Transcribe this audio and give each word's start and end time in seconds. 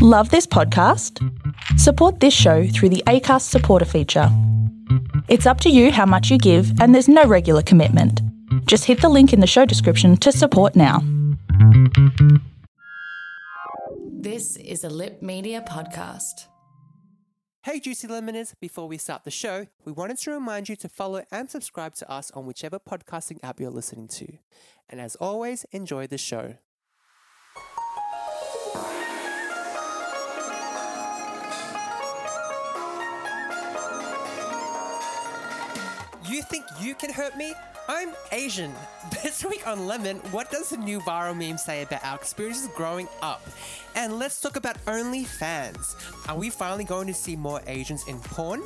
Love 0.00 0.30
this 0.30 0.46
podcast? 0.46 1.18
Support 1.76 2.20
this 2.20 2.32
show 2.32 2.68
through 2.68 2.90
the 2.90 3.02
ACAST 3.08 3.42
supporter 3.42 3.84
feature. 3.84 4.28
It's 5.26 5.44
up 5.44 5.60
to 5.62 5.70
you 5.70 5.90
how 5.90 6.06
much 6.06 6.30
you 6.30 6.38
give, 6.38 6.80
and 6.80 6.94
there's 6.94 7.08
no 7.08 7.24
regular 7.24 7.62
commitment. 7.62 8.22
Just 8.66 8.84
hit 8.84 9.00
the 9.00 9.08
link 9.08 9.32
in 9.32 9.40
the 9.40 9.46
show 9.48 9.64
description 9.64 10.16
to 10.18 10.30
support 10.30 10.76
now. 10.76 11.02
This 14.08 14.54
is 14.54 14.84
a 14.84 14.88
Lip 14.88 15.20
Media 15.20 15.64
podcast. 15.68 16.46
Hey, 17.64 17.80
Juicy 17.80 18.06
Lemoners! 18.06 18.54
Before 18.60 18.86
we 18.86 18.98
start 18.98 19.24
the 19.24 19.32
show, 19.32 19.66
we 19.84 19.90
wanted 19.90 20.18
to 20.18 20.30
remind 20.30 20.68
you 20.68 20.76
to 20.76 20.88
follow 20.88 21.24
and 21.32 21.50
subscribe 21.50 21.96
to 21.96 22.08
us 22.08 22.30
on 22.30 22.46
whichever 22.46 22.78
podcasting 22.78 23.40
app 23.42 23.58
you're 23.58 23.68
listening 23.68 24.06
to. 24.06 24.28
And 24.88 25.00
as 25.00 25.16
always, 25.16 25.64
enjoy 25.72 26.06
the 26.06 26.18
show. 26.18 26.54
You 36.28 36.42
think 36.42 36.66
you 36.78 36.94
can 36.94 37.10
hurt 37.10 37.38
me? 37.38 37.54
I'm 37.88 38.10
Asian. 38.32 38.74
This 39.22 39.42
week 39.46 39.66
on 39.66 39.86
Lemon, 39.86 40.18
what 40.30 40.50
does 40.50 40.68
the 40.68 40.76
new 40.76 41.00
viral 41.00 41.34
meme 41.34 41.56
say 41.56 41.82
about 41.82 42.04
our 42.04 42.16
experiences 42.16 42.68
growing 42.76 43.08
up? 43.22 43.40
And 43.94 44.18
let's 44.18 44.38
talk 44.38 44.56
about 44.56 44.76
OnlyFans. 44.84 45.96
Are 46.28 46.36
we 46.36 46.50
finally 46.50 46.84
going 46.84 47.06
to 47.06 47.14
see 47.14 47.34
more 47.34 47.62
Asians 47.66 48.06
in 48.06 48.20
porn? 48.20 48.62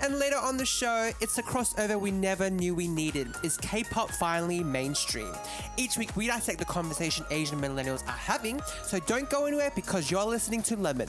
And 0.00 0.18
later 0.18 0.38
on 0.38 0.56
the 0.56 0.64
show, 0.64 1.10
it's 1.20 1.36
a 1.36 1.42
crossover 1.42 2.00
we 2.00 2.10
never 2.10 2.48
knew 2.48 2.74
we 2.74 2.88
needed. 2.88 3.28
Is 3.42 3.58
K-pop 3.58 4.10
finally 4.10 4.64
mainstream? 4.64 5.34
Each 5.76 5.98
week 5.98 6.16
we 6.16 6.28
dissect 6.28 6.58
the 6.60 6.64
conversation 6.64 7.26
Asian 7.30 7.60
millennials 7.60 8.06
are 8.08 8.12
having, 8.12 8.62
so 8.84 8.98
don't 9.00 9.28
go 9.28 9.44
anywhere 9.44 9.70
because 9.74 10.10
you're 10.10 10.24
listening 10.24 10.62
to 10.62 10.76
Lemon. 10.76 11.08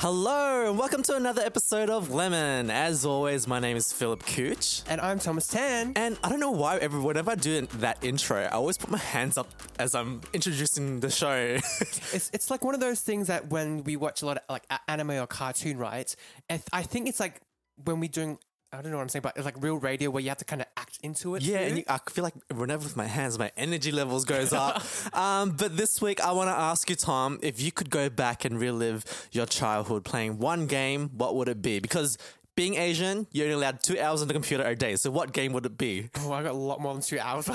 Hello, 0.00 0.68
and 0.68 0.78
welcome 0.78 1.02
to 1.02 1.16
another 1.16 1.42
episode 1.42 1.90
of 1.90 2.12
Lemon. 2.12 2.70
As 2.70 3.04
always, 3.04 3.48
my 3.48 3.58
name 3.58 3.76
is 3.76 3.92
Philip 3.92 4.24
Cooch. 4.24 4.82
And 4.88 5.00
I'm 5.00 5.18
Thomas 5.18 5.48
Tan. 5.48 5.92
And 5.96 6.16
I 6.22 6.28
don't 6.28 6.38
know 6.38 6.52
why, 6.52 6.76
every, 6.76 7.00
whenever 7.00 7.32
I 7.32 7.34
do 7.34 7.62
that 7.62 7.98
intro, 8.04 8.42
I 8.42 8.50
always 8.50 8.78
put 8.78 8.90
my 8.90 8.98
hands 8.98 9.36
up 9.36 9.48
as 9.76 9.96
I'm 9.96 10.20
introducing 10.32 11.00
the 11.00 11.10
show. 11.10 11.58
It's 12.14 12.30
it's 12.32 12.48
like 12.48 12.64
one 12.64 12.74
of 12.74 12.80
those 12.80 13.00
things 13.00 13.26
that 13.26 13.50
when 13.50 13.82
we 13.82 13.96
watch 13.96 14.22
a 14.22 14.26
lot 14.26 14.36
of 14.36 14.44
like 14.48 14.62
anime 14.86 15.10
or 15.10 15.26
cartoon, 15.26 15.78
right? 15.78 16.14
I, 16.48 16.60
I 16.72 16.82
think 16.84 17.08
it's 17.08 17.18
like 17.18 17.40
when 17.82 17.98
we're 17.98 18.08
doing 18.08 18.38
I 18.70 18.82
don't 18.82 18.90
know 18.90 18.98
what 18.98 19.02
I'm 19.02 19.08
saying, 19.08 19.22
but 19.22 19.34
it's 19.36 19.46
like 19.46 19.62
real 19.62 19.76
radio 19.76 20.10
where 20.10 20.22
you 20.22 20.28
have 20.28 20.38
to 20.38 20.44
kind 20.44 20.60
of 20.60 20.68
act 20.76 20.98
into 21.02 21.34
it. 21.34 21.42
yeah, 21.42 21.58
too. 21.58 21.64
and 21.64 21.76
you, 21.78 21.84
I 21.88 21.98
feel 22.10 22.22
like 22.22 22.34
whenever 22.54 22.84
with 22.84 22.98
my 22.98 23.06
hands, 23.06 23.38
my 23.38 23.50
energy 23.56 23.90
levels 23.90 24.26
goes 24.26 24.52
up. 24.52 24.82
um, 25.16 25.52
but 25.52 25.76
this 25.76 26.02
week, 26.02 26.20
I 26.20 26.32
want 26.32 26.48
to 26.48 26.52
ask 26.54 26.90
you, 26.90 26.96
Tom, 26.96 27.38
if 27.42 27.62
you 27.62 27.72
could 27.72 27.88
go 27.88 28.10
back 28.10 28.44
and 28.44 28.60
relive 28.60 29.04
your 29.32 29.46
childhood 29.46 30.04
playing 30.04 30.38
one 30.38 30.66
game, 30.66 31.08
what 31.16 31.34
would 31.36 31.48
it 31.48 31.62
be? 31.62 31.80
Because 31.80 32.18
being 32.56 32.74
Asian, 32.74 33.26
you're 33.32 33.46
only 33.46 33.54
allowed 33.54 33.82
two 33.82 33.98
hours 33.98 34.20
on 34.20 34.28
the 34.28 34.34
computer 34.34 34.64
a 34.64 34.74
day. 34.76 34.96
So 34.96 35.10
what 35.10 35.32
game 35.32 35.54
would 35.54 35.64
it 35.64 35.78
be? 35.78 36.10
oh, 36.18 36.32
I 36.32 36.42
got 36.42 36.52
a 36.52 36.58
lot 36.58 36.80
more 36.80 36.92
than 36.92 37.02
two 37.02 37.18
hours. 37.18 37.48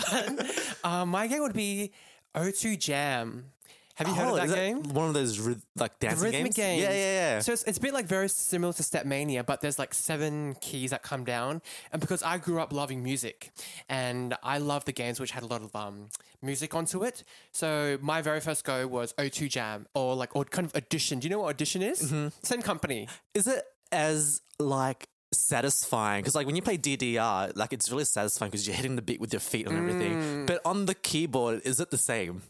um, 0.83 1.09
my 1.09 1.27
game 1.27 1.41
would 1.41 1.53
be 1.53 1.91
O2 2.33 2.79
Jam. 2.79 3.52
Have 3.95 4.07
you 4.07 4.13
heard 4.15 4.27
Oh, 4.27 4.31
of 4.31 4.35
that 4.37 4.47
that 4.49 4.55
game? 4.55 4.81
One 4.93 5.07
of 5.07 5.13
those 5.13 5.37
ryth- 5.37 5.61
like 5.75 5.99
dancing 5.99 6.23
rhythmic 6.23 6.55
games? 6.55 6.55
games. 6.55 6.81
Yeah, 6.81 6.89
yeah, 6.91 6.95
yeah. 7.35 7.39
So 7.41 7.53
it's, 7.53 7.63
it's 7.65 7.77
a 7.77 7.81
bit 7.81 7.93
like 7.93 8.07
very 8.07 8.27
similar 8.27 8.73
to 8.73 8.81
Stepmania, 8.83 9.45
but 9.45 9.61
there's 9.61 9.77
like 9.77 9.93
seven 9.93 10.55
keys 10.61 10.89
that 10.89 11.03
come 11.03 11.23
down. 11.25 11.61
And 11.91 12.01
because 12.01 12.23
I 12.23 12.39
grew 12.39 12.59
up 12.59 12.73
loving 12.73 13.03
music, 13.03 13.51
and 13.89 14.33
I 14.41 14.57
love 14.57 14.85
the 14.85 14.93
games 14.93 15.19
which 15.19 15.31
had 15.31 15.43
a 15.43 15.45
lot 15.47 15.61
of 15.61 15.75
um, 15.75 16.09
music 16.41 16.73
onto 16.73 17.03
it. 17.03 17.23
So 17.51 17.99
my 18.01 18.21
very 18.23 18.39
first 18.39 18.63
go 18.63 18.87
was 18.87 19.13
O2 19.13 19.47
Jam, 19.49 19.85
or 19.93 20.15
like 20.15 20.35
or 20.35 20.43
kind 20.45 20.65
of 20.65 20.75
Audition. 20.75 21.19
Do 21.19 21.25
you 21.25 21.29
know 21.29 21.39
what 21.41 21.49
Audition 21.49 21.83
is? 21.83 22.01
Mm-hmm. 22.01 22.29
Same 22.41 22.61
company. 22.63 23.07
Is 23.35 23.45
it 23.45 23.63
as 23.91 24.41
like 24.57 25.07
satisfying? 25.31 26.21
Because 26.23 26.35
like 26.35 26.47
when 26.47 26.55
you 26.55 26.61
play 26.63 26.77
DDR, 26.77 27.55
like 27.55 27.73
it's 27.73 27.91
really 27.91 28.05
satisfying 28.05 28.49
because 28.49 28.65
you're 28.67 28.75
hitting 28.75 28.95
the 28.95 29.01
beat 29.03 29.19
with 29.21 29.33
your 29.33 29.39
feet 29.39 29.67
and 29.67 29.75
Mm. 29.77 29.79
everything. 29.89 30.45
But 30.47 30.61
on 30.65 30.85
the 30.87 30.95
keyboard, 30.95 31.61
is 31.63 31.79
it 31.79 31.91
the 31.91 31.97
same? 31.97 32.41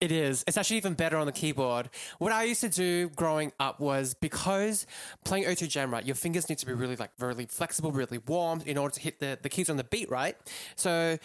It 0.00 0.12
is. 0.12 0.44
It's 0.46 0.58
actually 0.58 0.76
even 0.76 0.92
better 0.92 1.16
on 1.16 1.26
the 1.26 1.32
keyboard. 1.32 1.88
What 2.18 2.30
I 2.30 2.44
used 2.44 2.60
to 2.60 2.68
do 2.68 3.08
growing 3.10 3.52
up 3.58 3.80
was 3.80 4.12
because 4.12 4.86
playing 5.24 5.44
O2 5.44 5.68
Jam, 5.68 5.90
right, 5.90 6.04
your 6.04 6.14
fingers 6.14 6.50
need 6.50 6.58
to 6.58 6.66
be 6.66 6.74
really 6.74 6.96
like 6.96 7.10
really 7.18 7.46
flexible, 7.46 7.92
really 7.92 8.18
warm 8.18 8.62
in 8.66 8.76
order 8.76 8.94
to 8.94 9.00
hit 9.00 9.20
the, 9.20 9.38
the 9.40 9.48
keys 9.48 9.70
on 9.70 9.78
the 9.78 9.84
beat, 9.84 10.10
right? 10.10 10.36
So 10.74 11.16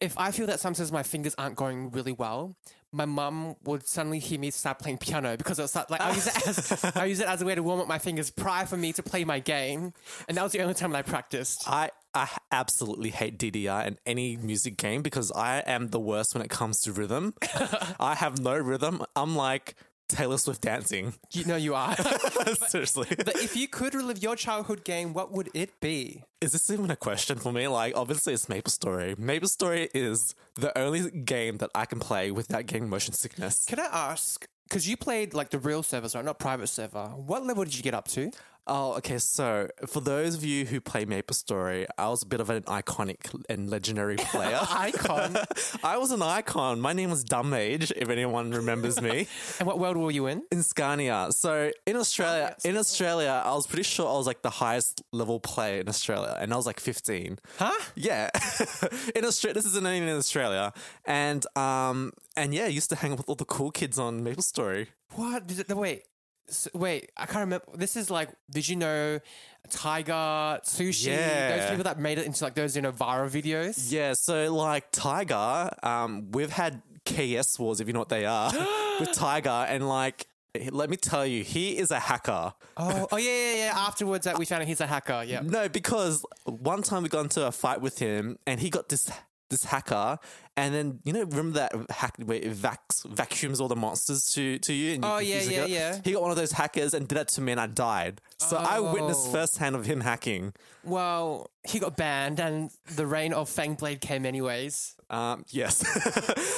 if 0.00 0.18
I 0.18 0.32
feel 0.32 0.46
that 0.48 0.60
sometimes 0.60 0.92
my 0.92 1.02
fingers 1.02 1.34
aren't 1.38 1.56
going 1.56 1.90
really 1.92 2.12
well, 2.12 2.56
my 2.92 3.06
mum 3.06 3.56
would 3.64 3.86
suddenly 3.86 4.18
hear 4.18 4.38
me 4.38 4.50
start 4.50 4.78
playing 4.78 4.98
piano 4.98 5.36
because 5.36 5.58
it's 5.58 5.74
like 5.74 6.00
I 6.00 6.14
use 6.14 6.26
it 6.26 6.46
as 6.46 6.84
I 6.96 7.06
use 7.06 7.20
it 7.20 7.26
as 7.26 7.40
a 7.40 7.46
way 7.46 7.54
to 7.54 7.62
warm 7.62 7.80
up 7.80 7.88
my 7.88 7.98
fingers 7.98 8.30
prior 8.30 8.66
for 8.66 8.76
me 8.76 8.92
to 8.92 9.02
play 9.02 9.24
my 9.24 9.40
game, 9.40 9.94
and 10.28 10.36
that 10.36 10.42
was 10.42 10.52
the 10.52 10.60
only 10.60 10.74
time 10.74 10.92
that 10.92 10.98
I 10.98 11.02
practiced. 11.02 11.64
I 11.66 11.90
I 12.14 12.28
absolutely 12.52 13.10
hate 13.10 13.38
DDR 13.38 13.86
in 13.86 13.98
any 14.06 14.36
music 14.36 14.76
game 14.76 15.02
because 15.02 15.32
I 15.32 15.58
am 15.66 15.88
the 15.88 16.00
worst 16.00 16.34
when 16.34 16.42
it 16.42 16.50
comes 16.50 16.80
to 16.82 16.92
rhythm. 16.92 17.34
I 18.00 18.14
have 18.14 18.40
no 18.40 18.56
rhythm. 18.56 19.02
I'm 19.16 19.34
like 19.34 19.74
Taylor 20.08 20.38
Swift 20.38 20.60
dancing. 20.60 21.14
You 21.32 21.44
know 21.44 21.56
you 21.56 21.74
are. 21.74 21.96
Seriously. 22.68 23.08
but 23.16 23.36
if 23.36 23.56
you 23.56 23.66
could 23.68 23.94
relive 23.94 24.22
your 24.22 24.36
childhood 24.36 24.84
game, 24.84 25.12
what 25.12 25.32
would 25.32 25.50
it 25.54 25.80
be? 25.80 26.22
Is 26.40 26.52
this 26.52 26.70
even 26.70 26.90
a 26.90 26.96
question 26.96 27.38
for 27.38 27.52
me? 27.52 27.66
Like, 27.68 27.96
obviously, 27.96 28.34
it's 28.34 28.48
Maple 28.48 28.70
Story. 28.70 29.14
Maple 29.18 29.48
Story 29.48 29.88
is 29.94 30.34
the 30.56 30.76
only 30.78 31.10
game 31.10 31.56
that 31.58 31.70
I 31.74 31.86
can 31.86 32.00
play 32.00 32.30
without 32.30 32.66
getting 32.66 32.88
motion 32.88 33.14
sickness. 33.14 33.64
Can 33.64 33.80
I 33.80 33.86
ask? 33.86 34.46
Because 34.68 34.88
you 34.88 34.96
played 34.96 35.34
like 35.34 35.50
the 35.50 35.58
real 35.58 35.82
servers, 35.82 36.14
right? 36.14 36.24
Not 36.24 36.38
private 36.38 36.68
server. 36.68 37.06
What 37.08 37.44
level 37.44 37.64
did 37.64 37.76
you 37.76 37.82
get 37.82 37.94
up 37.94 38.08
to? 38.08 38.30
Oh, 38.66 38.94
okay. 38.94 39.18
So, 39.18 39.68
for 39.86 40.00
those 40.00 40.34
of 40.34 40.44
you 40.44 40.64
who 40.64 40.80
play 40.80 41.04
Maple 41.04 41.34
Story, 41.34 41.86
I 41.98 42.08
was 42.08 42.22
a 42.22 42.26
bit 42.26 42.40
of 42.40 42.48
an 42.48 42.62
iconic 42.62 43.18
and 43.50 43.68
legendary 43.68 44.16
player. 44.32 44.58
Icon. 44.70 45.36
I 45.84 45.98
was 45.98 46.10
an 46.12 46.22
icon. 46.22 46.80
My 46.80 46.94
name 46.94 47.10
was 47.10 47.24
Dumb 47.24 47.52
Age, 47.52 47.92
if 47.94 48.08
anyone 48.08 48.52
remembers 48.52 49.02
me, 49.02 49.28
and 49.58 49.66
what 49.66 49.78
world 49.78 49.98
were 49.98 50.10
you 50.10 50.26
in? 50.26 50.44
in 50.50 50.62
Scania. 50.62 51.28
So, 51.30 51.72
in 51.86 51.96
Australia, 51.96 52.56
in 52.64 52.76
Australia, 52.78 53.42
I 53.44 53.52
was 53.52 53.66
pretty 53.66 53.82
sure 53.82 54.08
I 54.08 54.16
was 54.16 54.26
like 54.26 54.40
the 54.40 54.50
highest 54.50 55.02
level 55.12 55.40
player 55.40 55.80
in 55.80 55.88
Australia, 55.88 56.34
and 56.40 56.52
I 56.52 56.56
was 56.56 56.66
like 56.66 56.80
15. 56.80 57.38
Huh? 57.58 57.72
Yeah, 57.94 58.30
in 59.14 59.24
Australia, 59.24 59.54
this 59.54 59.66
is 59.66 59.76
in 59.76 59.84
in 59.84 60.08
Australia, 60.08 60.72
and 61.04 61.44
um, 61.56 62.12
and 62.36 62.54
yeah, 62.54 62.64
I 62.64 62.68
used 62.68 62.88
to 62.90 62.96
hang 62.96 63.10
with 63.10 63.28
all 63.28 63.34
the 63.34 63.44
cool 63.44 63.70
kids 63.70 63.98
on 63.98 64.24
Maple 64.24 64.42
Story. 64.42 64.88
What? 65.12 65.46
Did 65.46 65.60
it, 65.60 65.76
wait. 65.76 66.04
S 66.48 66.68
wait, 66.74 67.10
I 67.16 67.26
can't 67.26 67.40
remember. 67.40 67.64
This 67.74 67.96
is 67.96 68.10
like, 68.10 68.28
did 68.50 68.68
you 68.68 68.76
know 68.76 69.20
Tiger, 69.70 70.60
Sushi, 70.64 71.06
yeah. 71.06 71.56
those 71.56 71.70
people 71.70 71.84
that 71.84 71.98
made 71.98 72.18
it 72.18 72.26
into 72.26 72.44
like 72.44 72.54
those, 72.54 72.76
you 72.76 72.82
know, 72.82 72.92
viral 72.92 73.30
videos? 73.30 73.90
Yeah, 73.90 74.12
so 74.12 74.52
like 74.54 74.90
Tiger, 74.92 75.70
um, 75.82 76.30
we've 76.32 76.50
had 76.50 76.82
KS 77.04 77.58
wars 77.58 77.80
if 77.80 77.86
you 77.86 77.92
know 77.92 77.98
what 78.00 78.08
they 78.08 78.26
are 78.26 78.52
with 79.00 79.12
Tiger, 79.12 79.48
and 79.48 79.88
like 79.88 80.26
let 80.70 80.88
me 80.88 80.96
tell 80.96 81.26
you, 81.26 81.42
he 81.42 81.76
is 81.76 81.90
a 81.90 81.98
hacker. 81.98 82.52
Oh, 82.76 83.08
oh 83.10 83.16
yeah, 83.16 83.30
yeah, 83.30 83.54
yeah. 83.54 83.72
Afterwards, 83.76 84.24
that 84.24 84.38
we 84.38 84.44
found 84.44 84.62
out 84.62 84.68
he's 84.68 84.80
a 84.80 84.86
hacker. 84.86 85.24
Yeah. 85.26 85.40
No, 85.42 85.68
because 85.68 86.24
one 86.44 86.82
time 86.82 87.02
we 87.02 87.08
got 87.08 87.22
into 87.24 87.44
a 87.46 87.52
fight 87.52 87.80
with 87.80 87.98
him, 87.98 88.38
and 88.46 88.60
he 88.60 88.70
got 88.70 88.88
this 88.88 89.10
this 89.54 89.64
hacker, 89.64 90.18
and 90.56 90.74
then 90.74 91.00
you 91.04 91.12
know 91.12 91.22
remember 91.24 91.58
that 91.60 91.72
hack 91.90 92.14
where 92.24 92.38
it 92.38 92.52
vacs, 92.54 93.04
vacuums 93.08 93.60
all 93.60 93.68
the 93.68 93.76
monsters 93.76 94.24
to 94.34 94.58
to 94.58 94.72
you. 94.72 94.94
And 94.94 95.04
Oh, 95.04 95.18
can 95.18 95.26
yeah, 95.26 95.42
yeah, 95.42 95.64
yeah. 95.66 96.00
He 96.04 96.12
got 96.12 96.22
one 96.22 96.30
of 96.30 96.36
those 96.36 96.52
hackers 96.52 96.92
and 96.94 97.06
did 97.08 97.16
that 97.16 97.28
to 97.28 97.40
me, 97.40 97.52
and 97.52 97.60
I 97.60 97.66
died. 97.66 98.20
So 98.38 98.56
I 98.56 98.80
witnessed 98.80 99.28
Oh. 99.28 99.32
firsthand 99.32 99.74
of 99.76 99.86
him 99.86 100.00
hacking. 100.02 100.52
Well, 100.82 101.50
he 101.64 101.78
got 101.78 101.96
banned, 101.96 102.40
and 102.40 102.70
the 102.94 103.06
reign 103.06 103.32
of 103.32 103.48
Fangblade 103.50 104.00
came 104.00 104.26
anyways. 104.26 104.93
Um, 105.10 105.44
yes. 105.50 105.84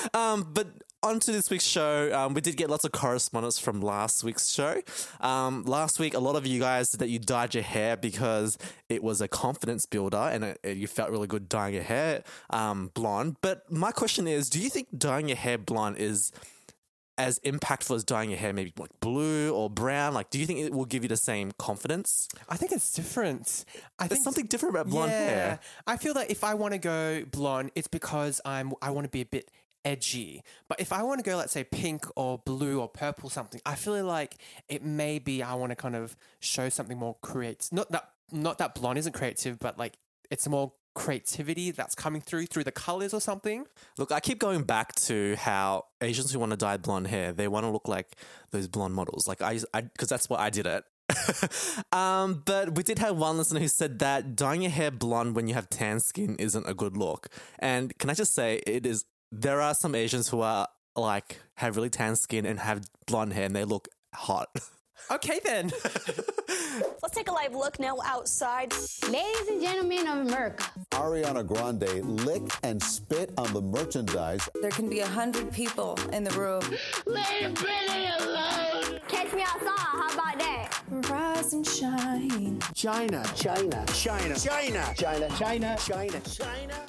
um, 0.15 0.49
but 0.53 0.69
on 1.03 1.21
to 1.21 1.31
this 1.33 1.51
week's 1.51 1.65
show. 1.67 2.11
Um, 2.13 2.35
we 2.35 2.41
did 2.41 2.57
get 2.57 2.69
lots 2.71 2.85
of 2.85 2.93
correspondence 2.93 3.59
from 3.59 3.81
last 3.81 4.25
week's 4.25 4.49
show. 4.51 4.81
Um, 5.21 5.63
last 5.65 5.99
week, 5.99 6.15
a 6.15 6.19
lot 6.19 6.35
of 6.37 6.47
you 6.47 6.59
guys 6.59 6.91
said 6.91 7.01
that 7.01 7.09
you 7.09 7.19
dyed 7.19 7.55
your 7.55 7.63
hair 7.63 7.97
because 7.97 8.59
it 8.89 9.03
was 9.05 9.21
a 9.21 9.29
confidence 9.29 9.87
builder 9.87 10.17
and 10.17 10.43
it, 10.45 10.59
it- 10.63 10.77
you 10.77 10.87
felt 10.87 11.11
really 11.11 11.27
good 11.29 11.49
dyeing 11.49 11.75
your 11.75 11.83
hair 11.85 12.25
um, 12.51 12.91
blonde. 12.95 13.37
But 13.41 13.71
my 13.71 13.93
question 13.93 14.27
is 14.27 14.51
do 14.51 14.61
you 14.61 14.71
think 14.71 14.89
dyeing 14.97 15.29
your 15.29 15.37
hair 15.37 15.59
blonde 15.59 15.99
is 15.99 16.33
as 17.19 17.39
impactful 17.41 17.95
as 17.95 18.05
dyeing 18.05 18.31
your 18.31 18.39
hair 18.39 18.53
maybe 18.53 18.73
like 18.79 18.91
blue 19.01 19.53
or 19.53 19.71
brown? 19.71 20.15
Like, 20.15 20.31
do 20.31 20.39
you 20.39 20.47
think 20.47 20.61
it 20.61 20.73
will 20.73 20.85
give 20.85 21.03
you 21.03 21.09
the 21.09 21.17
same 21.17 21.53
confidence? 21.59 22.29
I 22.49 22.57
think 22.57 22.73
it's 22.73 22.93
different. 22.93 23.65
I 23.99 24.07
There's 24.07 24.19
think 24.19 24.25
something 24.25 24.47
different 24.47 24.75
about 24.75 24.89
blonde 24.89 25.13
yeah. 25.13 25.27
hair. 25.27 25.59
I 25.87 25.97
feel 25.97 26.15
that 26.15 26.31
if 26.31 26.45
I 26.45 26.55
want 26.55 26.73
to 26.73 26.79
go 26.79 27.25
blonde, 27.31 27.73
it's 27.75 27.89
because 27.89 28.41
I'm 28.45 28.73
I 28.83 28.91
want 28.91 29.05
to 29.05 29.11
be 29.11 29.21
a 29.21 29.27
bit 29.27 29.51
edgy. 29.85 30.43
But 30.69 30.81
if 30.81 30.93
I 30.93 31.03
want 31.03 31.25
to 31.25 31.29
go, 31.29 31.37
let's 31.37 31.53
say 31.53 31.65
pink 31.65 32.05
or 32.17 32.39
blue 32.39 32.81
or 32.81 32.89
purple 32.89 33.31
something, 33.31 33.61
I 33.65 33.77
feel 33.77 34.05
like 34.05 34.37
it 34.69 34.85
may 34.85 35.19
be 35.19 35.43
I 35.43 35.55
want 35.55 35.71
to 35.71 35.77
kind 35.77 35.97
of 35.97 36.17
show 36.41 36.69
something 36.69 36.99
more 36.99 37.17
creative. 37.23 37.73
Not 37.73 37.91
that 37.93 38.11
not 38.33 38.59
that 38.59 38.75
blonde 38.75 38.99
isn't 38.99 39.13
creative, 39.13 39.59
but 39.59 39.79
like 39.79 39.95
it's 40.31 40.47
more 40.49 40.73
creativity 40.97 41.71
that's 41.71 41.95
coming 41.95 42.21
through 42.21 42.47
through 42.47 42.65
the 42.65 42.73
colors 42.73 43.15
or 43.15 43.21
something. 43.21 43.67
Look, 43.99 44.11
I 44.11 44.19
keep 44.19 44.41
going 44.41 44.65
back 44.65 44.95
to 45.07 45.37
how 45.37 45.85
Asians 46.01 46.33
who 46.33 46.41
want 46.41 46.51
to 46.51 46.57
dye 46.57 46.79
blonde 46.79 47.07
hair, 47.07 47.33
they 47.33 47.47
want 47.47 47.65
to 47.65 47.71
look 47.71 47.87
like 47.87 48.17
those 48.51 48.67
blonde 48.67 48.95
models. 48.95 49.29
Like 49.29 49.41
I, 49.43 49.61
because 49.83 50.09
that's 50.09 50.29
what 50.29 50.41
I 50.41 50.51
did 50.51 50.67
it. 50.67 50.85
um, 51.93 52.43
but 52.45 52.75
we 52.75 52.83
did 52.83 52.99
have 52.99 53.17
one 53.17 53.37
listener 53.37 53.61
who 53.61 53.69
said 53.69 54.01
that 54.01 54.35
dyeing 54.35 54.63
your 54.63 54.73
hair 54.73 54.91
blonde 54.91 55.37
when 55.37 55.47
you 55.47 55.55
have 55.55 55.69
tan 55.69 56.01
skin 56.01 56.35
isn't 56.37 56.67
a 56.67 56.75
good 56.75 56.97
look. 56.97 57.29
And 57.61 57.97
can 57.99 58.11
I 58.11 58.15
just 58.15 58.35
say, 58.35 58.63
it 58.67 58.85
is. 58.85 59.05
There 59.31 59.61
are 59.61 59.75
some 59.75 59.95
Asians 59.95 60.29
who 60.29 60.41
are 60.41 60.67
like 60.97 61.41
have 61.57 61.77
really 61.77 61.91
tan 61.91 62.17
skin 62.17 62.47
and 62.47 62.59
have 62.59 62.83
blonde 63.07 63.35
hair, 63.35 63.45
and 63.45 63.55
they 63.55 63.65
look 63.65 63.89
hot. 64.15 64.49
Okay 65.11 65.41
then. 65.45 65.71
Let's 67.03 67.15
take 67.15 67.29
a 67.29 67.33
live 67.33 67.55
look 67.55 67.79
now 67.79 67.97
outside. 68.05 68.73
Ladies 69.09 69.49
and 69.49 69.63
gentlemen 69.63 70.07
of 70.09 70.27
America. 70.27 70.65
Ariana 70.91 71.47
Grande 71.47 72.05
lick 72.05 72.43
and 72.63 72.83
spit 72.83 73.33
on 73.39 73.53
the 73.53 73.63
merchandise. 73.63 74.47
There 74.61 74.71
can 74.71 74.89
be 74.89 75.01
a 75.01 75.07
hundred 75.07 75.51
people 75.53 75.99
in 76.13 76.25
the 76.25 76.33
room. 76.33 76.63
Leave 77.07 77.55
Britney 77.55 78.21
alone. 78.21 79.01
Catch 79.09 79.33
me 79.33 79.43
outside. 79.43 79.79
How 79.79 80.13
about 80.13 80.39
that? 80.39 80.83
Rise 81.09 81.53
and 81.55 81.67
shine. 81.67 82.61
China, 82.75 83.25
China, 83.35 83.85
China, 83.95 84.35
China, 84.37 84.95
China, 84.97 85.29
China, 85.39 85.77
China, 85.79 86.21
China. 86.21 86.87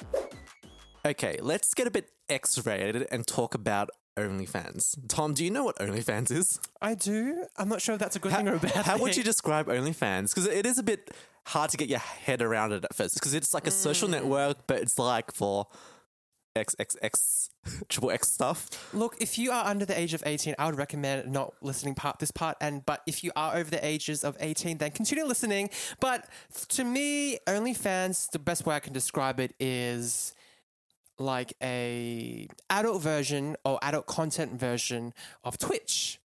Okay, 1.06 1.38
let's 1.40 1.72
get 1.72 1.86
a 1.86 1.90
bit 1.90 2.10
X-rated 2.28 3.06
and 3.10 3.26
talk 3.26 3.54
about 3.54 3.88
OnlyFans. 4.18 4.96
Tom, 5.08 5.34
do 5.34 5.44
you 5.44 5.50
know 5.50 5.64
what 5.64 5.76
OnlyFans 5.78 6.30
is? 6.30 6.60
I 6.80 6.94
do. 6.94 7.44
I'm 7.56 7.68
not 7.68 7.80
sure 7.80 7.94
if 7.94 8.00
that's 8.00 8.16
a 8.16 8.18
good 8.18 8.32
thing 8.32 8.48
or 8.48 8.54
a 8.54 8.58
bad 8.58 8.72
How 8.72 8.82
thing. 8.82 8.92
How 8.92 8.98
would 8.98 9.16
you 9.16 9.22
describe 9.22 9.66
OnlyFans? 9.66 10.34
Because 10.34 10.46
it 10.46 10.66
is 10.66 10.78
a 10.78 10.82
bit 10.82 11.10
hard 11.46 11.70
to 11.70 11.76
get 11.76 11.88
your 11.88 11.98
head 11.98 12.42
around 12.42 12.72
it 12.72 12.84
at 12.84 12.94
first. 12.94 13.14
Because 13.14 13.34
it's 13.34 13.54
like 13.54 13.66
a 13.66 13.70
social 13.70 14.08
mm. 14.08 14.12
network, 14.12 14.66
but 14.66 14.80
it's 14.80 14.98
like 14.98 15.32
for 15.32 15.66
XXX 16.56 17.48
triple 17.88 18.10
X 18.10 18.32
stuff. 18.32 18.92
Look, 18.94 19.16
if 19.20 19.38
you 19.38 19.50
are 19.52 19.64
under 19.64 19.84
the 19.84 19.98
age 19.98 20.14
of 20.14 20.22
18, 20.26 20.54
I 20.58 20.66
would 20.66 20.76
recommend 20.76 21.30
not 21.30 21.54
listening 21.62 21.94
part 21.94 22.18
this 22.18 22.30
part. 22.30 22.56
And 22.60 22.84
but 22.84 23.02
if 23.06 23.22
you 23.24 23.30
are 23.36 23.56
over 23.56 23.70
the 23.70 23.84
ages 23.84 24.24
of 24.24 24.36
18, 24.40 24.78
then 24.78 24.90
continue 24.90 25.24
listening. 25.24 25.70
But 26.00 26.28
to 26.70 26.84
me, 26.84 27.38
OnlyFans, 27.46 28.30
the 28.30 28.38
best 28.38 28.66
way 28.66 28.74
I 28.74 28.80
can 28.80 28.92
describe 28.92 29.40
it 29.40 29.54
is 29.60 30.34
like 31.18 31.52
a 31.62 32.48
adult 32.70 33.02
version 33.02 33.56
or 33.64 33.78
adult 33.82 34.06
content 34.06 34.52
version 34.58 35.12
of 35.44 35.58
Twitch. 35.58 36.18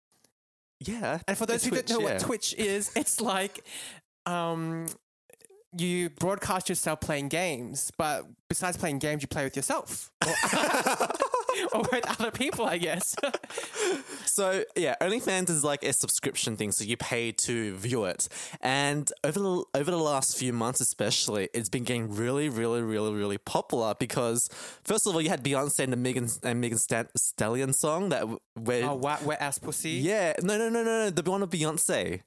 Yeah. 0.79 1.19
And 1.27 1.37
for 1.37 1.45
those 1.45 1.63
who 1.63 1.71
Twitch, 1.71 1.85
don't 1.85 2.01
know 2.01 2.07
yeah. 2.07 2.13
what 2.13 2.21
Twitch 2.21 2.53
is, 2.55 2.91
it's 2.95 3.21
like 3.21 3.63
um, 4.25 4.87
you 5.77 6.09
broadcast 6.09 6.69
yourself 6.69 6.99
playing 6.99 7.29
games, 7.29 7.91
but 7.97 8.25
besides 8.49 8.77
playing 8.77 8.99
games, 8.99 9.21
you 9.21 9.27
play 9.27 9.43
with 9.43 9.55
yourself 9.55 10.11
or, 10.25 10.33
or 11.77 11.81
with 11.91 12.19
other 12.19 12.31
people, 12.31 12.65
I 12.65 12.77
guess. 12.77 13.15
So 14.25 14.63
yeah, 14.77 14.95
OnlyFans 15.01 15.49
is 15.49 15.61
like 15.61 15.83
a 15.83 15.91
subscription 15.91 16.55
thing, 16.55 16.71
so 16.71 16.85
you 16.85 16.95
pay 16.95 17.33
to 17.33 17.75
view 17.75 18.05
it. 18.05 18.29
And 18.61 19.11
over 19.25 19.39
the 19.39 19.65
over 19.75 19.91
the 19.91 19.97
last 19.97 20.37
few 20.37 20.53
months, 20.53 20.79
especially, 20.79 21.49
it's 21.53 21.67
been 21.67 21.83
getting 21.83 22.15
really, 22.15 22.47
really, 22.47 22.81
really, 22.81 23.13
really 23.13 23.37
popular 23.37 23.93
because 23.99 24.49
first 24.85 25.05
of 25.05 25.13
all, 25.13 25.21
you 25.21 25.27
had 25.27 25.43
Beyonce 25.43 25.79
and 25.79 25.91
the 25.91 25.97
Megan 25.97 26.29
and 26.43 26.61
Megan 26.61 26.77
Stan- 26.77 27.09
Stallion 27.17 27.73
song 27.73 28.07
that 28.09 28.25
where 28.55 28.89
oh, 28.89 28.95
wet, 28.95 29.23
wet 29.23 29.41
ass 29.41 29.57
pussy. 29.57 29.91
yeah, 29.91 30.33
no, 30.41 30.57
no, 30.57 30.69
no, 30.69 30.81
no, 30.81 31.03
no, 31.03 31.09
the 31.09 31.29
one 31.29 31.43
of 31.43 31.49
Beyonce. 31.49 32.21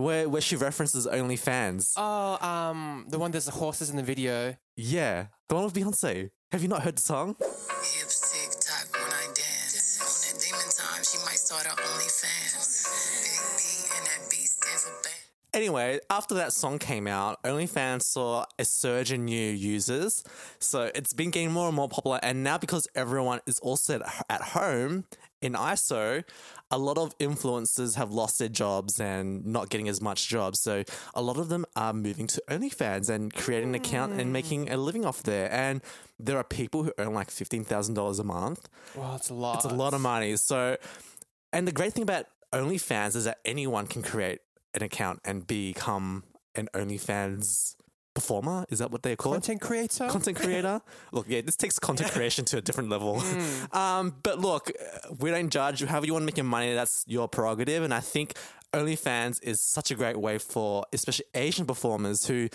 Where, 0.00 0.28
where 0.28 0.40
she 0.40 0.56
references 0.56 1.06
OnlyFans. 1.06 1.92
Oh, 1.96 2.38
um, 2.46 3.06
the 3.08 3.18
one 3.18 3.30
there's 3.30 3.44
the 3.44 3.52
horses 3.52 3.90
in 3.90 3.96
the 3.96 4.02
video. 4.02 4.56
yeah, 4.76 5.26
the 5.48 5.54
one 5.54 5.64
with 5.64 5.74
Beyonce. 5.74 6.30
Have 6.52 6.62
you 6.62 6.68
not 6.68 6.82
heard 6.82 6.96
the 6.96 7.02
song? 7.02 7.36
Hips 7.38 8.49
Anyway, 15.52 15.98
after 16.08 16.34
that 16.36 16.52
song 16.52 16.78
came 16.78 17.06
out, 17.06 17.42
OnlyFans 17.42 18.02
saw 18.02 18.44
a 18.58 18.64
surge 18.64 19.10
in 19.10 19.24
new 19.24 19.50
users. 19.50 20.22
So 20.60 20.90
it's 20.94 21.12
been 21.12 21.30
getting 21.30 21.50
more 21.50 21.66
and 21.66 21.76
more 21.76 21.88
popular. 21.88 22.20
And 22.22 22.44
now, 22.44 22.56
because 22.56 22.86
everyone 22.94 23.40
is 23.46 23.58
also 23.58 23.96
at, 24.00 24.24
at 24.28 24.42
home 24.42 25.04
in 25.42 25.54
ISO, 25.54 26.22
a 26.70 26.78
lot 26.78 26.98
of 26.98 27.16
influencers 27.18 27.96
have 27.96 28.12
lost 28.12 28.38
their 28.38 28.48
jobs 28.48 29.00
and 29.00 29.44
not 29.44 29.70
getting 29.70 29.88
as 29.88 30.00
much 30.00 30.28
jobs. 30.28 30.60
So 30.60 30.84
a 31.14 31.22
lot 31.22 31.36
of 31.36 31.48
them 31.48 31.66
are 31.74 31.92
moving 31.92 32.28
to 32.28 32.42
OnlyFans 32.48 33.08
and 33.08 33.32
creating 33.32 33.70
an 33.70 33.74
account 33.74 34.12
and 34.12 34.24
hmm. 34.24 34.32
making 34.32 34.70
a 34.70 34.76
living 34.76 35.04
off 35.04 35.22
there. 35.24 35.50
And 35.52 35.82
there 36.18 36.36
are 36.36 36.44
people 36.44 36.84
who 36.84 36.92
earn 36.98 37.12
like 37.12 37.28
$15,000 37.28 38.20
a 38.20 38.24
month. 38.24 38.68
Wow, 38.94 39.16
it's 39.16 39.30
a 39.30 39.34
lot. 39.34 39.56
It's 39.56 39.64
a 39.64 39.74
lot 39.74 39.94
of 39.94 40.00
money. 40.00 40.36
So, 40.36 40.76
and 41.52 41.66
the 41.66 41.72
great 41.72 41.92
thing 41.92 42.04
about 42.04 42.26
OnlyFans 42.52 43.16
is 43.16 43.24
that 43.24 43.38
anyone 43.44 43.86
can 43.86 44.02
create 44.02 44.40
an 44.74 44.82
account 44.82 45.20
and 45.24 45.46
become 45.46 46.24
an 46.54 46.68
OnlyFans 46.74 47.76
performer. 48.14 48.66
Is 48.68 48.80
that 48.80 48.90
what 48.90 49.02
they 49.02 49.16
call 49.16 49.32
it? 49.32 49.36
Content 49.36 49.60
creator. 49.60 50.08
Content 50.08 50.36
creator. 50.40 50.80
look, 51.12 51.26
yeah, 51.28 51.40
this 51.40 51.56
takes 51.56 51.78
content 51.78 52.10
creation 52.12 52.44
to 52.46 52.58
a 52.58 52.60
different 52.60 52.88
level. 52.90 53.22
Um, 53.72 54.16
but 54.22 54.40
look, 54.40 54.70
we 55.18 55.30
don't 55.30 55.48
judge. 55.50 55.82
However 55.84 56.06
you 56.06 56.12
want 56.12 56.22
to 56.22 56.26
make 56.26 56.36
your 56.36 56.44
money, 56.44 56.74
that's 56.74 57.04
your 57.06 57.28
prerogative. 57.28 57.82
And 57.84 57.94
I 57.94 58.00
think 58.00 58.34
OnlyFans 58.72 59.42
is 59.42 59.60
such 59.60 59.90
a 59.90 59.94
great 59.94 60.16
way 60.16 60.38
for, 60.38 60.84
especially 60.92 61.26
Asian 61.34 61.66
performers 61.66 62.26
who 62.26 62.48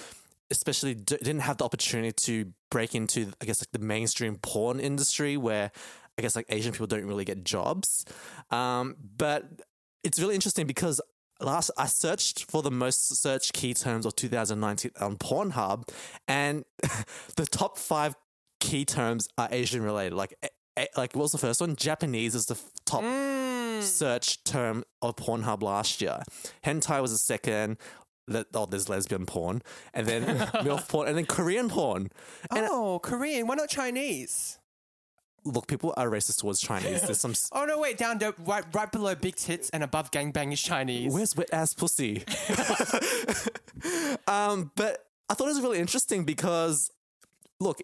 especially 0.51 0.93
d- 0.93 1.17
didn't 1.17 1.39
have 1.39 1.57
the 1.57 1.65
opportunity 1.65 2.11
to 2.11 2.51
break 2.69 2.93
into, 2.95 3.31
I 3.41 3.45
guess, 3.45 3.61
like 3.61 3.71
the 3.71 3.79
mainstream 3.79 4.37
porn 4.37 4.79
industry 4.79 5.37
where 5.37 5.71
I 6.17 6.21
guess 6.21 6.35
like 6.35 6.45
Asian 6.49 6.71
people 6.71 6.87
don't 6.87 7.05
really 7.05 7.25
get 7.25 7.43
jobs. 7.43 8.05
Um, 8.51 8.95
but 9.17 9.45
it's 10.03 10.19
really 10.19 10.35
interesting 10.35 10.67
because 10.67 11.01
last 11.39 11.71
I 11.77 11.85
searched 11.87 12.49
for 12.49 12.61
the 12.61 12.71
most 12.71 13.15
searched 13.21 13.53
key 13.53 13.73
terms 13.73 14.05
of 14.05 14.15
2019 14.15 14.91
on 14.99 15.17
Pornhub, 15.17 15.89
and 16.27 16.63
the 17.35 17.45
top 17.45 17.77
five 17.77 18.15
key 18.59 18.85
terms 18.85 19.27
are 19.37 19.47
Asian 19.51 19.83
related. 19.83 20.13
Like, 20.13 20.33
eh, 20.43 20.47
eh, 20.77 20.87
like 20.97 21.15
what 21.15 21.23
was 21.23 21.31
the 21.31 21.37
first 21.37 21.61
one? 21.61 21.75
Japanese 21.75 22.35
is 22.35 22.45
the 22.47 22.55
f- 22.55 22.71
top 22.85 23.03
search 23.81 24.43
term 24.43 24.83
of 25.01 25.15
Pornhub 25.15 25.61
last 25.61 26.01
year. 26.01 26.23
Hentai 26.63 27.01
was 27.01 27.11
the 27.11 27.17
second. 27.17 27.77
Le- 28.27 28.45
oh, 28.55 28.65
there's 28.65 28.89
lesbian 28.89 29.25
porn, 29.27 29.61
and 29.93 30.07
then 30.07 30.23
MILF 30.63 30.87
porn, 30.87 31.07
and 31.07 31.17
then 31.17 31.25
Korean 31.25 31.69
porn. 31.69 32.09
And 32.49 32.67
oh, 32.71 32.99
Korean. 32.99 33.45
Why 33.45 33.55
not 33.55 33.69
Chinese? 33.69 34.57
Look, 35.45 35.67
people 35.67 35.93
are 35.95 36.09
racist 36.09 36.39
towards 36.39 36.59
Chinese. 36.59 37.01
There's 37.03 37.19
some. 37.19 37.31
s- 37.31 37.49
Oh 37.53 37.65
no, 37.65 37.79
wait, 37.79 37.97
down 37.97 38.17
there, 38.17 38.33
right, 38.39 38.63
right 38.73 38.91
below 38.91 39.15
big 39.15 39.35
tits 39.35 39.69
and 39.69 39.83
above 39.83 40.11
gangbang 40.11 40.51
is 40.51 40.61
Chinese. 40.61 41.13
Where's 41.13 41.35
wet 41.35 41.49
ass 41.53 41.73
pussy? 41.73 42.23
um, 44.27 44.71
but 44.75 45.05
I 45.29 45.33
thought 45.33 45.45
it 45.45 45.53
was 45.53 45.61
really 45.61 45.79
interesting 45.79 46.23
because, 46.25 46.91
look, 47.59 47.79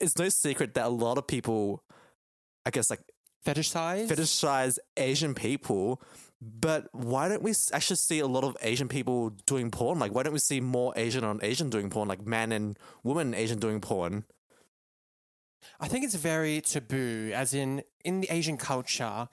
it's 0.00 0.18
no 0.18 0.28
secret 0.28 0.74
that 0.74 0.86
a 0.86 0.90
lot 0.90 1.18
of 1.18 1.26
people, 1.26 1.82
I 2.66 2.70
guess, 2.70 2.90
like 2.90 3.00
fetishize 3.46 4.08
fetishize 4.08 4.78
Asian 4.96 5.34
people. 5.34 6.00
But 6.44 6.88
why 6.92 7.28
don't 7.28 7.42
we 7.42 7.52
actually 7.72 7.96
see 7.96 8.18
a 8.18 8.26
lot 8.26 8.42
of 8.42 8.56
Asian 8.62 8.88
people 8.88 9.30
doing 9.46 9.70
porn? 9.70 10.00
Like, 10.00 10.12
why 10.12 10.24
don't 10.24 10.32
we 10.32 10.40
see 10.40 10.60
more 10.60 10.92
Asian 10.96 11.22
on 11.22 11.38
Asian 11.40 11.70
doing 11.70 11.88
porn? 11.88 12.08
Like, 12.08 12.26
man 12.26 12.50
and 12.50 12.76
woman 13.04 13.32
Asian 13.32 13.60
doing 13.60 13.80
porn? 13.80 14.24
I 15.80 15.88
think 15.88 16.04
it's 16.04 16.14
very 16.14 16.60
taboo, 16.60 17.32
as 17.34 17.54
in 17.54 17.82
in 18.04 18.20
the 18.20 18.32
Asian 18.32 18.56
culture. 18.56 19.28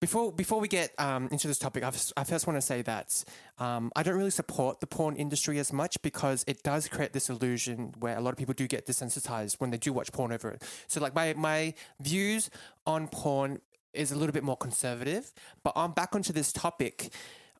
Before 0.00 0.32
before 0.32 0.58
we 0.58 0.66
get 0.66 0.90
um, 0.98 1.28
into 1.30 1.46
this 1.46 1.58
topic, 1.58 1.84
I've, 1.84 2.12
I 2.16 2.24
first 2.24 2.46
want 2.46 2.56
to 2.56 2.60
say 2.60 2.82
that 2.82 3.22
um, 3.58 3.92
I 3.94 4.02
don't 4.02 4.16
really 4.16 4.30
support 4.30 4.80
the 4.80 4.86
porn 4.86 5.14
industry 5.14 5.60
as 5.60 5.72
much 5.72 6.00
because 6.02 6.44
it 6.48 6.64
does 6.64 6.88
create 6.88 7.12
this 7.12 7.30
illusion 7.30 7.94
where 8.00 8.16
a 8.16 8.20
lot 8.20 8.30
of 8.30 8.36
people 8.36 8.54
do 8.54 8.66
get 8.66 8.86
desensitized 8.86 9.60
when 9.60 9.70
they 9.70 9.78
do 9.78 9.92
watch 9.92 10.10
porn 10.10 10.32
over 10.32 10.50
it. 10.50 10.62
So 10.88 11.00
like 11.00 11.14
my 11.14 11.34
my 11.34 11.74
views 12.00 12.50
on 12.84 13.06
porn 13.08 13.60
is 13.92 14.10
a 14.10 14.16
little 14.16 14.32
bit 14.32 14.42
more 14.42 14.56
conservative, 14.56 15.32
but 15.62 15.72
on 15.76 15.92
back 15.92 16.14
onto 16.16 16.32
this 16.32 16.52
topic, 16.52 17.12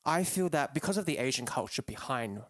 I 0.05 0.25
feel 0.25 0.49
that 0.49 0.75
because 0.75 0.97
of 0.97 1.05
the 1.05 1.19
Asian 1.19 1.47
culture 1.47 1.83
behind 1.83 2.41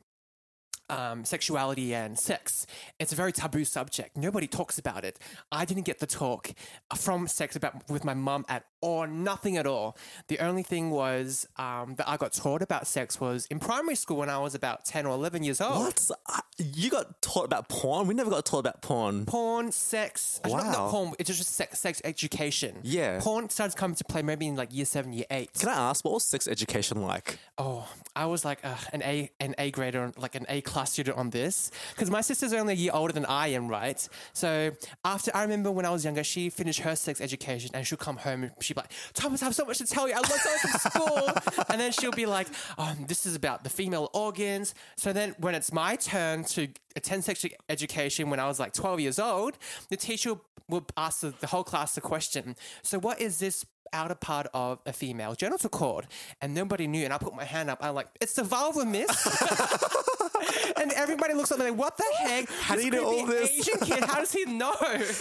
um, 0.92 1.24
sexuality 1.24 1.94
and 1.94 2.18
sex. 2.18 2.66
It's 2.98 3.12
a 3.12 3.16
very 3.16 3.32
taboo 3.32 3.64
subject. 3.64 4.16
Nobody 4.16 4.46
talks 4.46 4.78
about 4.78 5.04
it. 5.04 5.18
I 5.50 5.64
didn't 5.64 5.84
get 5.84 5.98
the 5.98 6.06
talk 6.06 6.52
from 6.94 7.26
sex 7.26 7.56
about 7.56 7.88
with 7.88 8.04
my 8.04 8.14
mum 8.14 8.44
at 8.48 8.64
or 8.82 9.06
nothing 9.06 9.56
at 9.56 9.66
all. 9.66 9.96
The 10.28 10.38
only 10.40 10.62
thing 10.62 10.90
was 10.90 11.46
um, 11.56 11.94
that 11.96 12.08
I 12.08 12.16
got 12.16 12.32
taught 12.32 12.60
about 12.62 12.86
sex 12.86 13.20
was 13.20 13.46
in 13.46 13.58
primary 13.58 13.94
school 13.94 14.18
when 14.18 14.28
I 14.28 14.38
was 14.38 14.54
about 14.54 14.84
10 14.84 15.06
or 15.06 15.14
11 15.14 15.42
years 15.44 15.60
old. 15.60 15.78
What? 15.84 16.10
You 16.58 16.90
got 16.90 17.22
taught 17.22 17.44
about 17.44 17.68
porn? 17.68 18.06
We 18.06 18.14
never 18.14 18.30
got 18.30 18.44
taught 18.44 18.58
about 18.60 18.82
porn. 18.82 19.24
Porn, 19.26 19.72
sex, 19.72 20.40
actually, 20.44 20.56
not, 20.58 20.66
Wow. 20.66 20.72
not 20.72 20.90
porn, 20.90 21.12
it's 21.18 21.28
just 21.36 21.50
sex, 21.54 21.78
sex 21.78 22.00
education. 22.04 22.78
Yeah. 22.82 23.20
Porn 23.20 23.48
started 23.48 23.76
coming 23.76 23.94
to 23.96 24.04
play 24.04 24.22
maybe 24.22 24.46
in 24.46 24.56
like 24.56 24.72
year 24.74 24.84
seven, 24.84 25.12
year 25.12 25.24
eight. 25.30 25.50
Can 25.58 25.68
I 25.70 25.74
ask, 25.90 26.04
what 26.04 26.14
was 26.14 26.24
sex 26.24 26.46
education 26.46 27.00
like? 27.02 27.38
Oh, 27.58 27.88
I 28.14 28.26
was 28.26 28.44
like 28.44 28.58
uh, 28.64 28.74
an 28.92 29.02
A 29.02 29.30
an 29.40 29.54
A 29.58 29.70
grader, 29.70 30.12
like 30.18 30.34
an 30.34 30.44
A 30.48 30.60
class 30.60 30.92
student 30.92 31.16
on 31.16 31.30
this, 31.30 31.70
because 31.94 32.10
my 32.10 32.20
sister's 32.20 32.52
only 32.52 32.72
a 32.74 32.76
year 32.76 32.90
older 32.92 33.12
than 33.12 33.24
I 33.26 33.48
am, 33.48 33.68
right? 33.68 34.06
So 34.32 34.72
after 35.04 35.30
I 35.34 35.42
remember 35.42 35.70
when 35.70 35.86
I 35.86 35.90
was 35.90 36.04
younger, 36.04 36.24
she 36.24 36.50
finished 36.50 36.80
her 36.80 36.96
sex 36.96 37.20
education 37.20 37.70
and 37.74 37.86
she'll 37.86 37.98
come 37.98 38.16
home 38.18 38.42
and 38.44 38.52
she'd 38.72 38.76
be 38.76 38.80
like, 38.80 38.92
"Thomas, 39.14 39.42
I 39.42 39.46
have 39.46 39.54
so 39.54 39.64
much 39.64 39.78
to 39.78 39.86
tell 39.86 40.08
you. 40.08 40.14
I 40.14 40.18
learned 40.18 40.26
so 40.26 40.50
much 40.50 40.60
from 40.60 40.90
school." 40.90 41.64
and 41.68 41.80
then 41.80 41.92
she'll 41.92 42.12
be 42.12 42.26
like, 42.26 42.48
um, 42.78 43.04
"This 43.06 43.26
is 43.26 43.34
about 43.34 43.64
the 43.64 43.70
female 43.70 44.10
organs." 44.12 44.74
So 44.96 45.12
then 45.12 45.34
when 45.38 45.54
it's 45.54 45.72
my 45.72 45.96
turn 45.96 46.44
to 46.44 46.68
attend 46.96 47.24
sex 47.24 47.42
edu- 47.42 47.54
education 47.68 48.30
when 48.30 48.40
I 48.40 48.46
was 48.46 48.58
like 48.58 48.72
12 48.72 49.00
years 49.00 49.18
old, 49.18 49.58
the 49.88 49.96
teacher 49.96 50.34
would 50.68 50.84
ask 50.96 51.20
the 51.20 51.46
whole 51.46 51.64
class 51.64 51.94
the 51.94 52.00
question, 52.00 52.56
"So 52.82 52.98
what 52.98 53.20
is 53.20 53.38
this?" 53.38 53.64
Outer 53.92 54.14
part 54.14 54.46
of 54.54 54.78
a 54.86 54.92
female 54.92 55.34
genital 55.34 55.68
cord 55.70 56.06
and 56.40 56.54
nobody 56.54 56.86
knew 56.86 57.04
and 57.04 57.12
I 57.12 57.18
put 57.18 57.34
my 57.34 57.44
hand 57.44 57.70
up 57.70 57.78
I'm 57.80 57.94
like 57.94 58.08
it's 58.20 58.34
the 58.34 58.44
vulva 58.44 58.84
miss 58.84 59.26
and 60.80 60.92
everybody 60.92 61.34
looks 61.34 61.52
at 61.52 61.58
me 61.58 61.66
like 61.70 61.78
what 61.78 61.96
the 61.96 62.04
heck 62.18 62.48
How 62.50 62.74
do 62.74 62.84
you 62.84 62.90
know 62.90 63.04
all 63.04 63.26
this? 63.26 63.50
Asian 63.50 63.78
kid 63.80 64.04
how 64.04 64.18
does 64.20 64.32
he 64.32 64.44
know 64.46 64.74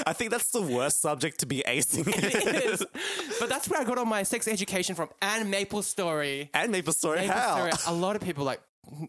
I 0.06 0.14
think 0.14 0.32
that's 0.32 0.52
the 0.52 0.62
worst 0.62 1.02
subject 1.02 1.40
to 1.42 1.46
be 1.46 1.64
acing. 1.68 2.08
it 2.08 2.66
is 2.66 2.86
but 3.40 3.50
that's 3.50 3.70
where 3.70 3.80
I 3.82 3.84
got 3.84 3.98
all 3.98 4.06
my 4.06 4.24
sex 4.24 4.48
education 4.48 4.96
from 4.96 5.10
and 5.22 5.50
Maple 5.52 5.82
Story 5.82 6.50
and 6.54 6.72
Maple 6.72 6.94
Story, 6.94 7.20
Maple 7.22 7.34
how? 7.34 7.56
Story, 7.56 7.72
a 7.88 7.94
lot 8.00 8.16
of 8.16 8.22
people 8.22 8.46
like 8.46 8.62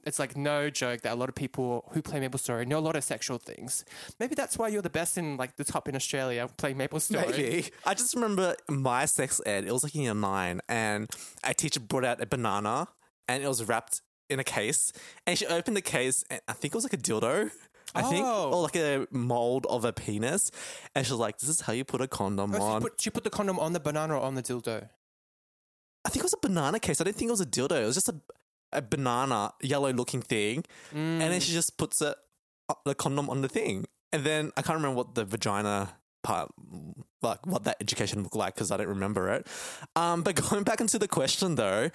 it's 0.05 0.19
like 0.19 0.37
no 0.37 0.71
joke 0.71 1.01
that 1.03 1.13
a 1.13 1.17
lot 1.17 1.29
of 1.29 1.35
people 1.35 1.89
who 1.93 2.03
play 2.03 2.21
Maple 2.21 2.39
Story 2.39 2.67
know 2.67 2.79
a 2.79 2.81
lot 2.81 2.95
of 2.97 3.05
sexual 3.05 3.39
things. 3.39 3.85
Maybe 4.21 4.35
that's 4.35 4.59
why 4.59 4.69
you're 4.69 4.83
the 4.83 4.91
best 4.91 5.17
in 5.19 5.37
like 5.37 5.57
the 5.57 5.65
top 5.65 5.89
in 5.89 5.97
Australia 5.97 6.49
playing 6.57 6.77
Maple 6.77 7.01
Story. 7.01 7.27
Maybe. 7.31 7.71
I 7.87 7.95
just 7.95 8.15
remember 8.15 8.55
my 8.69 9.07
sex 9.07 9.41
ed, 9.47 9.65
it 9.65 9.73
was 9.73 9.83
like 9.83 9.95
in 9.95 10.03
year 10.03 10.15
nine, 10.15 10.61
and 10.69 11.09
a 11.45 11.55
teacher 11.55 11.81
brought 11.81 12.05
out 12.05 12.21
a 12.23 12.27
banana 12.27 12.89
and 13.29 13.43
it 13.43 13.49
was 13.49 13.65
wrapped 13.65 14.03
in 14.29 14.39
a 14.39 14.45
case. 14.45 14.93
And 15.27 15.39
she 15.39 15.47
opened 15.47 15.77
the 15.77 15.83
case, 15.83 16.25
and 16.31 16.41
I 16.49 16.53
think 16.53 16.75
it 16.75 16.77
was 16.77 16.85
like 16.85 16.93
a 16.95 16.99
dildo. 16.99 17.51
I 17.95 18.01
think, 18.03 18.25
Oh. 18.27 18.51
or 18.53 18.63
like 18.63 18.77
a 18.77 19.07
mold 19.11 19.67
of 19.69 19.85
a 19.85 19.93
penis, 19.93 20.51
and 20.95 21.05
she 21.07 21.13
was 21.13 21.21
like, 21.21 21.39
"This 21.39 21.51
is 21.51 21.61
how 21.63 21.75
you 21.75 21.85
put 21.85 22.01
a 22.01 22.09
condom 22.09 22.55
Oh, 22.55 22.63
on." 22.63 22.81
put, 22.81 22.99
she 22.99 23.11
put 23.11 23.23
the 23.23 23.29
condom 23.29 23.59
on 23.59 23.75
the 23.75 23.81
banana 23.81 24.15
or 24.15 24.21
on 24.23 24.35
the 24.35 24.43
dildo? 24.43 24.89
I 26.05 26.09
think 26.09 26.21
it 26.21 26.23
was 26.25 26.33
a 26.33 26.39
banana 26.47 26.81
case. 26.81 27.01
I 27.01 27.05
didn't 27.05 27.19
think 27.19 27.29
it 27.29 27.33
was 27.33 27.43
a 27.43 27.47
dildo. 27.47 27.83
It 27.83 27.87
was 27.87 27.95
just 27.97 28.09
a 28.09 28.15
a 28.73 28.83
banana, 28.83 29.53
yellow 29.63 29.93
looking 29.93 30.23
thing, 30.23 30.65
and 30.93 31.21
then 31.21 31.41
she 31.41 31.53
just 31.53 31.77
puts 31.79 32.01
it 32.01 32.15
uh, 32.69 32.75
the 32.85 32.95
condom 32.95 33.29
on 33.31 33.43
the 33.43 33.49
thing, 33.49 33.87
and 34.13 34.25
then 34.25 34.53
I 34.57 34.63
can't 34.63 34.77
remember 34.77 34.97
what 34.97 35.15
the 35.15 35.25
vagina 35.25 35.95
part, 36.23 36.51
like 37.23 37.47
what 37.47 37.65
that 37.65 37.77
education 37.81 38.23
looked 38.23 38.37
like 38.37 38.55
because 38.55 38.71
I 38.71 38.77
don't 38.77 38.89
remember 38.89 39.31
it. 39.31 39.47
Um, 39.97 40.23
but 40.23 40.35
going 40.51 40.65
back 40.65 40.81
into 40.81 40.99
the 40.99 41.09
question 41.09 41.57
though, 41.57 41.91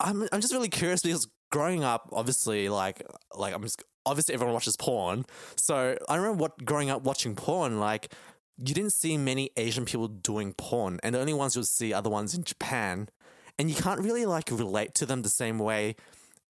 I'm 0.00 0.28
I'm 0.32 0.40
just 0.40 0.52
really 0.52 0.68
curious 0.68 1.02
because 1.02 1.28
growing 1.50 1.84
up, 1.84 2.08
obviously, 2.12 2.68
like 2.68 3.02
like 3.34 3.54
I'm 3.54 3.62
just, 3.62 3.82
obviously 4.04 4.34
everyone 4.34 4.54
watches 4.54 4.76
porn, 4.76 5.24
so 5.56 5.96
I 6.08 6.16
remember 6.16 6.38
what 6.38 6.64
growing 6.64 6.90
up 6.90 7.02
watching 7.02 7.34
porn 7.34 7.78
like. 7.80 8.12
You 8.58 8.72
didn't 8.72 8.94
see 8.94 9.18
many 9.18 9.50
Asian 9.58 9.84
people 9.84 10.08
doing 10.08 10.54
porn, 10.54 10.98
and 11.02 11.14
the 11.14 11.20
only 11.20 11.34
ones 11.34 11.54
you'll 11.54 11.66
see 11.66 11.92
are 11.92 12.00
the 12.00 12.08
ones 12.08 12.34
in 12.34 12.42
Japan 12.42 13.10
and 13.58 13.70
you 13.70 13.76
can't 13.76 14.00
really 14.00 14.26
like 14.26 14.50
relate 14.50 14.94
to 14.94 15.06
them 15.06 15.22
the 15.22 15.28
same 15.28 15.58
way. 15.58 15.96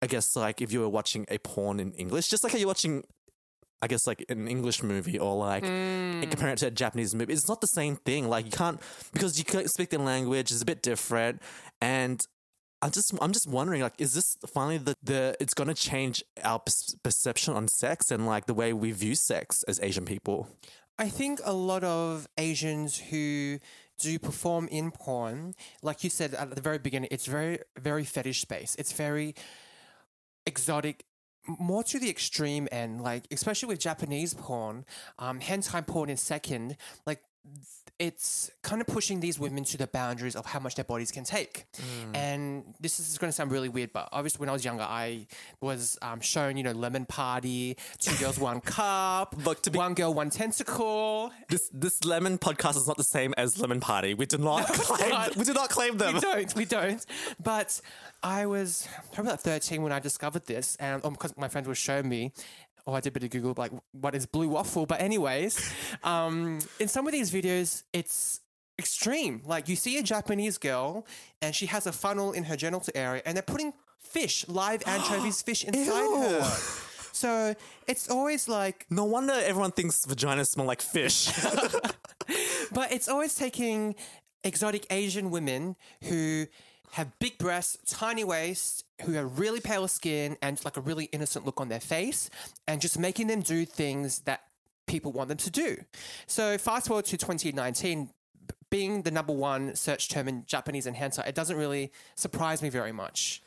I 0.02 0.08
guess 0.08 0.36
like 0.36 0.62
if 0.62 0.72
you 0.72 0.82
were 0.82 0.90
watching 0.90 1.26
a 1.30 1.38
porn 1.38 1.80
in 1.80 1.92
English, 1.94 2.28
just 2.28 2.44
like 2.44 2.54
how 2.54 2.60
you're 2.60 2.68
watching, 2.68 3.04
I 3.82 3.88
guess 3.88 4.06
like 4.06 4.26
an 4.30 4.48
English 4.48 4.84
movie 4.84 5.18
or 5.18 5.36
like 5.36 5.64
hmm. 5.64 5.70
and 6.22 6.30
compare 6.30 6.50
it 6.50 6.58
to 6.60 6.68
a 6.68 6.72
Japanese 6.72 7.16
movie, 7.16 7.34
it's 7.34 7.48
not 7.48 7.62
the 7.62 7.68
same 7.68 7.96
thing. 7.96 8.28
Like 8.28 8.46
you 8.46 8.52
can't 8.52 8.82
because 9.14 9.38
you 9.40 9.46
can't 9.46 9.70
speak 9.70 9.90
the 9.90 10.00
language; 10.00 10.52
it's 10.52 10.62
a 10.62 10.66
bit 10.66 10.82
different. 10.82 11.42
And 11.82 12.26
I'm 12.82 12.92
just 12.92 13.14
I'm 13.22 13.32
just 13.32 13.48
wondering 13.48 13.82
like, 13.82 13.94
is 13.98 14.14
this 14.14 14.38
finally 14.46 14.78
the 14.78 14.96
the 15.02 15.38
it's 15.40 15.54
going 15.54 15.70
to 15.70 15.74
change 15.74 16.22
our 16.44 16.60
pers- 16.60 16.96
perception 17.02 17.54
on 17.54 17.70
sex 17.70 18.12
and 18.12 18.26
like 18.26 18.46
the 18.46 18.54
way 18.54 18.74
we 18.74 18.92
view 18.92 19.16
sex 19.16 19.64
as 19.64 19.80
Asian 19.82 20.04
people? 20.04 20.50
I 21.00 21.08
think 21.10 21.40
a 21.46 21.54
lot 21.54 21.84
of 21.86 22.28
Asians 22.38 22.98
who 22.98 23.60
do 24.04 24.12
you 24.12 24.20
perform 24.20 24.68
in 24.68 24.92
porn, 24.92 25.54
like 25.82 26.04
you 26.04 26.10
said 26.10 26.34
at 26.34 26.54
the 26.54 26.62
very 26.62 26.78
beginning, 26.78 27.08
it's 27.10 27.26
very, 27.26 27.60
very 27.80 28.04
fetish 28.04 28.42
space. 28.42 28.76
It's 28.78 28.92
very 28.92 29.34
exotic, 30.46 31.06
more 31.48 31.84
to 31.86 32.00
the 32.00 32.10
extreme 32.10 32.68
end. 32.70 33.02
Like, 33.02 33.24
especially 33.32 33.70
with 33.70 33.80
Japanese 33.80 34.34
porn, 34.34 34.86
um, 35.18 35.40
hentai 35.40 35.88
porn 35.88 36.10
is 36.10 36.22
second. 36.22 36.76
Like, 37.06 37.22
it's 38.00 38.50
kind 38.64 38.82
of 38.82 38.88
pushing 38.88 39.20
these 39.20 39.38
women 39.40 39.64
to 39.64 39.78
the 39.78 39.86
boundaries 39.88 40.36
of 40.36 40.46
how 40.46 40.60
much 40.60 40.76
their 40.76 40.84
bodies 40.84 41.12
can 41.12 41.24
take. 41.24 41.66
And 42.14 42.64
this 42.80 43.00
is 43.00 43.18
going 43.18 43.30
to 43.30 43.32
sound 43.34 43.52
really 43.52 43.70
weird, 43.70 43.94
but 43.94 44.10
obviously 44.12 44.40
when 44.40 44.50
I 44.50 44.52
was 44.54 44.66
younger, 44.66 44.84
I 44.84 45.28
was 45.62 45.98
um, 46.02 46.20
shown, 46.20 46.58
you 46.58 46.64
know, 46.64 46.72
lemon 46.72 47.06
party, 47.06 47.78
two 48.00 48.16
girls, 48.18 48.40
one 48.40 48.62
cup, 48.78 49.36
Look, 49.46 49.62
to 49.64 49.72
be- 49.72 49.78
one 49.78 49.94
girl, 49.94 50.14
one 50.14 50.30
tentacle. 50.32 51.32
This 51.50 51.70
this 51.72 52.04
lemon 52.04 52.38
podcast 52.40 52.78
is 52.78 52.88
not 52.88 52.98
the 52.98 53.04
same 53.04 53.34
as 53.38 53.60
Lemon 53.60 53.80
Party. 53.80 54.14
We 54.16 54.26
did 54.26 54.40
not 54.40 54.68
claim 54.68 55.10
not. 55.10 55.36
we 55.36 55.44
do 55.44 55.54
not 55.54 55.70
claim 55.70 55.98
them. 55.98 56.16
We 56.16 56.20
don't, 56.20 56.56
we 56.56 56.66
don't. 56.66 57.06
But 57.42 57.80
I 58.24 58.46
was 58.48 58.88
probably 59.14 59.32
about 59.32 59.42
13 59.42 59.82
when 59.84 59.92
I 59.92 60.00
discovered 60.00 60.46
this, 60.48 60.76
and 60.78 61.04
um, 61.06 61.14
because 61.14 61.38
my 61.38 61.48
friends 61.48 61.68
would 61.68 61.78
showing 61.78 62.10
me. 62.10 62.32
Oh, 62.86 62.94
I 62.94 63.00
did 63.00 63.10
a 63.10 63.12
bit 63.14 63.24
of 63.24 63.30
Google, 63.30 63.54
like, 63.58 63.72
what 63.94 64.14
is 64.14 64.26
blue 64.26 64.50
waffle? 64.50 64.86
But, 64.86 65.00
anyways, 65.02 65.74
um, 66.04 66.60
in 66.80 66.88
some 66.88 67.08
of 67.08 67.14
these 67.14 67.32
videos, 67.32 67.84
it's 67.94 68.42
extreme. 68.78 69.42
Like, 69.46 69.70
you 69.70 69.76
see 69.76 69.98
a 69.98 70.04
Japanese 70.04 70.58
girl, 70.58 71.06
and 71.42 71.56
she 71.56 71.68
has 71.68 71.88
a 71.88 71.92
funnel 71.94 72.34
in 72.34 72.44
her 72.46 72.58
genital 72.58 72.92
area, 72.94 73.22
and 73.26 73.38
they're 73.38 73.42
putting 73.42 73.74
fish, 74.00 74.46
live 74.50 74.84
anchovies 74.86 75.42
fish 75.48 75.64
inside 75.64 76.02
Ew. 76.02 76.22
her. 76.22 76.42
So, 77.14 77.56
it's 77.88 78.10
always 78.10 78.50
like, 78.50 78.86
No 78.90 79.06
wonder 79.06 79.34
everyone 79.34 79.72
thinks 79.72 80.06
vaginas 80.06 80.48
smell 80.48 80.66
like 80.66 80.82
fish. 80.82 81.32
But 82.72 82.92
it's 82.92 83.08
always 83.08 83.36
taking 83.36 83.96
exotic 84.44 84.88
Asian 84.90 85.30
women 85.30 85.76
who 86.04 86.48
have 86.92 87.18
big 87.20 87.38
breasts, 87.38 87.94
tiny 87.94 88.24
waist, 88.24 88.83
who 89.02 89.14
have 89.14 89.40
really 89.40 89.60
pale 89.60 89.88
skin 89.88 90.38
and 90.42 90.64
like 90.64 90.78
a 90.78 90.82
really 90.82 91.06
innocent 91.06 91.46
look 91.46 91.60
on 91.60 91.70
their 91.70 91.80
face, 91.80 92.30
and 92.68 92.80
just 92.80 92.98
making 92.98 93.28
them 93.28 93.42
do 93.42 93.66
things 93.66 94.20
that 94.20 94.44
people 94.86 95.12
want 95.12 95.30
them 95.30 95.38
to 95.38 95.50
do. 95.50 95.78
So 96.28 96.58
fast 96.58 96.88
forward 96.88 97.06
to 97.06 97.18
2019, 97.18 98.10
being 98.70 99.04
the 99.04 99.12
number 99.12 99.34
one 99.34 99.76
search 99.76 100.10
term 100.10 100.28
in 100.28 100.46
Japanese 100.46 100.86
and 100.86 100.96
hentai, 100.96 101.28
it 101.28 101.36
doesn't 101.36 101.58
really 101.58 101.92
surprise 102.16 102.62
me 102.62 102.70
very 102.70 102.92
much. 102.92 103.42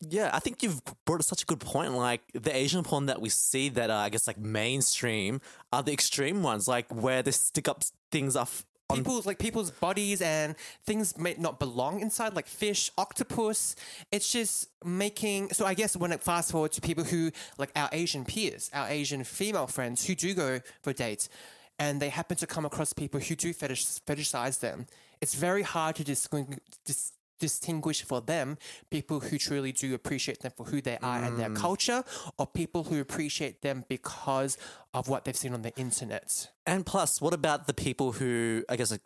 yeah, 0.00 0.30
I 0.32 0.40
think 0.40 0.62
you've 0.62 0.80
brought 1.04 1.24
such 1.24 1.42
a 1.42 1.46
good 1.46 1.60
point. 1.60 1.92
Like 1.92 2.20
the 2.34 2.54
Asian 2.54 2.82
porn 2.82 3.06
that 3.06 3.20
we 3.20 3.28
see 3.28 3.68
that 3.70 3.90
are, 3.90 4.04
I 4.04 4.08
guess, 4.08 4.26
like 4.26 4.38
mainstream 4.38 5.40
are 5.72 5.82
the 5.82 5.92
extreme 5.92 6.42
ones, 6.42 6.68
like 6.68 6.92
where 6.94 7.22
they 7.22 7.30
stick 7.30 7.68
up 7.68 7.82
things 8.10 8.36
off. 8.36 8.64
People's 8.92 9.26
like 9.26 9.38
people's 9.38 9.70
bodies 9.70 10.22
and 10.22 10.54
things 10.84 11.18
may 11.18 11.34
not 11.38 11.58
belong 11.58 12.00
inside 12.00 12.34
like 12.34 12.46
fish 12.46 12.90
octopus. 12.96 13.74
It's 14.12 14.30
just 14.30 14.68
making 14.86 15.50
so 15.52 15.66
i 15.66 15.74
guess 15.74 15.96
when 15.96 16.12
it 16.12 16.22
fast 16.22 16.52
forward 16.52 16.70
to 16.72 16.80
people 16.80 17.02
who 17.02 17.30
like 17.58 17.70
our 17.74 17.88
asian 17.92 18.24
peers 18.24 18.70
our 18.72 18.88
asian 18.88 19.24
female 19.24 19.66
friends 19.66 20.06
who 20.06 20.14
do 20.14 20.32
go 20.32 20.60
for 20.82 20.92
dates 20.92 21.28
and 21.78 22.00
they 22.00 22.08
happen 22.08 22.36
to 22.36 22.46
come 22.46 22.64
across 22.64 22.92
people 22.92 23.20
who 23.20 23.34
do 23.34 23.52
fetish, 23.52 23.84
fetishize 24.06 24.60
them 24.60 24.86
it's 25.20 25.34
very 25.34 25.62
hard 25.62 25.96
to 25.96 26.04
distinguish 26.04 26.58
dis, 26.84 27.12
distinguish 27.38 28.02
for 28.02 28.20
them 28.20 28.56
people 28.90 29.20
who 29.20 29.38
truly 29.38 29.72
do 29.72 29.94
appreciate 29.94 30.40
them 30.40 30.52
for 30.56 30.64
who 30.66 30.80
they 30.80 30.98
are 31.02 31.22
and 31.22 31.38
their 31.38 31.50
culture 31.50 32.02
or 32.38 32.46
people 32.46 32.84
who 32.84 33.00
appreciate 33.00 33.62
them 33.62 33.84
because 33.88 34.56
of 34.94 35.08
what 35.08 35.24
they've 35.24 35.36
seen 35.36 35.52
on 35.52 35.62
the 35.62 35.74
internet 35.76 36.48
and 36.66 36.84
plus, 36.84 37.20
what 37.20 37.32
about 37.32 37.68
the 37.68 37.74
people 37.74 38.12
who, 38.12 38.64
I 38.68 38.76
guess, 38.76 38.90
like 38.90 39.02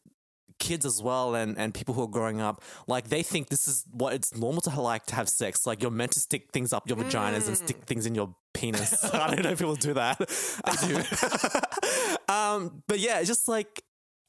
kids 0.59 0.87
as 0.87 1.03
well, 1.03 1.35
and 1.35 1.59
and 1.59 1.75
people 1.75 1.95
who 1.95 2.03
are 2.03 2.09
growing 2.09 2.41
up, 2.41 2.63
like 2.87 3.09
they 3.09 3.23
think 3.23 3.49
this 3.49 3.69
is 3.69 3.85
what 3.93 4.15
it's 4.15 4.35
normal 4.35 4.63
to 4.63 4.81
like 4.81 5.05
to 5.07 5.15
have 5.15 5.29
sex. 5.29 5.67
Like 5.67 5.83
you're 5.83 5.91
meant 5.91 6.13
to 6.13 6.21
stick 6.21 6.51
things 6.53 6.73
up 6.73 6.89
your 6.89 6.97
vaginas 6.97 7.49
and 7.49 7.57
stick 7.57 7.85
things 7.85 8.07
in 8.07 8.15
your 8.15 8.35
penis. 8.55 9.05
I 9.13 9.35
don't 9.35 9.45
know 9.45 9.51
if 9.51 9.59
people 9.59 9.77
do 9.77 9.95
that. 9.95 10.19
i 10.65 12.27
do. 12.27 12.33
um, 12.33 12.83
but 12.87 12.99
yeah, 12.99 13.19
it's 13.19 13.29
just 13.29 13.47
like. 13.47 13.83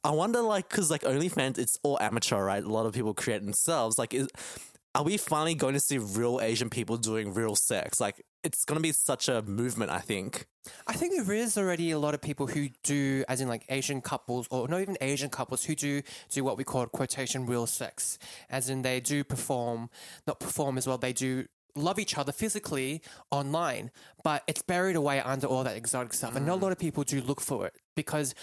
I 0.03 0.12
wonder, 0.12 0.41
like, 0.41 0.70
because 0.70 0.89
like 0.89 1.01
OnlyFans, 1.03 1.58
it's 1.58 1.77
all 1.84 2.00
amateur, 2.00 2.43
right? 2.43 2.63
A 2.63 2.70
lot 2.70 2.86
of 2.86 2.93
people 2.93 3.13
create 3.13 3.43
themselves. 3.43 3.98
Like, 3.98 4.13
is, 4.13 4.27
are 4.96 5.03
we 5.03 5.17
finally 5.17 5.55
going 5.55 5.74
to 5.74 5.79
see 5.79 5.98
real 5.98 6.39
Asian 6.41 6.70
people 6.70 6.98
doing 6.98 7.34
real 7.34 7.55
sex? 7.55 8.01
Like, 8.01 8.24
it's 8.43 8.65
going 8.65 8.77
to 8.77 8.81
be 8.81 8.91
such 8.91 9.29
a 9.29 9.41
movement, 9.43 9.91
I 9.91 10.00
think. 10.00 10.48
I 10.88 10.93
think 10.93 11.13
there 11.15 11.36
is 11.36 11.58
already 11.58 11.91
a 11.91 12.00
lot 12.00 12.13
of 12.13 12.22
people 12.22 12.48
who 12.48 12.70
do, 12.84 13.24
as 13.29 13.41
in 13.41 13.48
like 13.48 13.63
Asian 13.70 14.01
couples, 14.01 14.48
or 14.50 14.67
not 14.67 14.81
even 14.81 14.98
Asian 15.01 15.29
couples, 15.29 15.63
who 15.65 15.75
do 15.75 16.01
do 16.29 16.43
what 16.43 16.58
we 16.58 16.63
call 16.63 16.86
quotation 16.88 17.46
real 17.46 17.67
sex, 17.67 18.17
as 18.50 18.70
in 18.70 18.81
they 18.81 19.00
do 19.00 19.24
perform, 19.24 19.89
not 20.27 20.39
perform 20.39 20.77
as 20.77 20.88
well, 20.88 20.98
they 20.98 21.13
do 21.13 21.46
love 21.75 22.00
each 22.00 22.17
other 22.17 22.31
physically 22.31 23.01
online, 23.31 23.91
but 24.24 24.43
it's 24.48 24.62
buried 24.62 24.96
away 24.96 25.22
under 25.22 25.48
all 25.48 25.63
that 25.63 25.77
exotic 25.77 26.13
stuff. 26.13 26.36
And 26.36 26.46
not 26.46 26.55
a 26.55 26.58
mm. 26.58 26.63
lot 26.63 26.72
of 26.72 26.79
people 26.79 27.03
do 27.03 27.22
look 27.22 27.41
for 27.41 27.65
it 27.65 27.75
because 27.96 28.36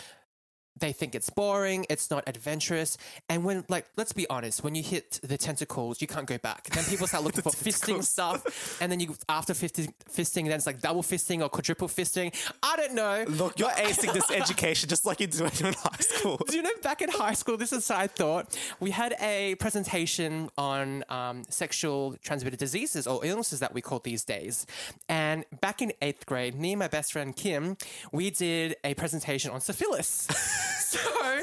they 0.78 0.92
think 0.92 1.14
it's 1.14 1.30
boring, 1.30 1.86
it's 1.88 2.10
not 2.10 2.24
adventurous. 2.26 2.96
And 3.28 3.44
when, 3.44 3.64
like, 3.68 3.86
let's 3.96 4.12
be 4.12 4.28
honest, 4.28 4.62
when 4.64 4.74
you 4.74 4.82
hit 4.82 5.20
the 5.22 5.38
tentacles, 5.38 6.00
you 6.00 6.06
can't 6.06 6.26
go 6.26 6.38
back. 6.38 6.64
Then 6.70 6.84
people 6.84 7.06
start 7.06 7.24
looking 7.28 7.42
for 7.42 7.50
fisting 7.50 8.02
stuff. 8.02 8.80
And 8.80 8.90
then 8.90 9.00
you, 9.00 9.16
after 9.28 9.52
fisting, 9.52 9.92
fisting, 10.10 10.44
then 10.44 10.52
it's 10.52 10.66
like 10.66 10.80
double 10.80 11.02
fisting 11.02 11.42
or 11.42 11.48
quadruple 11.48 11.88
fisting. 11.88 12.34
I 12.62 12.76
don't 12.76 12.94
know. 12.94 13.24
Look, 13.28 13.58
you're 13.58 13.70
acing 13.70 14.12
this 14.12 14.30
education 14.30 14.88
just 14.88 15.04
like 15.04 15.20
you 15.20 15.26
do 15.26 15.44
in 15.44 15.50
high 15.50 16.00
school. 16.00 16.38
Do 16.48 16.56
you 16.56 16.62
know 16.62 16.70
back 16.82 17.02
in 17.02 17.10
high 17.10 17.34
school, 17.34 17.56
this 17.56 17.72
is 17.72 17.88
what 17.88 17.98
I 17.98 18.06
thought. 18.06 18.58
We 18.80 18.90
had 18.90 19.14
a 19.20 19.54
presentation 19.56 20.50
on 20.56 21.04
um, 21.08 21.44
sexual 21.48 22.16
transmitted 22.22 22.58
diseases 22.58 23.06
or 23.06 23.24
illnesses 23.24 23.60
that 23.60 23.74
we 23.74 23.80
call 23.80 24.00
these 24.00 24.24
days. 24.24 24.66
And 25.08 25.44
back 25.60 25.82
in 25.82 25.92
eighth 26.02 26.26
grade, 26.26 26.54
me 26.54 26.72
and 26.72 26.78
my 26.78 26.88
best 26.88 27.12
friend 27.12 27.34
Kim, 27.34 27.76
we 28.12 28.30
did 28.30 28.76
a 28.84 28.94
presentation 28.94 29.50
on 29.50 29.60
syphilis. 29.60 30.28
so 30.96 31.40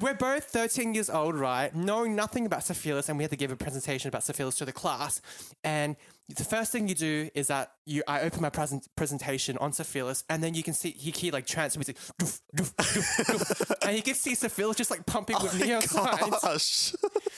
we're 0.00 0.12
both 0.12 0.44
13 0.44 0.92
years 0.92 1.08
old, 1.08 1.34
right? 1.34 1.74
Knowing 1.74 2.14
nothing 2.14 2.44
about 2.44 2.62
syphilis, 2.62 3.08
and 3.08 3.16
we 3.16 3.24
had 3.24 3.30
to 3.30 3.36
give 3.36 3.50
a 3.50 3.56
presentation 3.56 4.08
about 4.08 4.22
syphilis 4.22 4.56
to 4.56 4.66
the 4.66 4.72
class. 4.72 5.22
And 5.64 5.96
the 6.28 6.44
first 6.44 6.72
thing 6.72 6.86
you 6.86 6.94
do 6.94 7.30
is 7.34 7.46
that 7.46 7.72
you 7.86 8.02
I 8.06 8.20
open 8.20 8.42
my 8.42 8.50
present 8.50 8.86
presentation 8.94 9.56
on 9.58 9.72
syphilis, 9.72 10.24
and 10.28 10.42
then 10.42 10.52
you 10.52 10.62
can 10.62 10.74
see 10.74 10.90
he, 10.90 11.10
he 11.10 11.30
like 11.30 11.46
transmits 11.46 11.88
it, 11.88 11.96
doof, 12.20 12.40
doof, 12.54 12.74
doof, 12.74 13.24
doof, 13.24 13.72
and 13.88 13.96
you 13.96 14.02
can 14.02 14.14
see 14.14 14.34
syphilis 14.34 14.76
just 14.76 14.90
like 14.90 15.06
pumping 15.06 15.36
with 15.42 15.54
oh 15.54 15.64
neon 15.64 15.80
signs. 15.80 16.94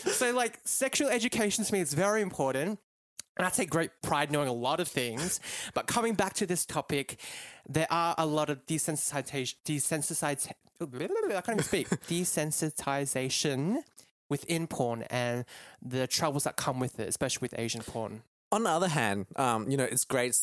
So 0.06 0.32
like 0.32 0.58
sexual 0.64 1.08
education 1.08 1.64
to 1.64 1.72
me 1.72 1.80
is 1.80 1.94
very 1.94 2.20
important. 2.20 2.80
And 3.38 3.46
I 3.46 3.50
take 3.50 3.70
great 3.70 3.90
pride 4.02 4.32
knowing 4.32 4.48
a 4.48 4.52
lot 4.52 4.80
of 4.80 4.88
things. 4.88 5.40
But 5.72 5.86
coming 5.86 6.14
back 6.14 6.34
to 6.34 6.46
this 6.46 6.66
topic, 6.66 7.20
there 7.68 7.86
are 7.90 8.14
a 8.18 8.26
lot 8.26 8.50
of 8.50 8.66
desensitization, 8.66 9.54
desensitization, 9.64 10.52
I 10.80 11.40
can't 11.40 11.48
even 11.48 11.62
speak, 11.62 11.88
desensitization 12.08 13.78
within 14.28 14.66
porn 14.66 15.02
and 15.04 15.44
the 15.80 16.06
troubles 16.06 16.44
that 16.44 16.56
come 16.56 16.80
with 16.80 16.98
it, 17.00 17.08
especially 17.08 17.40
with 17.42 17.54
Asian 17.58 17.82
porn. 17.82 18.22
On 18.50 18.64
the 18.64 18.70
other 18.70 18.88
hand, 18.88 19.26
um, 19.36 19.70
you 19.70 19.76
know, 19.76 19.84
it's 19.84 20.04
great 20.04 20.34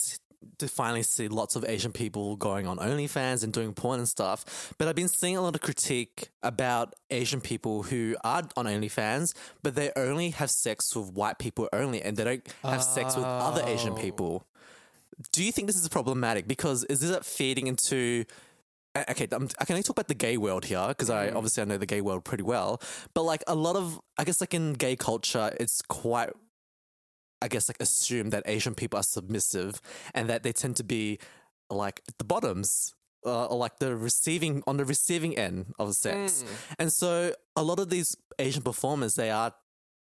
to 0.58 0.68
finally 0.68 1.04
see 1.04 1.28
lots 1.28 1.56
of 1.56 1.66
Asian 1.66 1.92
people 1.92 2.36
going 2.36 2.68
on 2.68 2.78
OnlyFans 2.78 3.44
and 3.44 3.52
doing 3.52 3.74
porn 3.74 4.00
and 4.00 4.08
stuff. 4.08 4.74
But 4.78 4.88
I've 4.88 4.96
been 4.96 5.08
seeing 5.08 5.38
a 5.38 5.42
lot 5.42 5.56
of 5.56 5.62
critique 5.62 6.30
about 6.44 6.94
Asian 7.10 7.42
people 7.42 7.84
who 7.84 8.16
are 8.24 8.44
on 8.56 8.66
OnlyFans, 8.66 9.34
but 9.64 9.76
they 9.76 9.92
only 9.96 10.32
have 10.32 10.50
sex 10.50 10.96
with 10.96 11.12
white 11.14 11.40
people 11.40 11.70
only, 11.74 12.02
and 12.02 12.18
they 12.18 12.24
don't 12.24 12.54
have 12.64 12.84
sex 12.84 13.16
with 13.16 13.26
other 13.26 13.64
Asian 13.66 13.94
oh. 13.94 13.98
people. 13.98 14.48
Do 15.32 15.44
you 15.44 15.52
think 15.52 15.68
this 15.68 15.78
is 15.78 15.88
problematic? 15.88 16.48
Because 16.48 16.84
is 16.86 17.00
this 17.00 17.18
feeding 17.28 17.68
into 17.68 18.26
uh, 18.96 19.04
okay, 19.10 19.28
I'm, 19.32 19.50
I 19.60 19.66
can 19.66 19.74
only 19.74 19.84
talk 19.84 19.98
about 19.98 20.08
the 20.08 20.16
gay 20.16 20.38
world 20.38 20.66
here 20.66 20.88
because 20.88 21.10
I 21.10 21.28
mm-hmm. 21.28 21.38
obviously 21.38 21.62
I 21.62 21.66
know 21.66 21.78
the 21.78 21.86
gay 21.86 22.02
world 22.02 22.24
pretty 22.24 22.44
well. 22.44 22.82
But 23.14 23.24
like 23.24 23.44
a 23.46 23.56
lot 23.56 23.76
of, 23.76 24.00
I 24.18 24.24
guess 24.24 24.42
like 24.42 24.54
in 24.54 24.74
gay 24.74 24.96
culture, 24.96 25.52
it's 25.60 25.82
quite, 25.82 26.32
I 27.46 27.48
guess 27.48 27.70
like 27.70 27.80
assume 27.80 28.32
that 28.32 28.42
Asian 28.48 28.74
people 28.74 28.98
are 29.00 29.04
submissive 29.04 29.80
and 30.16 30.28
that 30.30 30.42
they 30.44 30.52
tend 30.52 30.76
to 30.78 30.84
be 30.84 31.20
like 31.70 32.02
the 32.18 32.26
bottoms. 32.26 32.94
Uh, 33.28 33.46
or 33.48 33.58
like 33.58 33.80
the 33.80 33.96
receiving 33.96 34.62
on 34.68 34.78
the 34.78 34.86
receiving 34.86 35.36
end 35.36 35.74
of 35.80 35.96
sex, 35.96 36.44
and 36.78 36.94
so 36.94 37.34
a 37.56 37.64
lot 37.64 37.80
of 37.80 37.90
these 37.90 38.16
Asian 38.38 38.62
performers 38.62 39.16
they 39.16 39.32
are 39.32 39.52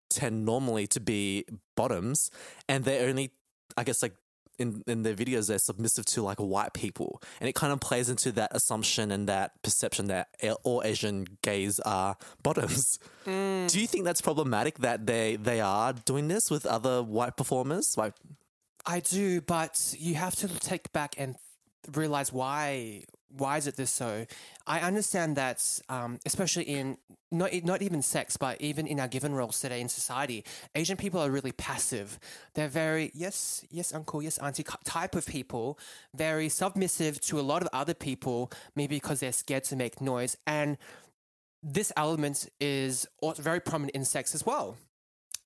tend 0.10 0.46
normally 0.46 0.88
to 0.88 1.02
be 1.02 1.44
bottoms, 1.76 2.32
and 2.70 2.86
they 2.86 2.98
only, 3.10 3.32
I 3.76 3.84
guess, 3.84 4.02
like 4.02 4.16
in, 4.60 4.84
in 4.88 5.04
their 5.04 5.16
videos, 5.16 5.48
they're 5.48 5.58
submissive 5.60 6.06
to 6.06 6.22
like 6.22 6.38
white 6.38 6.74
people. 6.74 7.22
And 7.40 7.50
it 7.50 7.56
kind 7.56 7.74
of 7.74 7.80
plays 7.80 8.10
into 8.10 8.32
that 8.34 8.52
assumption 8.54 9.12
and 9.12 9.28
that 9.28 9.62
perception 9.64 10.08
that 10.08 10.30
all 10.64 10.82
Asian 10.84 11.26
gays 11.42 11.80
are 11.82 12.18
bottoms. 12.44 13.00
Mm. 13.26 13.72
Do 13.72 13.80
you 13.80 13.88
think 13.88 14.06
that's 14.06 14.22
problematic 14.22 14.80
that 14.80 15.06
they, 15.06 15.36
they 15.36 15.62
are 15.62 15.94
doing 15.94 16.28
this 16.28 16.52
with 16.52 16.66
other 16.66 17.02
white 17.02 17.38
performers? 17.38 17.98
Like, 17.98 18.14
I 18.86 19.00
do, 19.00 19.42
but 19.42 19.96
you 19.98 20.16
have 20.16 20.36
to 20.38 20.48
take 20.48 20.92
back 20.92 21.16
and 21.18 21.36
realize 21.94 22.32
why. 22.34 23.04
Why 23.30 23.58
is 23.58 23.68
it 23.68 23.76
this 23.78 23.92
so? 23.92 24.26
I 24.66 24.80
understand 24.80 25.36
that, 25.36 25.64
um, 25.88 26.20
especially 26.26 26.64
in 26.64 26.98
not 27.32 27.52
not 27.64 27.82
even 27.82 28.02
sex, 28.02 28.38
but 28.38 28.60
even 28.60 28.88
in 28.88 29.00
our 29.00 29.08
given 29.08 29.34
roles 29.34 29.60
today 29.60 29.82
in 29.82 29.90
society, 29.90 30.44
Asian 30.74 30.98
people 30.98 31.22
are 31.22 31.30
really 31.30 31.52
passive. 31.52 32.20
They're 32.56 32.68
very 32.68 33.12
yes, 33.14 33.64
yes, 33.70 33.94
uncle, 33.94 34.24
yes, 34.24 34.38
auntie 34.40 34.66
type 34.84 35.16
of 35.16 35.26
people, 35.26 35.78
very 36.16 36.50
submissive 36.50 37.22
to 37.22 37.40
a 37.40 37.42
lot 37.42 37.62
of 37.62 37.70
other 37.72 37.94
people, 37.94 38.52
maybe 38.76 38.96
because 38.96 39.20
they're 39.20 39.32
scared 39.32 39.64
to 39.66 39.76
make 39.76 40.02
noise. 40.02 40.36
And 40.48 40.78
this 41.62 41.92
element 41.96 42.50
is 42.60 43.08
very 43.38 43.60
prominent 43.60 43.96
in 43.96 44.06
sex 44.06 44.34
as 44.34 44.46
well. 44.46 44.78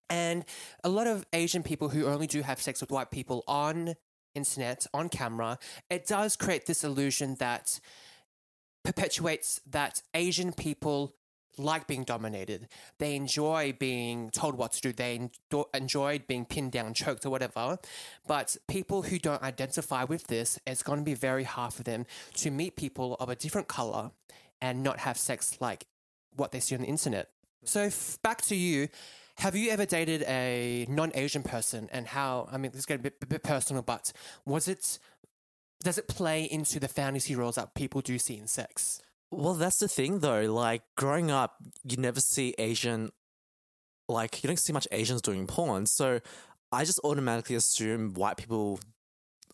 And 0.10 0.45
a 0.84 0.89
lot 0.89 1.08
of 1.08 1.25
Asian 1.34 1.63
people 1.63 1.89
who 1.89 2.05
only 2.05 2.27
do 2.27 2.41
have 2.43 2.62
sex 2.62 2.81
with 2.81 2.91
white 2.91 3.10
people 3.10 3.43
on 3.47 3.95
internet, 4.36 4.86
on 4.93 5.10
camera, 5.10 5.58
it 5.89 6.06
does 6.06 6.36
create 6.36 6.65
this 6.65 6.84
illusion 6.84 7.36
that 7.39 7.80
perpetuates 8.84 9.62
that 9.65 10.02
Asian 10.13 10.52
people 10.54 11.15
like 11.58 11.88
being 11.88 12.04
dominated. 12.04 12.67
They 12.98 13.15
enjoy 13.15 13.76
being 13.78 14.30
told 14.32 14.56
what 14.56 14.72
to 14.74 14.82
do. 14.82 14.91
They 14.93 15.15
en- 15.15 15.63
enjoy 15.74 16.24
being 16.28 16.46
pinned 16.46 16.72
down, 16.72 16.93
choked, 16.93 17.26
or 17.26 17.30
whatever. 17.30 17.78
But 18.28 18.58
people 18.67 19.04
who 19.04 19.19
don't 19.19 19.41
identify 19.43 20.04
with 20.04 20.28
this, 20.28 20.60
it's 20.65 20.84
going 20.84 21.00
to 21.00 21.06
be 21.06 21.13
very 21.13 21.43
hard 21.43 21.74
for 21.74 21.84
them 21.84 22.06
to 22.36 22.52
meet 22.52 22.76
people 22.76 23.15
of 23.19 23.30
a 23.30 23.36
different 23.36 23.67
color 23.67 24.12
and 24.62 24.82
not 24.82 25.00
have 25.00 25.17
sex 25.17 25.58
like 25.60 25.86
what 26.36 26.52
they 26.52 26.60
see 26.60 26.76
on 26.76 26.82
the 26.82 26.88
internet. 26.88 27.30
So 27.65 27.82
f- 27.82 28.17
back 28.24 28.41
to 28.43 28.56
you. 28.56 28.88
Have 29.38 29.56
you 29.56 29.72
ever 29.72 29.86
dated 29.86 30.24
a 30.24 30.86
non-Asian 30.89 31.43
person, 31.43 31.89
and 31.91 32.08
how? 32.08 32.48
I 32.52 32.58
mean, 32.58 32.72
this 32.72 32.80
is 32.80 32.86
getting 32.86 33.02
a 33.02 33.04
bit, 33.04 33.15
a 33.22 33.26
bit 33.26 33.43
personal, 33.43 33.82
but 33.82 34.13
was 34.46 34.67
it? 34.67 35.00
Does 35.84 35.98
it 35.98 36.08
play 36.08 36.43
into 36.43 36.80
the 36.80 36.88
fantasy 36.88 37.36
roles 37.36 37.56
that 37.56 37.74
people 37.74 38.02
do 38.02 38.17
see 38.17 38.38
in 38.38 38.48
sex? 38.48 39.02
well, 39.38 39.54
that's 39.54 39.80
the 39.80 39.88
thing 39.88 40.19
though. 40.19 40.52
Like 40.54 40.84
growing 40.96 41.32
up, 41.32 41.58
you 41.84 41.98
never 41.98 42.19
see 42.19 42.54
Asian, 42.58 43.12
like 44.08 44.43
you 44.43 44.48
don't 44.48 44.60
see 44.60 44.74
much 44.74 44.88
Asians 44.91 45.22
doing 45.22 45.48
porn. 45.48 45.86
So 45.86 46.19
I 46.72 46.86
just 46.86 47.00
automatically 47.04 47.56
assume 47.56 48.13
white 48.13 48.38
people 48.38 48.80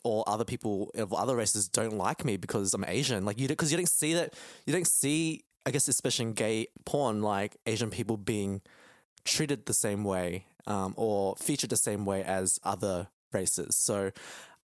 or 0.04 0.24
other 0.28 0.46
people 0.46 0.92
of 0.96 1.14
other 1.14 1.36
races 1.36 1.68
don't 1.68 1.98
like 1.98 2.24
me 2.24 2.38
because 2.38 2.74
I'm 2.74 2.86
Asian. 2.86 3.26
Like 3.26 3.40
you, 3.40 3.48
because 3.48 3.72
you 3.72 3.78
don't 3.78 3.90
see 3.90 4.14
that. 4.14 4.34
You 4.66 4.74
don't 4.74 4.88
see, 4.88 5.44
I 5.66 5.72
guess, 5.72 5.88
especially 5.88 6.26
in 6.26 6.34
gay 6.34 6.68
porn, 6.86 7.22
like 7.22 7.58
Asian 7.66 7.90
people 7.90 8.18
being 8.18 8.62
treated 9.30 9.66
the 9.66 9.74
same 9.74 10.04
way 10.04 10.46
um, 10.68 10.94
or 10.98 11.36
featured 11.38 11.70
the 11.70 11.78
same 11.78 12.06
way 12.06 12.24
as 12.24 12.60
other 12.64 13.08
races. 13.32 13.76
So 13.76 14.12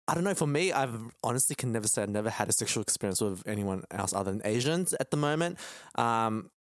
I 0.09 0.15
don't 0.15 0.25
know. 0.25 0.35
For 0.35 0.47
me, 0.47 0.73
I've 0.73 0.95
honestly 1.23 1.55
can 1.55 1.73
never 1.73 1.89
say 1.89 2.03
I've 2.03 2.11
never 2.11 2.31
had 2.31 2.49
a 2.49 2.53
sexual 2.53 2.83
experience 2.83 3.21
with 3.21 3.43
anyone 3.47 3.85
else 3.91 4.13
other 4.13 4.33
than 4.33 4.43
Asians 4.45 4.95
at 4.95 5.11
the 5.11 5.17
moment. 5.17 5.59
Um, 5.95 6.51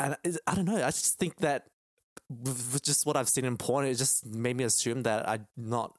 and 0.00 0.16
I 0.46 0.54
don't 0.54 0.64
know. 0.64 0.76
I 0.76 0.90
just 0.90 1.18
think 1.18 1.36
that 1.38 1.66
with, 2.28 2.82
just 2.82 3.06
what 3.06 3.16
I've 3.16 3.28
seen 3.28 3.44
in 3.44 3.56
porn, 3.56 3.86
it 3.86 3.94
just 3.94 4.26
made 4.26 4.56
me 4.56 4.64
assume 4.64 5.02
that 5.02 5.28
I 5.28 5.40
not, 5.56 5.94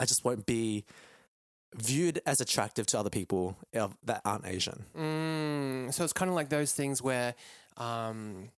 I 0.00 0.04
just 0.04 0.24
won't 0.24 0.44
be 0.44 0.84
viewed 1.76 2.20
as 2.26 2.40
attractive 2.40 2.86
to 2.86 2.98
other 2.98 3.10
people 3.10 3.56
that 3.72 4.20
aren't 4.24 4.46
Asian. 4.46 4.84
Mm, 4.96 5.94
so 5.94 6.02
it's 6.04 6.12
kind 6.12 6.28
of 6.28 6.34
like 6.34 6.48
those 6.48 6.72
things 6.72 7.02
where, 7.02 7.34
um, 7.76 8.50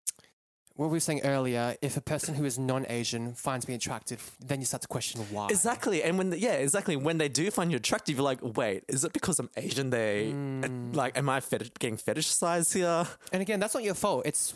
what 0.81 0.89
we 0.89 0.97
were 0.97 1.01
saying 1.01 1.21
earlier, 1.25 1.77
if 1.83 1.99
a 1.99 2.01
person 2.01 2.35
who 2.35 2.47
is 2.47 2.59
non-Asian 2.59 3.35
finds 3.35 3.69
me 3.69 3.75
attractive, 3.75 4.31
then 4.41 4.61
you 4.61 4.65
start 4.65 4.81
to 4.81 4.89
question 4.89 5.21
why. 5.31 5.49
Exactly, 5.51 6.03
and 6.03 6.17
when 6.17 6.33
yeah, 6.33 6.55
exactly 6.55 6.97
when 6.97 7.19
they 7.19 7.29
do 7.29 7.51
find 7.51 7.71
you 7.71 7.77
attractive, 7.77 8.17
you're 8.17 8.25
like, 8.25 8.39
wait, 8.41 8.85
is 8.89 9.05
it 9.05 9.13
because 9.13 9.39
I'm 9.39 9.51
Asian? 9.59 9.91
They 9.91 10.31
hmm. 10.31 10.93
like, 10.93 11.19
am 11.19 11.29
I 11.29 11.41
fetish, 11.41 11.73
getting 11.79 11.99
fetishized 11.99 12.73
here? 12.73 13.07
And 13.31 13.43
again, 13.43 13.61
that's 13.61 13.75
not 13.75 13.85
your 13.85 13.93
fault. 13.93 14.23
It's 14.25 14.55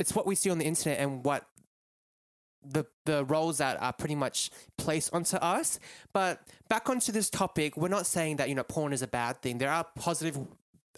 it's 0.00 0.12
what 0.12 0.26
we 0.26 0.34
see 0.34 0.50
on 0.50 0.58
the 0.58 0.64
internet 0.64 0.98
and 0.98 1.24
what 1.24 1.46
the 2.64 2.84
the 3.06 3.24
roles 3.26 3.58
that 3.58 3.80
are 3.80 3.92
pretty 3.92 4.16
much 4.16 4.50
placed 4.76 5.14
onto 5.14 5.36
us. 5.36 5.78
But 6.12 6.42
back 6.68 6.90
onto 6.90 7.12
this 7.12 7.30
topic, 7.30 7.76
we're 7.76 7.86
not 7.86 8.06
saying 8.06 8.38
that 8.38 8.48
you 8.48 8.56
know 8.56 8.64
porn 8.64 8.92
is 8.92 9.02
a 9.02 9.06
bad 9.06 9.40
thing. 9.40 9.58
There 9.58 9.70
are 9.70 9.86
positive 9.94 10.36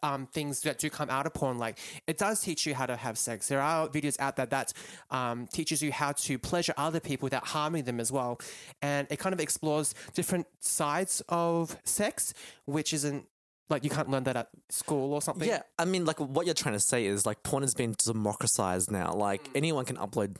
um, 0.03 0.27
things 0.27 0.61
that 0.62 0.79
do 0.79 0.91
come 0.91 1.11
out 1.11 1.27
of 1.27 1.35
porn. 1.35 1.59
Like 1.59 1.79
it 2.07 2.19
does 2.19 2.41
teach 2.41 2.67
you 2.67 2.75
how 2.75 2.87
to 2.87 2.97
have 2.97 3.17
sex. 3.19 3.49
There 3.49 3.61
are 3.61 3.88
videos 3.88 4.19
out 4.21 4.37
there 4.37 4.47
that 4.47 4.73
um, 5.11 5.47
teaches 5.47 5.83
you 5.83 5.93
how 5.93 6.12
to 6.12 6.38
pleasure 6.38 6.75
other 6.77 7.01
people 7.01 7.27
without 7.27 7.47
harming 7.47 7.85
them 7.85 8.01
as 8.01 8.11
well, 8.11 8.41
and 8.81 9.07
it 9.11 9.19
kind 9.19 9.33
of 9.33 9.41
explores 9.41 9.95
different 10.15 10.47
sides 10.61 11.23
of 11.29 11.77
sex, 11.85 12.35
which 12.67 12.93
isn't 12.93 13.27
like 13.71 13.85
you 13.85 13.91
can't 13.91 14.11
learn 14.11 14.25
that 14.25 14.37
at 14.37 14.49
school 14.69 15.12
or 15.15 15.23
something. 15.23 15.49
Yeah, 15.49 15.62
I 15.79 15.85
mean, 15.85 16.05
like 16.05 16.21
what 16.21 16.47
you're 16.47 16.55
trying 16.55 16.75
to 16.75 16.81
say 16.81 17.07
is 17.07 17.27
like 17.27 17.43
porn 17.43 17.62
has 17.62 17.75
been 17.75 17.95
democratized 18.05 18.91
now. 18.91 19.12
Like 19.12 19.49
anyone 19.55 19.85
can 19.85 19.97
upload 19.97 20.37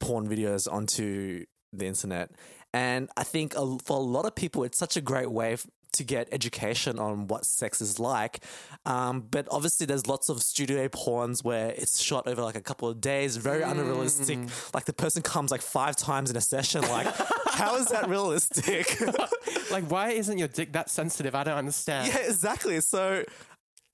porn 0.00 0.28
videos 0.28 0.70
onto 0.70 1.44
the 1.72 1.86
internet, 1.86 2.30
and 2.72 3.08
I 3.16 3.24
think 3.24 3.54
for 3.54 3.96
a 3.96 4.00
lot 4.00 4.26
of 4.26 4.34
people, 4.34 4.64
it's 4.64 4.78
such 4.78 4.96
a 4.96 5.00
great 5.00 5.30
way 5.30 5.56
to 5.92 6.04
get 6.04 6.28
education 6.32 6.98
on 6.98 7.26
what 7.28 7.44
sex 7.44 7.80
is 7.80 7.98
like. 7.98 8.40
Um, 8.86 9.20
but 9.30 9.46
obviously, 9.50 9.86
there's 9.86 10.06
lots 10.06 10.28
of 10.28 10.42
studio 10.42 10.88
porns 10.88 11.44
where 11.44 11.70
it's 11.70 12.00
shot 12.00 12.26
over 12.26 12.42
like 12.42 12.56
a 12.56 12.60
couple 12.60 12.88
of 12.88 13.00
days, 13.00 13.36
very 13.36 13.62
unrealistic. 13.62 14.38
Like 14.74 14.84
the 14.84 14.92
person 14.92 15.22
comes 15.22 15.50
like 15.50 15.62
five 15.62 15.96
times 15.96 16.30
in 16.30 16.36
a 16.36 16.40
session. 16.40 16.82
Like, 16.82 17.06
how 17.50 17.76
is 17.76 17.86
that 17.88 18.08
realistic? 18.08 19.00
like 19.70 19.84
why 19.90 20.10
isn't 20.10 20.38
your 20.38 20.48
dick 20.48 20.72
that 20.72 20.90
sensitive? 20.90 21.34
I 21.34 21.44
don't 21.44 21.58
understand. 21.58 22.08
Yeah, 22.08 22.18
exactly. 22.18 22.80
So 22.80 23.24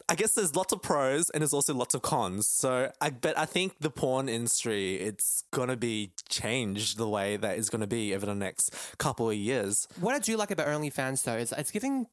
I 0.08 0.14
guess 0.14 0.34
there's 0.34 0.54
lots 0.54 0.72
of 0.72 0.82
pros 0.82 1.30
and 1.30 1.40
there's 1.40 1.54
also 1.54 1.72
lots 1.72 1.94
of 1.94 2.02
cons. 2.02 2.46
So 2.46 2.92
I 3.00 3.10
bet 3.10 3.38
I 3.38 3.46
think 3.46 3.78
the 3.80 3.90
porn 3.90 4.28
industry 4.28 4.96
it's 4.96 5.44
gonna 5.50 5.76
be 5.76 6.12
changed 6.28 6.98
the 6.98 7.08
way 7.08 7.36
that 7.36 7.58
it's 7.58 7.70
gonna 7.70 7.86
be 7.86 8.14
over 8.14 8.26
the 8.26 8.34
next 8.34 8.74
couple 8.98 9.30
of 9.30 9.36
years. 9.36 9.88
What 10.00 10.14
I 10.14 10.18
do 10.18 10.36
like 10.36 10.50
about 10.50 10.66
OnlyFans 10.66 11.22
though 11.24 11.36
is 11.36 11.52
it's 11.52 11.70
giving 11.70 12.06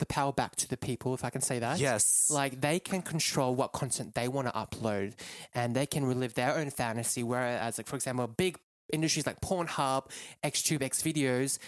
the 0.00 0.06
power 0.06 0.32
back 0.32 0.56
to 0.56 0.68
the 0.68 0.76
people, 0.76 1.14
if 1.14 1.24
I 1.24 1.30
can 1.30 1.42
say 1.42 1.60
that. 1.60 1.78
Yes. 1.78 2.30
Like 2.30 2.60
they 2.60 2.80
can 2.80 3.02
control 3.02 3.54
what 3.54 3.72
content 3.72 4.14
they 4.14 4.26
want 4.26 4.48
to 4.48 4.54
upload 4.54 5.12
and 5.54 5.76
they 5.76 5.86
can 5.86 6.04
relive 6.04 6.34
their 6.34 6.56
own 6.56 6.70
fantasy. 6.70 7.22
Whereas, 7.22 7.78
like, 7.78 7.86
for 7.86 7.96
example, 7.96 8.26
big 8.26 8.58
industries 8.92 9.26
like 9.26 9.40
Pornhub, 9.40 10.10
XTube, 10.42 10.82
X 10.82 11.02
videos, 11.02 11.58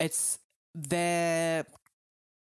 it's 0.00 0.38
they're 0.74 1.66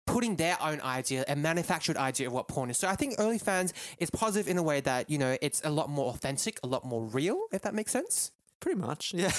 putting 0.05 0.35
their 0.35 0.57
own 0.61 0.81
idea, 0.81 1.25
a 1.27 1.35
manufactured 1.35 1.97
idea 1.97 2.27
of 2.27 2.33
what 2.33 2.47
porn 2.47 2.69
is. 2.69 2.77
So 2.77 2.87
I 2.87 2.95
think 2.95 3.17
OnlyFans 3.17 3.73
is 3.97 4.09
positive 4.09 4.49
in 4.49 4.57
a 4.57 4.63
way 4.63 4.81
that, 4.81 5.09
you 5.09 5.17
know, 5.17 5.37
it's 5.41 5.61
a 5.63 5.69
lot 5.69 5.89
more 5.89 6.09
authentic, 6.11 6.59
a 6.63 6.67
lot 6.67 6.85
more 6.85 7.03
real, 7.03 7.45
if 7.51 7.61
that 7.61 7.73
makes 7.73 7.91
sense. 7.91 8.31
Pretty 8.59 8.79
much, 8.79 9.13
yeah. 9.17 9.31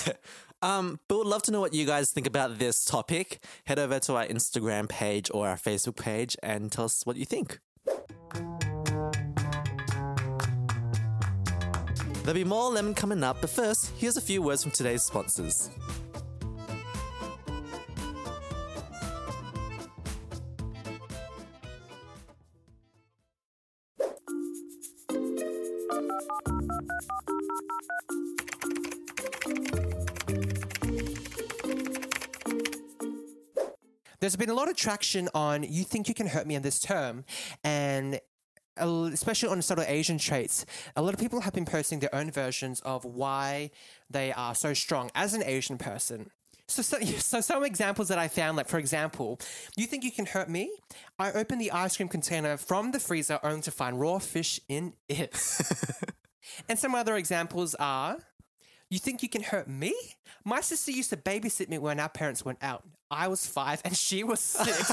Um, 0.63 1.01
but 1.09 1.19
would 1.19 1.27
love 1.27 1.43
to 1.43 1.51
know 1.51 1.61
what 1.61 1.75
you 1.75 1.87
guys 1.87 2.11
think 2.11 2.27
about 2.27 2.59
this 2.59 2.85
topic. 2.85 3.45
Head 3.67 3.79
over 3.79 3.99
to 4.01 4.15
our 4.15 4.27
Instagram 4.27 4.89
page 4.89 5.31
or 5.33 5.49
our 5.49 5.57
Facebook 5.57 5.97
page 5.97 6.37
and 6.43 6.73
tell 6.73 6.87
us 6.87 7.05
what 7.05 7.17
you 7.17 7.25
think. 7.25 7.59
There'll 12.23 12.35
be 12.35 12.45
more 12.45 12.71
lemon 12.71 12.95
coming 12.95 13.23
up, 13.23 13.43
but 13.43 13.51
first, 13.51 13.93
here's 13.99 14.17
a 14.17 14.21
few 14.23 14.41
words 14.41 14.63
from 14.63 14.73
today's 14.73 15.03
sponsors. 15.03 15.69
There's 34.25 34.37
been 34.37 34.49
a 34.49 34.55
lot 34.55 34.71
of 34.71 34.77
traction 34.79 35.29
on 35.35 35.65
you 35.65 35.85
think 35.85 36.09
you 36.09 36.15
can 36.15 36.29
hurt 36.29 36.47
me 36.47 36.55
in 36.55 36.63
this 36.63 36.81
term, 36.81 37.27
and 37.63 38.19
uh, 38.81 39.11
especially 39.13 39.51
on 39.51 39.61
subtle 39.61 39.85
Asian 39.87 40.17
traits, 40.17 40.65
a 40.97 41.03
lot 41.03 41.13
of 41.13 41.21
people 41.21 41.43
have 41.43 41.53
been 41.53 41.67
posting 41.67 41.99
their 41.99 42.15
own 42.15 42.31
versions 42.31 42.81
of 42.87 43.05
why 43.05 43.71
they 44.09 44.33
are 44.33 44.55
so 44.55 44.73
strong 44.73 45.11
as 45.15 45.35
an 45.35 45.43
Asian 45.45 45.77
person. 45.77 46.31
So, 46.69 46.81
so, 46.81 46.99
so 47.19 47.43
some 47.43 47.65
examples 47.65 48.09
that 48.09 48.19
I 48.19 48.29
found, 48.29 48.57
like 48.57 48.67
for 48.67 48.79
example, 48.79 49.41
you 49.77 49.87
think 49.87 50.05
you 50.05 50.11
can 50.11 50.25
hurt 50.25 50.49
me? 50.49 50.75
I 51.19 51.31
opened 51.33 51.61
the 51.61 51.73
ice 51.73 51.99
cream 51.99 52.09
container 52.09 52.57
from 52.57 52.93
the 52.93 53.01
freezer 53.01 53.39
only 53.43 53.61
to 53.61 53.71
find 53.71 54.01
raw 54.01 54.19
fish 54.21 54.59
in 54.71 54.95
it. 55.07 55.35
and 56.71 56.79
some 56.79 56.95
other 56.95 57.17
examples 57.17 57.75
are, 57.75 58.17
you 58.91 58.99
think 58.99 59.23
you 59.23 59.29
can 59.29 59.43
hurt 59.43 59.69
me? 59.69 59.95
My 60.45 60.61
sister 60.61 60.91
used 60.91 61.11
to 61.11 61.17
babysit 61.17 61.69
me 61.69 61.79
when 61.79 61.99
our 61.99 62.09
parents 62.09 62.45
went 62.45 62.59
out. 62.63 62.85
I 63.11 63.29
was 63.29 63.47
five 63.47 63.81
and 63.85 63.97
she 63.97 64.25
was 64.25 64.41
six. 64.41 64.91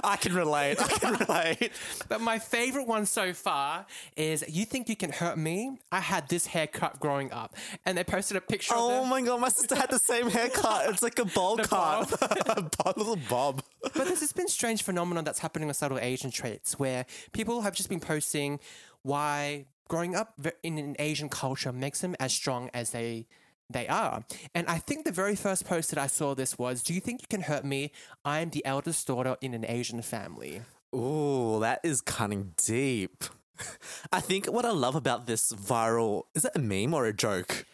I 0.04 0.16
can 0.16 0.34
relate. 0.34 0.80
I 0.80 0.88
can 0.88 1.14
relate. 1.14 1.72
But 2.08 2.20
my 2.20 2.38
favorite 2.38 2.86
one 2.86 3.06
so 3.06 3.32
far 3.32 3.86
is 4.16 4.44
You 4.48 4.64
Think 4.64 4.88
You 4.88 4.96
Can 4.96 5.10
Hurt 5.10 5.38
Me? 5.38 5.78
I 5.90 6.00
had 6.00 6.28
this 6.28 6.46
haircut 6.46 7.00
growing 7.00 7.32
up. 7.32 7.54
And 7.84 7.96
they 7.96 8.04
posted 8.04 8.36
a 8.36 8.40
picture 8.40 8.74
Oh 8.76 8.84
of 8.84 8.90
them. 8.90 9.02
Oh 9.04 9.06
my 9.06 9.22
god, 9.22 9.40
my 9.40 9.48
sister 9.48 9.74
had 9.74 9.90
the 9.90 9.98
same 9.98 10.28
haircut. 10.28 10.90
It's 10.90 11.02
like 11.02 11.18
a 11.18 11.24
bowl 11.36 11.56
cut. 11.56 12.12
a 12.20 12.94
little 12.96 13.18
bob. 13.28 13.62
But 13.82 14.06
there's 14.06 14.20
this 14.20 14.32
been 14.32 14.48
strange 14.48 14.82
phenomenon 14.82 15.24
that's 15.24 15.38
happening 15.38 15.68
with 15.68 15.76
subtle 15.76 15.98
Asian 15.98 16.30
traits 16.30 16.78
where 16.78 17.06
people 17.32 17.62
have 17.62 17.74
just 17.74 17.88
been 17.88 18.00
posting 18.00 18.60
why 19.02 19.64
growing 19.88 20.14
up 20.14 20.34
in 20.62 20.78
an 20.78 20.96
Asian 20.98 21.28
culture 21.28 21.72
makes 21.72 22.00
them 22.00 22.14
as 22.20 22.32
strong 22.32 22.70
as 22.74 22.90
they 22.90 23.26
they 23.68 23.88
are. 23.88 24.24
And 24.54 24.68
I 24.68 24.78
think 24.78 25.04
the 25.04 25.10
very 25.12 25.34
first 25.34 25.64
post 25.66 25.90
that 25.90 25.98
I 25.98 26.06
saw 26.06 26.34
this 26.34 26.56
was, 26.56 26.82
"Do 26.82 26.94
you 26.94 27.00
think 27.00 27.20
you 27.20 27.26
can 27.28 27.42
hurt 27.42 27.64
me? 27.64 27.90
I 28.24 28.40
am 28.40 28.50
the 28.50 28.64
eldest 28.64 29.06
daughter 29.06 29.36
in 29.40 29.54
an 29.54 29.64
Asian 29.66 30.02
family." 30.02 30.62
Ooh, 30.94 31.58
that 31.60 31.80
is 31.82 32.00
cutting 32.00 32.54
deep. 32.56 33.24
I 34.12 34.20
think 34.20 34.46
what 34.46 34.64
I 34.64 34.70
love 34.70 34.94
about 34.94 35.26
this 35.26 35.52
viral 35.52 36.24
is 36.34 36.42
that 36.42 36.54
a 36.54 36.60
meme 36.60 36.94
or 36.94 37.06
a 37.06 37.12
joke? 37.12 37.66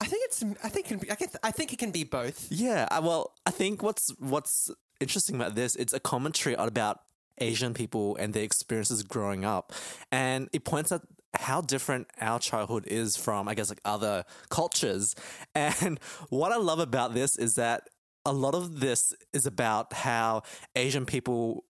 I 0.00 0.06
think 0.06 0.24
it's. 0.26 0.42
I 0.62 0.68
think. 0.68 0.86
It 0.86 0.88
can 0.88 0.98
be, 0.98 1.10
I, 1.10 1.14
guess, 1.14 1.36
I 1.42 1.50
think 1.50 1.72
it 1.72 1.78
can 1.78 1.90
be 1.90 2.04
both. 2.04 2.46
Yeah, 2.50 2.86
I- 2.90 3.00
well, 3.00 3.34
I 3.46 3.50
think 3.50 3.82
what's 3.82 4.10
what's 4.18 4.70
interesting 5.00 5.34
about 5.36 5.54
this, 5.56 5.74
it's 5.74 5.92
a 5.92 6.00
commentary 6.00 6.54
about 6.54 7.00
Asian 7.38 7.74
people 7.74 8.14
and 8.16 8.32
their 8.34 8.44
experiences 8.44 9.02
growing 9.02 9.44
up, 9.44 9.72
and 10.12 10.48
it 10.52 10.64
points 10.64 10.92
out 10.92 11.02
how 11.34 11.60
different 11.60 12.08
our 12.20 12.38
childhood 12.38 12.86
is 12.86 13.16
from, 13.16 13.48
I 13.48 13.54
guess, 13.54 13.68
like 13.68 13.80
other 13.84 14.24
cultures. 14.48 15.14
And 15.54 16.00
what 16.30 16.52
I 16.52 16.56
love 16.56 16.78
about 16.78 17.14
this 17.14 17.36
is 17.36 17.54
that 17.56 17.88
a 18.24 18.32
lot 18.32 18.54
of 18.54 18.80
this 18.80 19.14
is 19.32 19.46
about 19.46 19.92
how 19.92 20.42
Asian 20.76 21.06
people, 21.06 21.64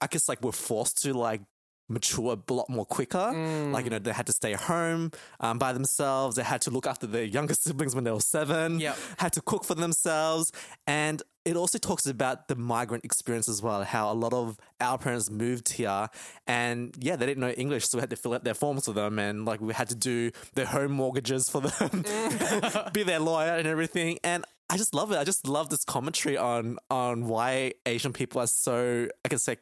I 0.00 0.06
guess, 0.06 0.28
like 0.28 0.42
were 0.42 0.52
forced 0.52 1.02
to 1.02 1.12
like 1.12 1.40
mature 1.88 2.38
a 2.48 2.52
lot 2.52 2.70
more 2.70 2.86
quicker. 2.86 3.32
Like, 3.72 3.84
you 3.84 3.90
know, 3.90 3.98
they 3.98 4.12
had 4.12 4.26
to 4.26 4.32
stay 4.32 4.52
home 4.52 5.10
um, 5.40 5.58
by 5.58 5.72
themselves. 5.72 6.36
They 6.36 6.44
had 6.44 6.60
to 6.62 6.70
look 6.70 6.86
after 6.86 7.06
their 7.06 7.24
younger 7.24 7.54
siblings 7.64 7.94
when 7.94 8.04
they 8.04 8.12
were 8.12 8.20
seven. 8.20 8.80
Yep. 8.80 8.96
Had 9.18 9.32
to 9.34 9.42
cook 9.42 9.64
for 9.64 9.74
themselves. 9.74 10.52
And 10.86 11.22
it 11.50 11.56
also 11.56 11.78
talks 11.78 12.06
about 12.06 12.46
the 12.46 12.54
migrant 12.54 13.04
experience 13.04 13.48
as 13.48 13.60
well, 13.60 13.82
how 13.82 14.12
a 14.12 14.14
lot 14.14 14.32
of 14.32 14.56
our 14.80 14.98
parents 14.98 15.30
moved 15.30 15.72
here 15.72 16.08
and 16.46 16.94
yeah, 17.00 17.16
they 17.16 17.26
didn't 17.26 17.40
know 17.40 17.50
English, 17.50 17.88
so 17.88 17.98
we 17.98 18.00
had 18.00 18.10
to 18.10 18.16
fill 18.16 18.34
out 18.34 18.44
their 18.44 18.54
forms 18.54 18.84
for 18.84 18.92
them 18.92 19.18
and 19.18 19.44
like 19.44 19.60
we 19.60 19.74
had 19.74 19.88
to 19.88 19.96
do 19.96 20.30
their 20.54 20.66
home 20.66 20.92
mortgages 20.92 21.48
for 21.48 21.60
them, 21.60 22.04
be 22.92 23.02
their 23.02 23.18
lawyer 23.18 23.56
and 23.56 23.66
everything. 23.66 24.18
And 24.22 24.44
I 24.70 24.76
just 24.76 24.94
love 24.94 25.10
it. 25.10 25.18
I 25.18 25.24
just 25.24 25.48
love 25.48 25.68
this 25.68 25.84
commentary 25.84 26.36
on 26.36 26.78
on 26.88 27.26
why 27.26 27.72
Asian 27.84 28.12
people 28.12 28.40
are 28.40 28.46
so 28.46 29.08
I 29.24 29.28
can 29.28 29.40
say 29.40 29.56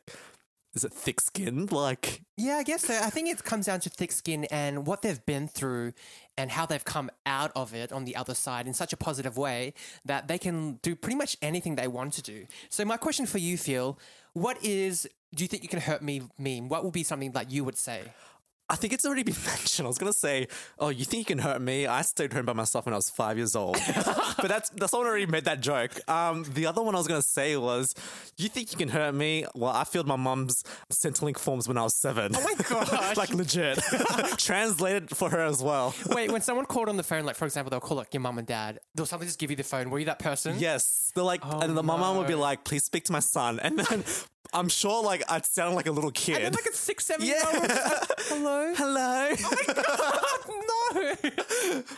is 0.78 0.84
it 0.84 0.92
thick 0.92 1.20
skinned? 1.20 1.72
Like 1.72 2.22
Yeah, 2.36 2.54
I 2.54 2.62
guess 2.62 2.86
so. 2.86 2.94
I 2.94 3.10
think 3.10 3.28
it 3.28 3.42
comes 3.42 3.66
down 3.66 3.80
to 3.80 3.90
thick 3.90 4.12
skin 4.12 4.44
and 4.44 4.86
what 4.86 5.02
they've 5.02 5.24
been 5.26 5.48
through 5.48 5.92
and 6.36 6.52
how 6.52 6.66
they've 6.66 6.84
come 6.84 7.10
out 7.26 7.50
of 7.56 7.74
it 7.74 7.90
on 7.90 8.04
the 8.04 8.14
other 8.14 8.34
side 8.34 8.68
in 8.68 8.74
such 8.74 8.92
a 8.92 8.96
positive 8.96 9.36
way 9.36 9.74
that 10.04 10.28
they 10.28 10.38
can 10.38 10.78
do 10.82 10.94
pretty 10.94 11.16
much 11.16 11.36
anything 11.42 11.74
they 11.74 11.88
want 11.88 12.12
to 12.12 12.22
do. 12.22 12.46
So 12.68 12.84
my 12.84 12.96
question 12.96 13.26
for 13.26 13.38
you, 13.38 13.58
Phil, 13.58 13.98
what 14.34 14.64
is 14.64 15.08
do 15.34 15.42
you 15.42 15.48
think 15.48 15.64
you 15.64 15.68
can 15.68 15.80
hurt 15.80 16.00
me 16.00 16.22
meme? 16.38 16.68
What 16.68 16.84
would 16.84 16.92
be 16.92 17.02
something 17.02 17.32
that 17.32 17.50
you 17.50 17.64
would 17.64 17.76
say? 17.76 18.02
I 18.70 18.76
think 18.76 18.92
it's 18.92 19.04
already 19.06 19.22
been 19.30 19.36
mentioned. 19.46 19.86
I 19.86 19.88
was 19.88 19.98
gonna 19.98 20.12
say, 20.12 20.48
"Oh, 20.78 20.88
you 20.90 21.04
think 21.04 21.20
you 21.20 21.24
can 21.24 21.38
hurt 21.38 21.60
me?" 21.60 21.86
I 21.86 22.02
stayed 22.02 22.32
home 22.32 22.44
by 22.46 22.52
myself 22.52 22.86
when 22.86 22.92
I 22.92 22.96
was 22.96 23.08
five 23.10 23.36
years 23.36 23.56
old, 23.56 23.78
but 23.96 24.48
that's 24.48 24.70
that's 24.70 24.90
someone 24.90 25.08
already 25.08 25.26
made 25.26 25.44
that 25.44 25.60
joke. 25.60 25.92
Um, 26.08 26.44
the 26.54 26.66
other 26.66 26.82
one 26.82 26.94
I 26.94 26.98
was 26.98 27.08
gonna 27.08 27.22
say 27.22 27.56
was, 27.56 27.94
"You 28.36 28.48
think 28.48 28.72
you 28.72 28.78
can 28.78 28.88
hurt 28.88 29.14
me?" 29.14 29.46
Well, 29.54 29.72
I 29.72 29.84
filled 29.84 30.06
my 30.06 30.16
mum's 30.16 30.62
Centrelink 30.92 31.38
forms 31.38 31.66
when 31.68 31.78
I 31.78 31.82
was 31.82 31.94
seven. 31.94 32.32
Oh 32.36 32.42
my 32.42 32.54
gosh. 32.68 33.16
like 33.16 33.32
legit, 33.34 33.78
translated 34.36 35.10
for 35.16 35.30
her 35.30 35.40
as 35.40 35.62
well. 35.62 35.94
Wait, 36.06 36.30
when 36.30 36.40
someone 36.42 36.66
called 36.66 36.88
on 36.88 36.96
the 36.96 37.02
phone, 37.02 37.24
like 37.24 37.36
for 37.36 37.44
example, 37.46 37.70
they'll 37.70 37.80
call 37.80 37.96
like 37.96 38.12
your 38.12 38.20
mum 38.20 38.38
and 38.38 38.46
dad, 38.46 38.80
they'll 38.94 39.06
something 39.06 39.26
just 39.26 39.38
give 39.38 39.50
you 39.50 39.56
the 39.56 39.64
phone. 39.64 39.90
Were 39.90 39.98
you 39.98 40.06
that 40.06 40.18
person? 40.18 40.56
Yes, 40.58 41.12
they're 41.14 41.24
like, 41.24 41.44
and 41.44 41.76
the, 41.76 41.82
my 41.82 41.96
mum 41.96 42.16
would 42.18 42.26
be 42.26 42.34
like, 42.34 42.64
"Please 42.64 42.84
speak 42.84 43.04
to 43.04 43.12
my 43.12 43.20
son," 43.20 43.58
and 43.60 43.78
then 43.78 44.04
I'm 44.52 44.68
sure 44.68 45.02
like 45.02 45.22
I'd 45.30 45.44
sound 45.46 45.74
like 45.76 45.86
a 45.86 45.92
little 45.92 46.10
kid. 46.10 46.36
And 46.36 46.44
then 46.46 46.52
like 46.52 46.66
a 46.66 46.72
six, 46.76 47.04
seven 47.06 47.26
Yeah. 47.26 47.34
year 47.34 47.60
old. 47.62 47.70
Hello. 48.20 48.74
Hello. 48.76 49.34
Oh 50.50 51.14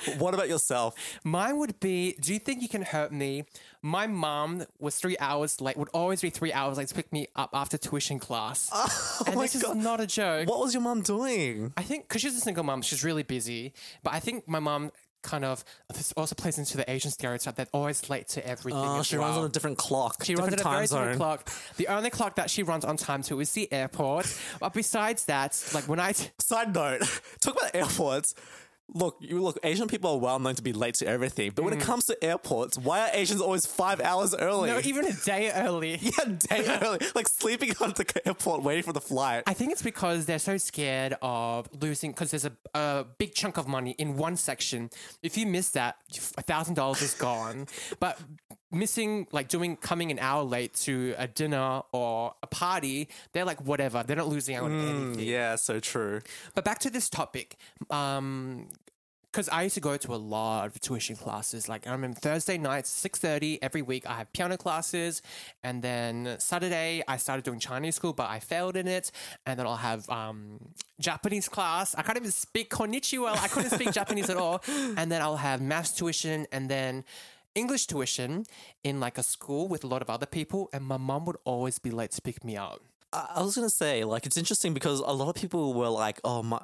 no. 0.15 0.15
what 0.19 0.35
about 0.35 0.49
yourself? 0.49 0.95
Mine 1.25 1.59
would 1.59 1.79
be 1.81 2.17
Do 2.21 2.33
you 2.33 2.39
think 2.39 2.63
you 2.63 2.69
can 2.69 2.83
hurt 2.83 3.13
me? 3.13 3.45
My 3.83 4.07
mom 4.07 4.65
was 4.79 4.97
three 4.97 5.17
hours 5.21 5.61
late, 5.61 5.77
would 5.77 5.89
always 5.95 6.21
be 6.21 6.29
three 6.31 6.53
hours 6.53 6.77
late 6.77 6.89
to 6.89 6.95
pick 6.95 7.13
me 7.13 7.29
up 7.37 7.51
after 7.55 7.79
tuition 7.79 8.19
class. 8.19 8.71
Oh 9.21 9.25
and 9.27 9.37
my 9.37 9.43
this 9.43 9.61
God. 9.63 9.77
is 9.77 9.83
not 9.85 10.01
a 10.01 10.07
joke. 10.07 10.49
What 10.49 10.61
was 10.61 10.73
your 10.73 10.83
mom 10.83 11.03
doing? 11.03 11.73
I 11.77 11.83
think 11.83 12.09
because 12.09 12.23
she's 12.23 12.37
a 12.37 12.41
single 12.41 12.65
mom, 12.65 12.81
she's 12.83 13.05
really 13.05 13.23
busy. 13.23 13.75
But 14.03 14.15
I 14.15 14.21
think 14.21 14.49
my 14.49 14.61
mom 14.61 14.93
kind 15.23 15.45
of 15.45 15.65
this 15.89 16.13
also 16.17 16.35
plays 16.35 16.59
into 16.59 16.77
the 16.77 16.91
Asian 16.91 17.11
stereotype 17.11 17.57
that 17.57 17.69
always 17.73 18.09
late 18.11 18.29
to 18.29 18.47
everything. 18.47 18.81
Oh, 18.83 19.03
she 19.03 19.17
runs 19.17 19.37
on 19.37 19.45
a 19.45 19.49
different 19.49 19.79
clock. 19.79 20.25
She 20.25 20.35
different 20.35 20.63
runs 20.63 20.65
on 20.65 20.73
a 20.73 20.75
very 20.77 20.87
zone. 20.87 20.99
different 21.01 21.19
clock. 21.19 21.51
The 21.77 21.89
only 21.89 22.11
clock 22.11 22.37
that 22.37 22.51
she 22.51 22.63
runs 22.63 22.85
on 22.85 22.97
time 22.97 23.23
to 23.25 23.41
is 23.41 23.53
the 23.53 23.73
airport. 23.73 24.35
but 24.61 24.73
besides 24.73 25.27
that, 25.27 25.63
like 25.75 25.85
when 25.89 26.01
I 26.01 26.13
t- 26.13 26.29
Side 26.39 26.75
note: 26.75 27.01
Talk 27.41 27.57
about 27.57 27.75
airports. 27.75 28.35
Look, 28.93 29.17
you 29.21 29.41
look. 29.43 29.59
Asian 29.63 29.89
people 29.89 30.11
are 30.13 30.19
well 30.19 30.39
known 30.39 30.55
to 30.57 30.63
be 30.63 30.73
late 30.73 30.95
to 30.97 31.07
everything, 31.07 31.53
but 31.55 31.65
when 31.65 31.73
it 31.75 31.81
comes 31.81 32.07
to 32.07 32.25
airports, 32.25 32.77
why 32.79 33.01
are 33.03 33.11
Asians 33.13 33.41
always 33.41 33.67
five 33.67 34.01
hours 34.01 34.35
early? 34.35 34.69
Mm. 34.71 34.75
no, 34.75 34.81
even 34.89 35.07
a 35.07 35.13
day 35.13 35.51
early. 35.55 35.99
yeah, 36.01 36.25
day 36.49 36.79
early, 36.83 36.99
like 37.15 37.29
sleeping 37.29 37.73
on 37.81 37.91
the 37.91 38.23
airport 38.27 38.63
waiting 38.63 38.83
for 38.83 38.93
the 38.93 39.01
flight. 39.01 39.45
I 39.47 39.55
think 39.55 39.73
it's 39.73 39.83
because 39.83 40.27
they're 40.27 40.39
so 40.39 40.57
scared 40.57 41.15
of 41.23 41.69
losing 41.81 42.11
because 42.11 42.31
there's 42.31 42.45
a, 42.47 42.53
a 42.75 43.05
big 43.19 43.35
chunk 43.35 43.57
of 43.59 43.69
money 43.69 43.93
in 43.99 44.17
one 44.17 44.37
section. 44.37 44.91
If 45.23 45.39
you 45.39 45.47
miss 45.47 45.71
that, 45.71 45.97
a 46.37 46.43
thousand 46.43 46.75
dollars 46.75 47.03
is 47.03 47.15
gone. 47.15 47.67
But 48.01 48.19
missing, 48.71 49.27
like 49.33 49.49
doing, 49.49 49.77
coming 49.77 50.11
an 50.11 50.19
hour 50.19 50.43
late 50.43 50.75
to 50.75 51.15
a 51.19 51.27
dinner 51.27 51.83
or 51.93 52.35
a 52.43 52.47
party, 52.47 53.09
they're 53.33 53.45
like 53.45 53.61
whatever. 53.65 54.03
They're 54.03 54.17
not 54.17 54.29
losing 54.29 54.55
out 54.57 54.65
on 54.65 54.73
anything. 54.73 55.27
yeah, 55.27 55.57
so 55.57 55.81
true. 55.81 56.21
But 56.55 56.65
back 56.65 56.79
to 56.81 56.91
this 56.91 57.09
topic. 57.09 57.57
Um, 57.91 58.69
because 59.31 59.49
I 59.49 59.63
used 59.63 59.75
to 59.77 59.81
go 59.81 59.97
to 59.97 60.15
a 60.15 60.17
lot 60.17 60.67
of 60.67 60.81
tuition 60.81 61.17
classes. 61.17 61.69
Like 61.69 61.87
I 61.87 61.93
remember 61.93 62.19
Thursday 62.19 62.59
nights, 62.59 62.91
six 62.91 63.19
thirty 63.19 63.63
every 63.63 63.83
week. 63.83 64.09
I 64.09 64.15
have 64.15 64.33
piano 64.33 64.57
classes, 64.57 65.23
and 65.63 65.83
then 65.83 66.37
Saturday 66.39 67.03
I 67.07 67.17
started 67.17 67.45
doing 67.45 67.61
Chinese 67.61 67.97
school, 67.97 68.13
but 68.13 68.29
I 68.29 68.41
failed 68.41 68.77
in 68.77 68.89
it. 68.89 69.11
And 69.47 69.59
then 69.59 69.67
I'll 69.67 69.77
have 69.77 70.09
um, 70.11 70.59
Japanese 70.99 71.49
class. 71.49 71.95
I 71.95 72.03
can't 72.03 72.19
even 72.19 72.31
speak 72.33 72.71
konnichiwa. 72.71 73.37
I 73.37 73.49
couldn't 73.49 73.71
speak 73.71 73.93
Japanese 74.01 74.31
at 74.31 74.37
all. 74.37 74.63
And 74.97 75.11
then 75.11 75.23
I'll 75.23 75.37
have 75.37 75.61
maths 75.61 75.93
tuition, 75.93 76.47
and 76.53 76.69
then. 76.69 77.05
English 77.57 77.89
tuition 77.89 78.45
in 78.85 79.01
like 79.01 79.19
a 79.19 79.25
school 79.25 79.67
with 79.67 79.83
a 79.83 79.87
lot 79.89 80.03
of 80.03 80.09
other 80.09 80.25
people, 80.25 80.71
and 80.73 80.85
my 80.85 80.97
mum 80.97 81.25
would 81.25 81.37
always 81.45 81.81
be 81.81 81.91
late 81.91 82.13
to 82.13 82.23
pick 82.23 82.45
me 82.45 82.57
up. 82.57 82.81
I 83.13 83.27
I 83.35 83.43
was 83.43 83.57
gonna 83.57 83.69
say, 83.69 84.05
like, 84.05 84.25
it's 84.25 84.37
interesting 84.37 84.73
because 84.73 85.01
a 85.01 85.13
lot 85.13 85.31
of 85.31 85.35
people 85.35 85.75
were 85.75 85.89
like, 85.89 86.21
"Oh 86.23 86.45
my." 86.45 86.61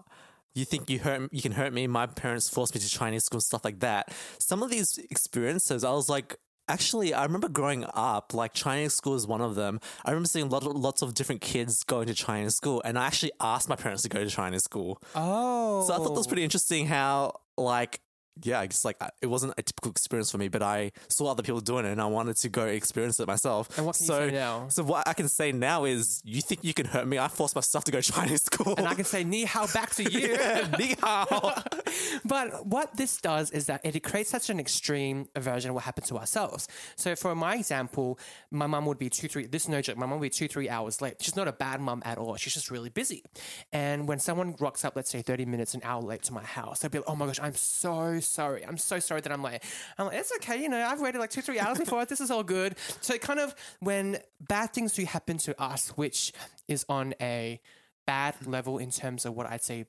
You 0.56 0.64
think 0.64 0.88
you 0.88 0.98
hurt 0.98 1.28
you 1.32 1.42
can 1.42 1.52
hurt 1.52 1.72
me? 1.72 1.86
My 1.86 2.06
parents 2.06 2.48
forced 2.48 2.74
me 2.74 2.80
to 2.80 2.88
Chinese 2.88 3.24
school, 3.24 3.40
stuff 3.40 3.64
like 3.64 3.80
that. 3.80 4.12
Some 4.38 4.62
of 4.62 4.70
these 4.70 4.98
experiences, 5.10 5.84
I 5.84 5.90
was 5.92 6.08
like, 6.08 6.36
actually, 6.66 7.12
I 7.12 7.24
remember 7.24 7.48
growing 7.48 7.84
up, 7.94 8.32
like 8.32 8.54
Chinese 8.54 8.94
school 8.94 9.14
is 9.14 9.26
one 9.26 9.42
of 9.42 9.54
them. 9.54 9.80
I 10.04 10.10
remember 10.10 10.28
seeing 10.28 10.48
lot 10.48 10.64
lots 10.64 11.02
of 11.02 11.14
different 11.14 11.42
kids 11.42 11.84
going 11.84 12.06
to 12.06 12.14
Chinese 12.14 12.54
school, 12.54 12.80
and 12.84 12.98
I 12.98 13.06
actually 13.06 13.32
asked 13.38 13.68
my 13.68 13.76
parents 13.76 14.02
to 14.04 14.08
go 14.08 14.24
to 14.24 14.30
Chinese 14.30 14.64
school. 14.64 15.00
Oh, 15.14 15.86
So 15.86 15.92
I 15.92 15.98
thought 15.98 16.08
that 16.08 16.12
was 16.12 16.26
pretty 16.26 16.44
interesting 16.44 16.86
how, 16.86 17.40
like, 17.58 18.00
yeah, 18.42 18.60
I 18.60 18.66
guess 18.66 18.84
like 18.84 18.96
it 19.22 19.26
wasn't 19.26 19.54
a 19.56 19.62
typical 19.62 19.90
experience 19.90 20.30
for 20.30 20.38
me, 20.38 20.48
but 20.48 20.62
I 20.62 20.92
saw 21.08 21.30
other 21.30 21.42
people 21.42 21.60
doing 21.60 21.86
it 21.86 21.92
and 21.92 22.00
I 22.00 22.06
wanted 22.06 22.36
to 22.36 22.48
go 22.48 22.66
experience 22.66 23.18
it 23.18 23.26
myself. 23.26 23.76
And 23.78 23.86
what 23.86 23.96
can 23.96 24.04
you 24.04 24.06
so, 24.06 24.28
say 24.28 24.34
now? 24.34 24.68
So 24.68 24.82
what 24.82 25.08
I 25.08 25.14
can 25.14 25.28
say 25.28 25.52
now 25.52 25.84
is, 25.84 26.20
you 26.24 26.42
think 26.42 26.62
you 26.62 26.74
can 26.74 26.86
hurt 26.86 27.06
me? 27.06 27.18
I 27.18 27.28
forced 27.28 27.54
myself 27.54 27.84
to 27.84 27.92
go 27.92 28.00
to 28.00 28.12
Chinese 28.16 28.42
school. 28.44 28.74
And 28.76 28.86
I 28.86 28.94
can 28.94 29.04
say 29.04 29.24
ni 29.24 29.44
hao 29.44 29.66
back 29.68 29.94
to 29.94 30.04
you. 30.04 30.36
Ni 30.78 30.94
hao. 31.00 31.62
But 32.24 32.66
what 32.66 32.96
this 32.96 33.18
does 33.18 33.50
is 33.50 33.66
that 33.66 33.80
it 33.84 33.98
creates 34.02 34.30
such 34.30 34.50
an 34.50 34.58
extreme 34.58 35.28
version 35.36 35.70
of 35.70 35.74
what 35.74 35.84
happened 35.84 36.06
to 36.06 36.18
ourselves. 36.18 36.68
So 36.96 37.14
for 37.14 37.34
my 37.34 37.56
example, 37.56 38.18
my 38.50 38.66
mum 38.66 38.86
would 38.86 38.98
be 38.98 39.08
two, 39.08 39.28
three, 39.28 39.46
this 39.46 39.64
is 39.64 39.68
no 39.68 39.80
joke, 39.80 39.96
my 39.96 40.06
mum 40.06 40.18
would 40.18 40.26
be 40.26 40.30
two, 40.30 40.48
three 40.48 40.68
hours 40.68 41.00
late. 41.00 41.16
She's 41.20 41.36
not 41.36 41.48
a 41.48 41.52
bad 41.52 41.80
mum 41.80 42.02
at 42.04 42.18
all. 42.18 42.36
She's 42.36 42.54
just 42.54 42.70
really 42.70 42.90
busy. 42.90 43.22
And 43.72 44.08
when 44.08 44.18
someone 44.18 44.56
rocks 44.58 44.84
up, 44.84 44.96
let's 44.96 45.10
say 45.10 45.22
30 45.22 45.46
minutes, 45.46 45.74
an 45.74 45.80
hour 45.84 46.02
late 46.02 46.22
to 46.24 46.32
my 46.32 46.42
house, 46.42 46.80
they'd 46.80 46.90
be 46.90 46.98
like, 46.98 47.08
oh 47.08 47.16
my 47.16 47.26
gosh, 47.26 47.40
I'm 47.40 47.54
so 47.54 48.20
sorry. 48.26 48.64
I'm 48.64 48.78
so 48.78 48.98
sorry 48.98 49.20
that 49.20 49.32
I'm 49.32 49.42
late. 49.42 49.62
I'm 49.98 50.06
like, 50.06 50.16
it's 50.16 50.32
okay. 50.36 50.62
You 50.62 50.68
know, 50.68 50.82
I've 50.82 51.00
waited 51.00 51.18
like 51.18 51.30
two, 51.30 51.42
three 51.42 51.58
hours 51.58 51.78
before. 51.78 52.04
This 52.04 52.20
is 52.20 52.30
all 52.30 52.42
good. 52.42 52.76
So 53.00 53.18
kind 53.18 53.40
of, 53.40 53.54
when 53.80 54.18
bad 54.40 54.72
things 54.72 54.92
do 54.92 55.04
happen 55.04 55.38
to 55.38 55.60
us, 55.60 55.90
which 55.90 56.32
is 56.68 56.84
on 56.88 57.14
a 57.20 57.60
bad 58.06 58.34
level 58.46 58.78
in 58.78 58.90
terms 58.90 59.24
of 59.24 59.34
what 59.34 59.46
I'd 59.46 59.62
say 59.62 59.86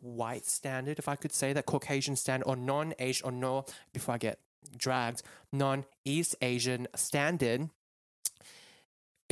white 0.00 0.46
standard, 0.46 0.98
if 0.98 1.08
I 1.08 1.16
could 1.16 1.32
say 1.32 1.52
that, 1.52 1.66
Caucasian 1.66 2.16
standard, 2.16 2.46
or 2.46 2.56
non 2.56 2.94
Asian, 2.98 3.26
or 3.26 3.32
no, 3.32 3.64
before 3.92 4.14
I 4.14 4.18
get 4.18 4.38
dragged, 4.76 5.22
non 5.52 5.84
East 6.04 6.36
Asian 6.40 6.88
standard, 6.94 7.70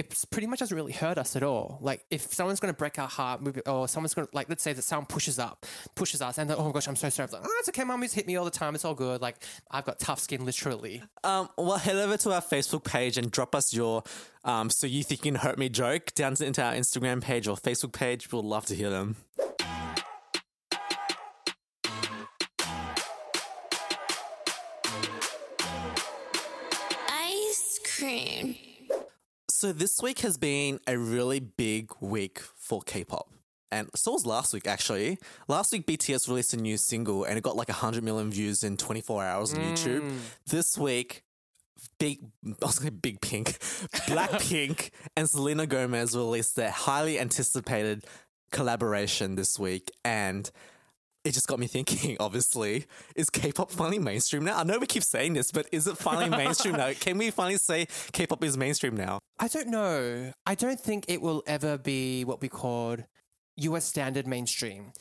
it 0.00 0.24
pretty 0.30 0.46
much 0.46 0.60
doesn't 0.60 0.74
really 0.74 0.92
hurt 0.92 1.18
us 1.18 1.36
at 1.36 1.42
all. 1.42 1.78
Like, 1.82 2.04
if 2.10 2.32
someone's 2.32 2.58
going 2.58 2.72
to 2.72 2.78
break 2.78 2.98
our 2.98 3.06
heart, 3.06 3.42
or 3.66 3.86
someone's 3.86 4.14
going 4.14 4.26
to, 4.26 4.34
like, 4.34 4.48
let's 4.48 4.62
say 4.62 4.72
that 4.72 4.82
someone 4.82 5.06
pushes 5.06 5.38
up, 5.38 5.66
pushes 5.94 6.22
us, 6.22 6.38
and 6.38 6.50
oh 6.50 6.64
my 6.64 6.72
gosh, 6.72 6.88
I'm 6.88 6.96
so 6.96 7.10
sorry. 7.10 7.28
I'm 7.28 7.40
like, 7.40 7.50
oh, 7.50 7.56
it's 7.58 7.68
okay, 7.68 7.84
mommy's 7.84 8.14
hit 8.14 8.26
me 8.26 8.36
all 8.36 8.46
the 8.46 8.50
time. 8.50 8.74
It's 8.74 8.84
all 8.84 8.94
good. 8.94 9.20
Like, 9.20 9.36
I've 9.70 9.84
got 9.84 10.00
tough 10.00 10.18
skin, 10.18 10.46
literally. 10.46 11.02
Um, 11.22 11.50
well, 11.58 11.76
head 11.76 11.96
over 11.96 12.16
to 12.16 12.32
our 12.32 12.40
Facebook 12.40 12.84
page 12.84 13.18
and 13.18 13.30
drop 13.30 13.54
us 13.54 13.74
your 13.74 14.02
um, 14.44 14.70
"So 14.70 14.86
You 14.86 15.04
Think 15.04 15.24
You 15.24 15.32
Can 15.32 15.40
Hurt 15.40 15.58
Me" 15.58 15.68
joke 15.68 16.14
down 16.14 16.34
to, 16.36 16.46
into 16.46 16.62
our 16.62 16.72
Instagram 16.72 17.20
page 17.20 17.46
or 17.46 17.56
Facebook 17.56 17.92
page. 17.92 18.32
We'd 18.32 18.42
love 18.42 18.64
to 18.66 18.74
hear 18.74 18.88
them. 18.88 19.16
So 29.60 29.74
this 29.74 30.00
week 30.00 30.20
has 30.20 30.38
been 30.38 30.80
a 30.86 30.96
really 30.96 31.38
big 31.38 31.90
week 32.00 32.40
for 32.56 32.80
K-pop. 32.80 33.30
And 33.70 33.90
so 33.94 34.12
was 34.12 34.24
last 34.24 34.54
week, 34.54 34.66
actually. 34.66 35.18
Last 35.48 35.70
week, 35.70 35.86
BTS 35.86 36.28
released 36.28 36.54
a 36.54 36.56
new 36.56 36.78
single 36.78 37.24
and 37.24 37.36
it 37.36 37.42
got 37.42 37.56
like 37.56 37.68
100 37.68 38.02
million 38.02 38.30
views 38.30 38.64
in 38.64 38.78
24 38.78 39.22
hours 39.22 39.52
on 39.52 39.60
YouTube. 39.60 40.00
Mm. 40.00 40.16
This 40.46 40.78
week, 40.78 41.24
Big, 41.98 42.20
I 42.46 42.64
was 42.64 42.78
going 42.78 42.96
Big 43.02 43.20
Pink, 43.20 43.58
Blackpink 44.08 44.92
and 45.14 45.28
Selena 45.28 45.66
Gomez 45.66 46.16
released 46.16 46.56
their 46.56 46.70
highly 46.70 47.20
anticipated 47.20 48.06
collaboration 48.50 49.34
this 49.34 49.58
week. 49.58 49.90
And 50.06 50.50
it 51.24 51.32
just 51.32 51.46
got 51.46 51.58
me 51.58 51.66
thinking, 51.66 52.16
obviously, 52.20 52.86
is 53.14 53.30
K-pop 53.30 53.70
finally 53.70 53.98
mainstream 53.98 54.44
now? 54.44 54.58
I 54.58 54.64
know 54.64 54.78
we 54.78 54.86
keep 54.86 55.02
saying 55.02 55.34
this, 55.34 55.52
but 55.52 55.66
is 55.72 55.86
it 55.86 55.98
finally 55.98 56.28
mainstream 56.28 56.76
now? 56.76 56.92
Can 56.92 57.18
we 57.18 57.30
finally 57.30 57.58
say 57.58 57.86
K-pop 58.12 58.42
is 58.44 58.56
mainstream 58.56 58.96
now? 58.96 59.20
I 59.38 59.48
don't 59.48 59.68
know. 59.68 60.32
I 60.46 60.54
don't 60.54 60.80
think 60.80 61.04
it 61.08 61.20
will 61.20 61.42
ever 61.46 61.78
be 61.78 62.24
what 62.24 62.40
we 62.40 62.48
called 62.48 63.04
US 63.56 63.84
standard 63.84 64.26
mainstream. 64.26 64.92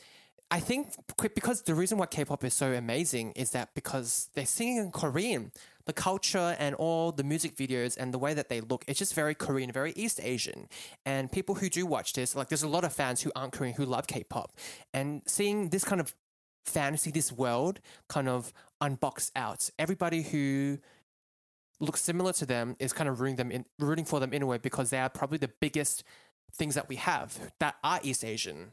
I 0.50 0.58
think 0.58 0.94
because 1.16 1.62
the 1.62 1.74
reason 1.74 1.96
why 1.96 2.06
K-pop 2.06 2.44
is 2.44 2.54
so 2.54 2.72
amazing 2.72 3.32
is 3.32 3.50
that 3.50 3.72
because 3.74 4.28
they're 4.34 4.46
singing 4.46 4.78
in 4.78 4.90
Korean, 4.90 5.52
the 5.90 6.02
culture 6.02 6.54
and 6.60 6.76
all 6.76 7.10
the 7.10 7.24
music 7.24 7.56
videos 7.56 7.96
and 7.96 8.14
the 8.14 8.18
way 8.18 8.32
that 8.32 8.48
they 8.48 8.60
look, 8.60 8.84
it's 8.86 9.00
just 9.00 9.12
very 9.12 9.34
Korean, 9.34 9.72
very 9.72 9.92
East 9.96 10.20
Asian. 10.22 10.68
And 11.04 11.32
people 11.32 11.56
who 11.56 11.68
do 11.68 11.84
watch 11.84 12.12
this, 12.12 12.36
like 12.36 12.48
there's 12.48 12.62
a 12.62 12.68
lot 12.68 12.84
of 12.84 12.92
fans 12.92 13.22
who 13.22 13.32
aren't 13.34 13.52
Korean 13.52 13.74
who 13.74 13.84
love 13.84 14.06
K-pop, 14.06 14.52
and 14.94 15.22
seeing 15.26 15.70
this 15.70 15.82
kind 15.82 16.00
of 16.00 16.14
fantasy, 16.64 17.10
this 17.10 17.32
world 17.32 17.80
kind 18.08 18.28
of 18.28 18.52
unboxed 18.80 19.32
out. 19.34 19.68
Everybody 19.80 20.22
who 20.22 20.78
looks 21.80 22.02
similar 22.02 22.32
to 22.34 22.46
them 22.46 22.76
is 22.78 22.92
kind 22.92 23.08
of 23.08 23.20
rooting 23.20 23.34
them 23.34 23.50
in, 23.50 23.64
rooting 23.80 24.04
for 24.04 24.20
them 24.20 24.32
in 24.32 24.42
a 24.42 24.46
way 24.46 24.58
because 24.58 24.90
they 24.90 24.98
are 24.98 25.08
probably 25.08 25.38
the 25.38 25.50
biggest 25.60 26.04
things 26.54 26.76
that 26.76 26.88
we 26.88 26.96
have 26.96 27.50
that 27.58 27.74
are 27.82 27.98
East 28.04 28.24
Asian. 28.24 28.70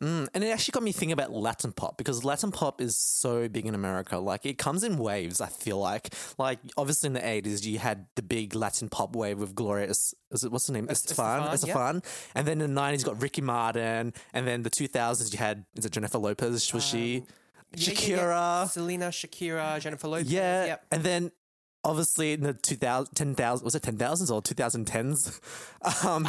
Mm, 0.00 0.26
and 0.34 0.42
it 0.42 0.48
actually 0.48 0.72
got 0.72 0.82
me 0.82 0.90
thinking 0.90 1.12
about 1.12 1.30
Latin 1.32 1.70
pop 1.70 1.96
because 1.96 2.24
Latin 2.24 2.50
pop 2.50 2.80
is 2.80 2.96
so 2.96 3.46
big 3.48 3.66
in 3.66 3.74
America. 3.74 4.18
Like 4.18 4.44
it 4.46 4.58
comes 4.58 4.82
in 4.82 4.96
waves. 4.96 5.40
I 5.40 5.46
feel 5.48 5.78
like, 5.78 6.12
like 6.38 6.58
obviously 6.76 7.08
in 7.08 7.12
the 7.12 7.24
eighties 7.24 7.64
you 7.66 7.78
had 7.78 8.06
the 8.16 8.22
big 8.22 8.54
Latin 8.54 8.88
pop 8.88 9.14
wave 9.14 9.38
with 9.38 9.54
Gloria. 9.54 9.88
Is 9.90 10.14
it 10.42 10.50
what's 10.50 10.66
her 10.66 10.72
name? 10.72 10.86
Es- 10.90 11.04
Estefan. 11.04 11.48
Estefan, 11.50 11.94
yeah. 12.04 12.10
And 12.34 12.48
then 12.48 12.60
in 12.60 12.74
the 12.74 12.80
nineties 12.80 13.02
you 13.02 13.12
got 13.12 13.22
Ricky 13.22 13.42
Martin. 13.42 14.12
And 14.32 14.46
then 14.48 14.62
the 14.62 14.70
two 14.70 14.88
thousands 14.88 15.32
you 15.32 15.38
had 15.38 15.66
is 15.76 15.84
it 15.84 15.92
Jennifer 15.92 16.18
Lopez? 16.18 16.72
Was 16.72 16.84
she? 16.84 17.18
Um, 17.18 17.26
Yeah, 17.74 17.92
yeah, 17.92 17.94
Shakira. 17.94 18.16
yeah. 18.18 18.64
Selena, 18.66 19.08
Shakira, 19.08 19.80
Jennifer 19.80 20.08
Lopez. 20.08 20.32
Yeah, 20.32 20.64
Yep. 20.66 20.86
and 20.90 21.02
then 21.04 21.32
obviously 21.84 22.32
in 22.32 22.42
the 22.42 22.54
2000, 22.54 23.14
10,000, 23.14 23.64
was 23.64 23.74
it 23.74 23.82
10,000s 23.82 24.30
or 24.32 24.40
2010s? 24.42 25.40
Um, 26.06 26.28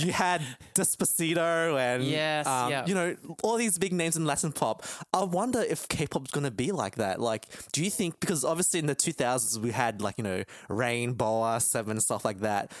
you 0.00 0.10
had 0.12 0.40
Despacito 0.74 1.78
and, 1.78 2.02
Yes, 2.02 2.46
um, 2.46 2.70
yeah. 2.70 2.86
you 2.86 2.94
know, 2.94 3.14
all 3.42 3.56
these 3.58 3.78
big 3.78 3.92
names 3.92 4.16
in 4.16 4.24
Latin 4.24 4.52
pop. 4.52 4.84
I 5.12 5.22
wonder 5.24 5.60
if 5.60 5.86
K-pop's 5.88 6.30
going 6.30 6.44
to 6.44 6.50
be 6.50 6.72
like 6.72 6.96
that. 6.96 7.20
Like, 7.20 7.44
do 7.72 7.84
you 7.84 7.90
think, 7.90 8.20
because 8.20 8.42
obviously 8.42 8.80
in 8.80 8.86
the 8.86 8.96
2000s 8.96 9.58
we 9.58 9.70
had 9.72 10.00
like, 10.00 10.14
you 10.16 10.24
know, 10.24 10.44
Rain, 10.70 11.12
Boa, 11.12 11.60
Seven, 11.60 12.00
stuff 12.00 12.24
like 12.24 12.40
that. 12.40 12.72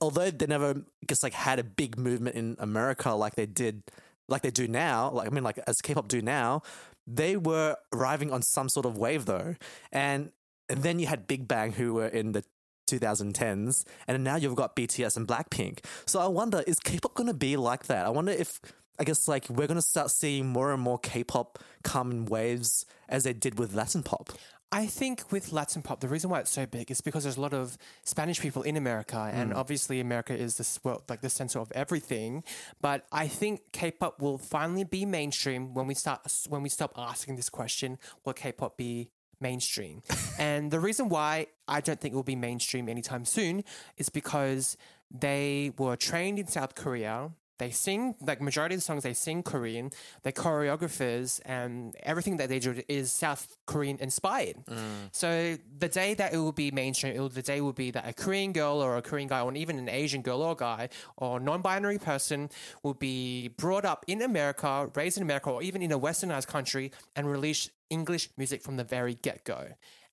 although 0.00 0.30
they 0.30 0.46
never 0.46 0.82
just 1.08 1.22
like 1.22 1.32
had 1.32 1.58
a 1.58 1.64
big 1.64 1.96
movement 1.98 2.36
in 2.36 2.56
America 2.58 3.10
like 3.12 3.34
they 3.34 3.46
did, 3.46 3.82
like 4.28 4.42
they 4.42 4.50
do 4.50 4.68
now. 4.68 5.10
Like 5.10 5.26
I 5.26 5.30
mean, 5.30 5.44
like 5.44 5.58
as 5.66 5.80
K-pop 5.80 6.06
do 6.08 6.20
now, 6.22 6.62
they 7.06 7.36
were 7.36 7.76
arriving 7.92 8.30
on 8.30 8.42
some 8.42 8.68
sort 8.68 8.86
of 8.86 8.96
wave 8.98 9.24
though, 9.24 9.56
and 9.90 10.30
and 10.72 10.82
then 10.82 10.98
you 10.98 11.06
had 11.06 11.26
Big 11.26 11.46
Bang 11.46 11.72
who 11.72 11.92
were 11.92 12.08
in 12.08 12.32
the 12.32 12.42
2010s, 12.86 13.84
and 14.08 14.24
now 14.24 14.36
you've 14.36 14.56
got 14.56 14.74
BTS 14.74 15.18
and 15.18 15.28
Blackpink. 15.28 15.84
So 16.06 16.18
I 16.18 16.26
wonder, 16.26 16.64
is 16.66 16.78
K-pop 16.78 17.14
going 17.14 17.26
to 17.28 17.34
be 17.34 17.56
like 17.56 17.86
that? 17.86 18.06
I 18.06 18.08
wonder 18.08 18.32
if 18.32 18.58
I 18.98 19.04
guess 19.04 19.28
like 19.28 19.48
we're 19.50 19.66
going 19.66 19.76
to 19.76 19.82
start 19.82 20.10
seeing 20.10 20.46
more 20.46 20.72
and 20.72 20.82
more 20.82 20.98
K-pop 20.98 21.58
come 21.82 22.10
in 22.10 22.24
waves 22.24 22.86
as 23.08 23.24
they 23.24 23.34
did 23.34 23.58
with 23.58 23.74
Latin 23.74 24.02
pop. 24.02 24.30
I 24.74 24.86
think 24.86 25.30
with 25.30 25.52
Latin 25.52 25.82
pop, 25.82 26.00
the 26.00 26.08
reason 26.08 26.30
why 26.30 26.40
it's 26.40 26.50
so 26.50 26.64
big 26.64 26.90
is 26.90 27.02
because 27.02 27.24
there's 27.24 27.36
a 27.36 27.40
lot 27.42 27.52
of 27.52 27.76
Spanish 28.04 28.40
people 28.40 28.62
in 28.62 28.78
America, 28.78 29.30
and 29.30 29.52
hmm. 29.52 29.58
obviously 29.58 30.00
America 30.00 30.34
is 30.34 30.56
this 30.56 30.82
world, 30.82 31.02
like 31.10 31.20
the 31.20 31.28
center 31.28 31.58
of 31.58 31.70
everything. 31.72 32.42
But 32.80 33.04
I 33.12 33.28
think 33.28 33.72
K-pop 33.72 34.22
will 34.22 34.38
finally 34.38 34.84
be 34.84 35.04
mainstream 35.04 35.74
when 35.74 35.86
we 35.86 35.92
start 35.92 36.20
when 36.48 36.62
we 36.62 36.70
stop 36.70 36.94
asking 36.96 37.36
this 37.36 37.50
question: 37.50 37.98
Will 38.24 38.32
K-pop 38.32 38.78
be 38.78 39.10
mainstream? 39.42 40.02
and 40.38 40.70
the 40.70 40.80
reason 40.80 41.08
why 41.08 41.48
I 41.68 41.80
don't 41.80 42.00
think 42.00 42.12
it 42.12 42.16
will 42.16 42.22
be 42.22 42.36
mainstream 42.36 42.88
anytime 42.88 43.24
soon 43.24 43.64
is 43.96 44.08
because 44.08 44.76
they 45.10 45.72
were 45.76 45.96
trained 45.96 46.38
in 46.38 46.46
South 46.46 46.74
Korea. 46.74 47.30
They 47.58 47.70
sing 47.70 48.16
like 48.20 48.40
majority 48.40 48.74
of 48.74 48.80
the 48.80 48.84
songs 48.84 49.04
they 49.04 49.12
sing 49.12 49.44
Korean. 49.44 49.90
They're 50.22 50.32
choreographers, 50.32 51.40
and 51.44 51.94
everything 52.02 52.38
that 52.38 52.48
they 52.48 52.58
do 52.58 52.82
is 52.88 53.12
South 53.12 53.56
Korean 53.66 53.98
inspired. 54.00 54.56
Mm. 54.66 55.10
So 55.12 55.58
the 55.78 55.88
day 55.88 56.14
that 56.14 56.34
it 56.34 56.38
will 56.38 56.50
be 56.50 56.72
mainstream, 56.72 57.14
it 57.14 57.20
will, 57.20 57.28
the 57.28 57.42
day 57.42 57.60
will 57.60 57.72
be 57.72 57.92
that 57.92 58.08
a 58.08 58.12
Korean 58.14 58.52
girl 58.52 58.82
or 58.82 58.96
a 58.96 59.02
Korean 59.02 59.28
guy, 59.28 59.42
or 59.42 59.54
even 59.54 59.78
an 59.78 59.88
Asian 59.88 60.22
girl 60.22 60.42
or 60.42 60.56
guy 60.56 60.88
or 61.16 61.38
non-binary 61.38 61.98
person 61.98 62.50
will 62.82 62.94
be 62.94 63.48
brought 63.48 63.84
up 63.84 64.04
in 64.08 64.22
America, 64.22 64.90
raised 64.96 65.18
in 65.18 65.22
America, 65.22 65.50
or 65.50 65.62
even 65.62 65.82
in 65.82 65.92
a 65.92 65.98
westernized 65.98 66.48
country, 66.48 66.90
and 67.14 67.30
release 67.30 67.70
English 67.92 68.30
music 68.36 68.62
from 68.62 68.76
the 68.76 68.84
very 68.84 69.14
get-go. 69.14 69.60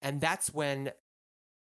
And 0.02 0.22
that's 0.22 0.54
when 0.54 0.92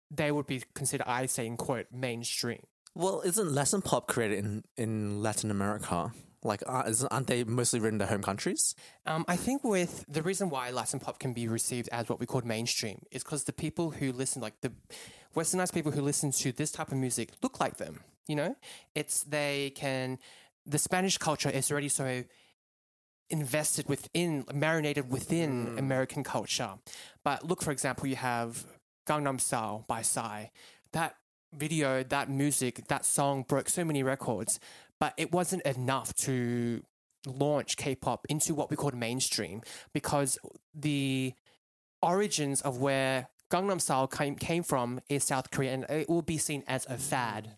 they 0.10 0.32
would 0.32 0.48
be 0.48 0.64
considered, 0.74 1.08
I 1.08 1.28
say 1.28 1.46
in 1.46 1.58
quote, 1.58 1.88
mainstream. 1.92 2.64
Well, 2.96 3.22
isn't 3.22 3.54
Latin 3.54 3.82
pop 3.82 4.08
created 4.08 4.40
in, 4.40 4.64
in 4.76 5.22
Latin 5.22 5.52
America? 5.52 6.12
Like, 6.44 6.64
uh, 6.66 6.92
aren't 7.12 7.28
they 7.28 7.44
mostly 7.44 7.80
written 7.80 7.96
in 7.96 7.98
their 8.00 8.08
home 8.08 8.24
countries? 8.24 8.74
Um, 9.06 9.26
I 9.28 9.36
think 9.36 9.64
with 9.64 10.06
the 10.08 10.24
reason 10.24 10.50
why 10.50 10.72
Latin 10.72 11.00
pop 11.00 11.20
can 11.20 11.34
be 11.34 11.48
received 11.48 11.90
as 11.92 12.10
what 12.10 12.20
we 12.20 12.26
call 12.26 12.42
mainstream 12.42 13.04
is 13.12 13.24
because 13.24 13.44
the 13.44 13.54
people 13.54 13.92
who 13.92 14.12
listen, 14.12 14.42
like 14.42 14.62
the 14.62 14.72
westernized 15.36 15.74
people 15.74 15.92
who 15.92 16.02
listen 16.02 16.32
to 16.32 16.52
this 16.52 16.72
type 16.72 16.92
of 16.92 16.98
music, 16.98 17.32
look 17.44 17.60
like 17.60 17.78
them. 17.78 18.00
You 18.28 18.36
know, 18.36 18.56
it's 18.96 19.24
they 19.24 19.72
can. 19.76 20.20
The 20.66 20.78
Spanish 20.78 21.18
culture 21.18 21.50
is 21.50 21.72
already 21.72 21.90
so 21.90 22.24
invested 23.30 23.88
within, 23.88 24.46
marinated 24.54 25.10
within 25.12 25.68
mm. 25.68 25.80
American 25.80 26.24
culture. 26.24 26.72
But 27.24 27.46
look, 27.46 27.62
for 27.62 27.72
example, 27.72 28.08
you 28.08 28.16
have 28.16 28.66
Gangnam 29.08 29.40
Style 29.40 29.86
by 29.88 30.02
Psy. 30.02 30.46
That 30.94 31.16
video, 31.54 32.04
that 32.04 32.30
music, 32.30 32.88
that 32.88 33.06
song 33.06 33.44
broke 33.48 33.70
so 33.70 33.84
many 33.84 34.04
records, 34.04 34.60
but 35.00 35.14
it 35.18 35.32
wasn't 35.32 35.64
enough 35.64 36.14
to 36.16 36.84
launch 37.26 37.78
K-pop 37.78 38.26
into 38.30 38.54
what 38.54 38.70
we 38.70 38.78
call 38.78 38.92
mainstream 38.92 39.62
because 39.94 40.38
the 40.74 41.34
origins 42.02 42.62
of 42.62 42.78
where 42.78 43.28
Gangnam 43.52 43.80
Style 43.82 44.08
came, 44.08 44.36
came 44.36 44.64
from 44.64 45.00
is 45.10 45.24
South 45.24 45.52
Korea, 45.52 45.74
and 45.74 45.86
it 45.90 46.10
will 46.10 46.22
be 46.22 46.38
seen 46.38 46.64
as 46.68 46.86
a 46.88 46.98
fad. 46.98 47.58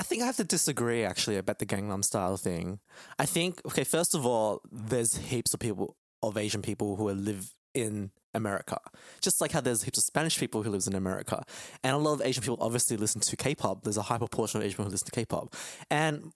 I 0.00 0.02
think 0.02 0.22
I 0.22 0.26
have 0.26 0.38
to 0.38 0.44
disagree 0.44 1.04
actually 1.04 1.36
about 1.36 1.58
the 1.58 1.66
Gangnam 1.66 2.02
Style 2.02 2.38
thing. 2.38 2.80
I 3.18 3.26
think 3.26 3.60
okay, 3.66 3.84
first 3.84 4.14
of 4.14 4.24
all, 4.24 4.62
there's 4.72 5.14
heaps 5.14 5.52
of 5.52 5.60
people 5.60 5.94
of 6.22 6.38
Asian 6.38 6.62
people 6.62 6.96
who 6.96 7.10
live 7.10 7.54
in 7.74 8.10
America, 8.32 8.78
just 9.20 9.42
like 9.42 9.52
how 9.52 9.60
there's 9.60 9.82
heaps 9.82 9.98
of 9.98 10.04
Spanish 10.04 10.38
people 10.38 10.62
who 10.62 10.70
lives 10.70 10.86
in 10.86 10.94
America, 10.94 11.44
and 11.84 11.94
a 11.94 11.98
lot 11.98 12.14
of 12.14 12.22
Asian 12.22 12.42
people 12.42 12.56
obviously 12.62 12.96
listen 12.96 13.20
to 13.20 13.36
K-pop. 13.36 13.82
There's 13.82 13.98
a 13.98 14.02
high 14.02 14.16
proportion 14.16 14.58
of 14.58 14.64
Asian 14.64 14.76
people 14.76 14.86
who 14.86 14.90
listen 14.90 15.04
to 15.04 15.12
K-pop, 15.12 15.54
and 15.90 16.32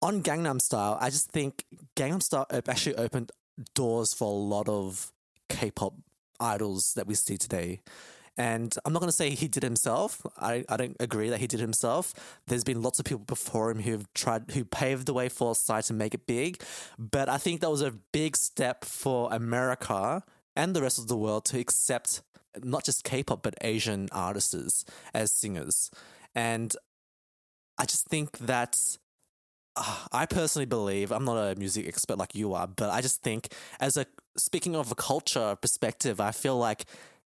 on 0.00 0.22
Gangnam 0.22 0.60
Style, 0.60 0.96
I 1.00 1.10
just 1.10 1.32
think 1.32 1.64
Gangnam 1.96 2.22
Style 2.22 2.46
actually 2.68 2.94
opened 2.94 3.32
doors 3.74 4.14
for 4.14 4.28
a 4.28 4.36
lot 4.36 4.68
of 4.68 5.10
K-pop 5.48 5.94
idols 6.38 6.92
that 6.94 7.08
we 7.08 7.16
see 7.16 7.38
today. 7.38 7.80
And 8.36 8.74
I'm 8.84 8.92
not 8.92 8.98
going 8.98 9.08
to 9.08 9.12
say 9.12 9.30
he 9.30 9.48
did 9.48 9.62
himself. 9.62 10.20
I, 10.38 10.64
I 10.68 10.76
don't 10.76 10.96
agree 10.98 11.30
that 11.30 11.38
he 11.38 11.46
did 11.46 11.60
himself. 11.60 12.12
There's 12.46 12.64
been 12.64 12.82
lots 12.82 12.98
of 12.98 13.04
people 13.04 13.24
before 13.24 13.70
him 13.70 13.80
who've 13.80 14.12
tried, 14.12 14.50
who 14.52 14.64
paved 14.64 15.06
the 15.06 15.14
way 15.14 15.28
for 15.28 15.54
Psy 15.54 15.82
to 15.82 15.92
make 15.92 16.14
it 16.14 16.26
big. 16.26 16.62
But 16.98 17.28
I 17.28 17.38
think 17.38 17.60
that 17.60 17.70
was 17.70 17.82
a 17.82 17.92
big 18.12 18.36
step 18.36 18.84
for 18.84 19.32
America 19.32 20.24
and 20.56 20.74
the 20.74 20.82
rest 20.82 20.98
of 20.98 21.08
the 21.08 21.16
world 21.16 21.44
to 21.46 21.60
accept 21.60 22.22
not 22.62 22.84
just 22.84 23.04
K-pop 23.04 23.42
but 23.42 23.54
Asian 23.60 24.08
artists 24.12 24.84
as 25.12 25.32
singers. 25.32 25.90
And 26.34 26.76
I 27.78 27.84
just 27.84 28.06
think 28.06 28.38
that 28.38 28.98
uh, 29.76 30.06
I 30.12 30.26
personally 30.26 30.66
believe 30.66 31.10
I'm 31.10 31.24
not 31.24 31.36
a 31.36 31.58
music 31.58 31.86
expert 31.88 32.18
like 32.18 32.34
you 32.34 32.54
are, 32.54 32.66
but 32.66 32.90
I 32.90 33.00
just 33.00 33.22
think 33.22 33.48
as 33.80 33.96
a 33.96 34.06
speaking 34.36 34.76
of 34.76 34.90
a 34.90 34.94
culture 34.94 35.56
perspective, 35.56 36.20
I 36.20 36.30
feel 36.30 36.58
like 36.58 36.84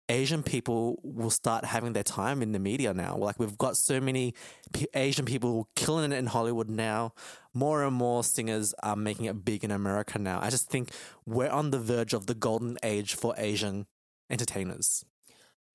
Asian 0.07 0.43
people 0.43 0.99
will 1.03 1.31
start 1.31 1.65
having 1.65 1.93
their 1.93 2.03
time 2.03 2.41
in 2.43 2.51
the 2.51 2.59
media 2.59 2.93
now. 2.93 3.17
Like 3.17 3.39
we've 3.39 3.57
got 3.57 3.75
so 3.75 3.99
many 3.99 4.33
P- 4.71 4.87
Asian 4.93 5.25
people 5.25 5.67
killing 5.75 6.11
it 6.11 6.15
in 6.15 6.27
Hollywood 6.27 6.69
now. 6.69 7.13
More 7.53 7.83
and 7.83 7.95
more 7.95 8.23
singers 8.23 8.73
are 8.83 8.95
making 8.95 9.25
it 9.25 9.43
big 9.43 9.63
in 9.63 9.71
America 9.71 10.19
now. 10.19 10.39
I 10.41 10.49
just 10.51 10.69
think 10.69 10.91
we're 11.25 11.49
on 11.49 11.71
the 11.71 11.79
verge 11.79 12.13
of 12.13 12.27
the 12.27 12.35
golden 12.35 12.77
age 12.83 13.15
for 13.15 13.33
Asian 13.37 13.87
entertainers, 14.29 15.03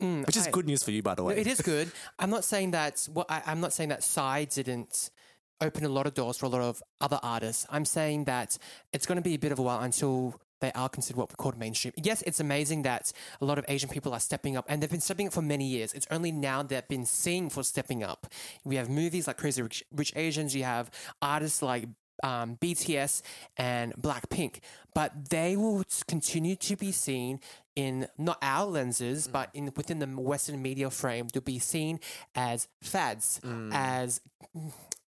Mm, 0.01 0.27
which 0.27 0.37
is 0.37 0.47
I- 0.47 0.51
good 0.51 0.66
news 0.66 0.83
for 0.83 0.93
you, 0.93 1.03
by 1.03 1.14
the 1.14 1.23
No, 1.23 1.29
way. 1.29 1.38
it 1.40 1.47
is 1.47 1.61
good. 1.61 1.90
I'm 2.19 2.31
not 2.31 2.45
saying 2.45 2.71
that. 2.71 3.07
What 3.12 3.27
I, 3.31 3.43
I'm 3.47 3.61
not 3.61 3.73
saying 3.73 3.88
that 3.90 4.03
Psy 4.03 4.45
didn't 4.45 5.11
open 5.61 5.85
a 5.85 5.88
lot 5.90 6.07
of 6.07 6.14
doors 6.14 6.38
for 6.38 6.47
a 6.47 6.49
lot 6.49 6.62
of 6.62 6.83
other 7.03 7.19
artists. 7.23 7.66
I'm 7.69 7.85
saying 7.85 8.25
that 8.25 8.57
it's 8.95 9.05
going 9.07 9.16
to 9.16 9.23
be 9.23 9.35
a 9.35 9.38
bit 9.38 9.53
of 9.53 9.59
a 9.59 9.62
while 9.62 9.81
until 9.81 10.40
they 10.61 10.73
are 10.73 10.88
considered 10.88 11.18
what 11.18 11.31
we 11.31 11.35
call 11.37 11.53
mainstream. 11.57 11.92
Yes, 11.96 12.23
it's 12.23 12.40
amazing 12.40 12.83
that 12.83 13.12
a 13.40 13.44
lot 13.44 13.59
of 13.59 13.64
Asian 13.68 13.88
people 13.88 14.12
are 14.12 14.20
stepping 14.20 14.57
up, 14.57 14.66
and 14.68 14.83
they've 14.83 14.90
been 14.90 15.01
stepping 15.01 15.27
up 15.27 15.33
for 15.33 15.42
many 15.42 15.66
years. 15.66 15.92
It's 15.92 16.07
only 16.11 16.33
now 16.33 16.62
they've 16.62 16.87
been 16.88 17.07
seen 17.07 17.51
for 17.51 17.62
stepping 17.62 18.03
up. 18.03 18.27
We 18.64 18.77
have 18.77 18.88
movies 18.88 19.27
like 19.27 19.38
Crazy 19.38 19.62
Rich, 19.62 19.85
Rich 19.94 20.12
Asians. 20.16 20.55
You 20.55 20.64
have 20.64 20.90
artists 21.20 21.62
like 21.62 21.88
um, 22.23 22.57
BTS 22.61 23.23
and 23.57 23.94
Blackpink, 23.94 24.61
but 24.94 25.31
they 25.31 25.57
will 25.57 25.83
continue 26.07 26.57
to 26.57 26.77
be 26.77 26.92
seen 26.92 27.40
in 27.77 28.09
not 28.18 28.38
our 28.42 28.66
lenses, 28.66 29.27
but 29.27 29.49
in 29.55 29.73
within 29.77 30.01
the 30.01 30.07
Western 30.07 30.61
media 30.61 30.90
frame 30.90 31.29
to 31.29 31.40
be 31.40 31.59
seen 31.59 32.01
as 32.35 32.68
fads, 32.83 33.40
as 33.73 34.20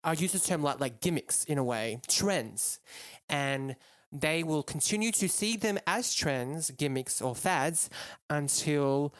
I 0.03 0.13
use 0.13 0.31
the 0.33 0.39
term 0.39 0.61
like 0.61 0.79
like 0.79 1.01
gimmicks 1.01 1.43
in 1.45 1.57
a 1.57 1.63
way, 1.63 1.99
trends, 2.07 2.79
and 3.27 3.75
they 4.11 4.43
will 4.43 4.63
continue 4.63 5.11
to 5.13 5.29
see 5.29 5.55
them 5.55 5.79
as 5.85 6.13
trends, 6.13 6.71
gimmicks, 6.71 7.21
or 7.21 7.35
fads 7.35 7.89
until 8.29 9.13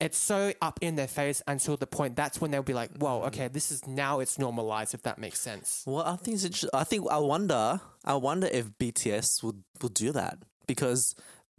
it's 0.00 0.18
so 0.18 0.52
up 0.60 0.80
in 0.82 0.96
their 0.96 1.06
face 1.06 1.42
until 1.46 1.76
the 1.76 1.86
point 1.86 2.16
that's 2.16 2.40
when 2.40 2.50
they'll 2.50 2.62
be 2.62 2.74
like, 2.74 2.90
"Whoa, 2.96 3.20
mm. 3.20 3.26
okay, 3.28 3.48
this 3.48 3.70
is 3.70 3.86
now 3.86 4.18
it's 4.18 4.38
normalized." 4.38 4.94
If 4.94 5.02
that 5.02 5.18
makes 5.18 5.40
sense. 5.40 5.84
Well, 5.86 6.04
I 6.04 6.16
think 6.16 6.42
it's 6.42 6.64
I 6.74 6.82
think 6.84 7.06
I 7.10 7.18
wonder 7.18 7.80
I 8.04 8.14
wonder 8.16 8.48
if 8.48 8.70
BTS 8.78 9.44
would 9.44 9.62
will 9.80 9.90
do 9.90 10.10
that 10.12 10.38
because 10.66 11.14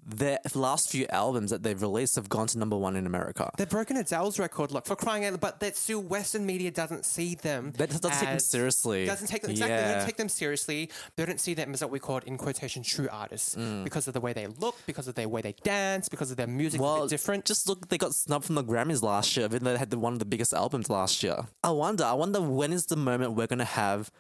their 0.05 0.39
last 0.53 0.89
few 0.89 1.05
albums 1.09 1.51
that 1.51 1.63
they've 1.63 1.81
released 1.81 2.15
have 2.15 2.29
gone 2.29 2.47
to 2.47 2.57
number 2.57 2.77
one 2.77 2.95
in 2.95 3.05
America. 3.05 3.49
They've 3.57 3.69
broken 3.69 3.97
Adele's 3.97 4.39
record, 4.39 4.71
look, 4.71 4.85
for 4.85 4.95
crying 4.95 5.25
out, 5.25 5.31
loud, 5.31 5.41
but 5.41 5.59
that 5.61 5.77
still 5.77 6.01
Western 6.01 6.45
media 6.45 6.71
doesn't 6.71 7.05
see 7.05 7.35
them. 7.35 7.71
That 7.77 7.89
doesn't 7.89 8.11
take 8.11 8.29
them 8.29 8.39
seriously. 8.39 9.05
Doesn't 9.05 9.27
take 9.27 9.41
them 9.41 9.51
exactly. 9.51 9.75
They 9.75 9.93
don't 9.93 10.05
take 10.05 10.17
them 10.17 10.29
seriously. 10.29 10.89
They 11.15 11.25
don't 11.25 11.39
see 11.39 11.53
them 11.53 11.73
as 11.73 11.81
what 11.81 11.91
we 11.91 11.99
call 11.99 12.17
in 12.19 12.37
quotation 12.37 12.83
true 12.83 13.07
artists 13.11 13.55
Mm. 13.55 13.83
because 13.83 14.07
of 14.07 14.13
the 14.13 14.21
way 14.21 14.33
they 14.33 14.47
look, 14.47 14.75
because 14.85 15.07
of 15.07 15.15
the 15.15 15.27
way 15.27 15.41
they 15.41 15.53
dance, 15.63 16.09
because 16.09 16.31
of 16.31 16.37
their 16.37 16.47
music. 16.47 16.81
Well, 16.81 17.01
bit 17.01 17.09
different. 17.09 17.45
Just 17.45 17.67
look, 17.69 17.87
they 17.89 17.97
got 17.97 18.13
snubbed 18.13 18.45
from 18.45 18.55
the 18.55 18.63
Grammys 18.63 19.01
last 19.01 19.35
year. 19.37 19.45
Even 19.45 19.63
though 19.63 19.73
they 19.73 19.77
had 19.79 19.89
the, 19.89 19.99
one 19.99 20.13
of 20.13 20.19
the 20.19 20.25
biggest 20.25 20.53
albums 20.53 20.89
last 20.89 21.23
year. 21.23 21.45
I 21.63 21.71
wonder. 21.71 22.03
I 22.03 22.13
wonder 22.13 22.41
when 22.41 22.73
is 22.73 22.87
the 22.87 22.95
moment 22.95 23.33
we're 23.33 23.47
gonna 23.47 23.63
have 23.65 24.11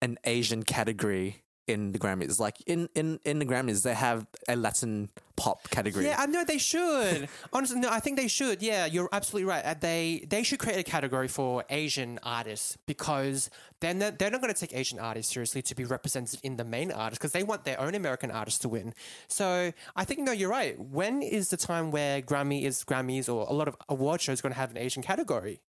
an 0.00 0.18
Asian 0.24 0.62
category 0.62 1.42
in 1.68 1.92
the 1.92 1.98
Grammys? 1.98 2.38
Like 2.38 2.60
in 2.66 2.88
in 2.94 3.20
in 3.24 3.38
the 3.38 3.46
Grammys, 3.46 3.82
they 3.82 3.94
have 3.94 4.26
a 4.48 4.56
Latin 4.56 5.08
pop 5.36 5.70
category. 5.70 6.04
Yeah, 6.06 6.16
I 6.18 6.26
know 6.26 6.44
they 6.44 6.58
should. 6.58 7.28
Honestly, 7.52 7.78
no, 7.78 7.88
I 7.90 8.00
think 8.00 8.16
they 8.16 8.28
should. 8.28 8.60
Yeah, 8.62 8.86
you're 8.86 9.08
absolutely 9.12 9.48
right. 9.48 9.64
Uh, 9.64 9.74
They 9.78 10.26
they 10.28 10.42
should 10.42 10.58
create 10.58 10.78
a 10.78 10.82
category 10.82 11.28
for 11.28 11.64
Asian 11.70 12.18
artists 12.22 12.76
because 12.86 13.50
they're 13.80 13.94
not, 13.94 14.18
they're 14.18 14.30
not 14.30 14.40
going 14.40 14.52
to 14.52 14.58
take 14.60 14.74
Asian 14.74 14.98
artists 14.98 15.32
seriously 15.32 15.62
to 15.62 15.74
be 15.74 15.84
represented 15.84 16.40
in 16.42 16.56
the 16.56 16.64
main 16.64 16.90
artists 16.90 17.18
because 17.20 17.32
they 17.32 17.44
want 17.44 17.64
their 17.64 17.80
own 17.80 17.94
American 17.94 18.30
artists 18.30 18.58
to 18.60 18.68
win. 18.68 18.94
So 19.28 19.72
I 19.94 20.04
think 20.04 20.20
no, 20.20 20.32
you're 20.32 20.50
right. 20.50 20.78
When 20.78 21.22
is 21.22 21.50
the 21.50 21.56
time 21.56 21.90
where 21.92 22.20
Grammy 22.20 22.64
is 22.64 22.82
Grammys 22.84 23.28
or 23.28 23.46
a 23.48 23.52
lot 23.52 23.68
of 23.68 23.76
award 23.88 24.20
shows 24.20 24.40
going 24.40 24.52
to 24.52 24.58
have 24.58 24.70
an 24.72 24.78
Asian 24.78 25.02
category? 25.02 25.60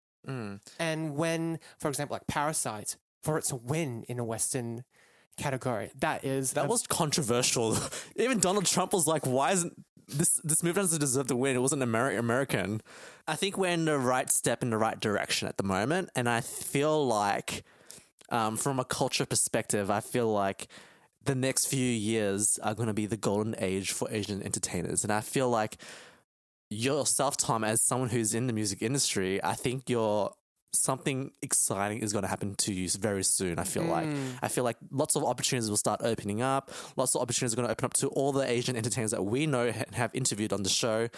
And 0.78 1.16
when, 1.16 1.58
for 1.78 1.88
example, 1.88 2.14
like 2.14 2.26
Parasite, 2.26 2.96
for 3.22 3.38
it 3.38 3.44
to 3.46 3.56
win 3.56 4.04
in 4.08 4.18
a 4.18 4.24
Western 4.24 4.84
category, 5.38 5.90
that 6.00 6.24
is 6.24 6.52
That 6.52 6.66
a- 6.66 6.68
was 6.68 6.86
controversial. 6.86 7.76
Even 8.16 8.38
Donald 8.38 8.66
Trump 8.66 8.92
was 8.92 9.06
like, 9.06 9.26
"Why 9.26 9.52
isn't 9.52 9.72
this 10.08 10.40
this 10.44 10.62
movie 10.62 10.80
doesn't 10.80 11.00
deserve 11.00 11.26
to 11.28 11.36
win? 11.36 11.56
It 11.56 11.60
wasn't 11.60 11.82
Ameri- 11.82 12.18
American." 12.18 12.80
I 13.26 13.36
think 13.36 13.56
we're 13.58 13.70
in 13.70 13.84
the 13.84 13.98
right 13.98 14.30
step 14.30 14.62
in 14.62 14.70
the 14.70 14.78
right 14.78 14.98
direction 14.98 15.48
at 15.48 15.56
the 15.56 15.62
moment, 15.64 16.10
and 16.14 16.28
I 16.28 16.40
feel 16.40 17.06
like, 17.06 17.62
um, 18.30 18.56
from 18.56 18.78
a 18.80 18.84
culture 18.84 19.26
perspective, 19.26 19.90
I 19.90 20.00
feel 20.00 20.32
like 20.32 20.68
the 21.24 21.34
next 21.34 21.66
few 21.66 21.84
years 21.84 22.58
are 22.62 22.74
going 22.74 22.86
to 22.86 22.94
be 22.94 23.04
the 23.06 23.18
golden 23.18 23.54
age 23.58 23.92
for 23.92 24.08
Asian 24.10 24.42
entertainers, 24.42 25.02
and 25.04 25.12
I 25.12 25.20
feel 25.20 25.50
like 25.50 25.76
yourself, 26.70 27.36
Tom, 27.36 27.64
as 27.64 27.82
someone 27.82 28.08
who's 28.10 28.34
in 28.34 28.46
the 28.46 28.52
music 28.52 28.82
industry, 28.82 29.42
I 29.42 29.54
think 29.54 29.88
you're 29.88 30.32
something 30.72 31.32
exciting 31.42 31.98
is 31.98 32.12
going 32.12 32.22
to 32.22 32.28
happen 32.28 32.54
to 32.56 32.72
you 32.72 32.88
very 32.90 33.24
soon. 33.24 33.58
I 33.58 33.64
feel 33.64 33.84
like 33.84 34.06
mm. 34.06 34.38
I 34.42 34.48
feel 34.48 34.64
like 34.64 34.76
lots 34.90 35.16
of 35.16 35.24
opportunities 35.24 35.70
will 35.70 35.76
start 35.76 36.00
opening 36.02 36.42
up. 36.42 36.70
Lots 36.96 37.14
of 37.14 37.22
opportunities 37.22 37.54
are 37.54 37.56
going 37.56 37.66
to 37.66 37.72
open 37.72 37.86
up 37.86 37.94
to 37.94 38.08
all 38.08 38.32
the 38.32 38.48
Asian 38.48 38.76
entertainers 38.76 39.10
that 39.12 39.22
we 39.22 39.46
know 39.46 39.66
and 39.66 39.94
have 39.94 40.14
interviewed 40.14 40.52
on 40.52 40.62
the 40.62 40.68
show. 40.68 41.08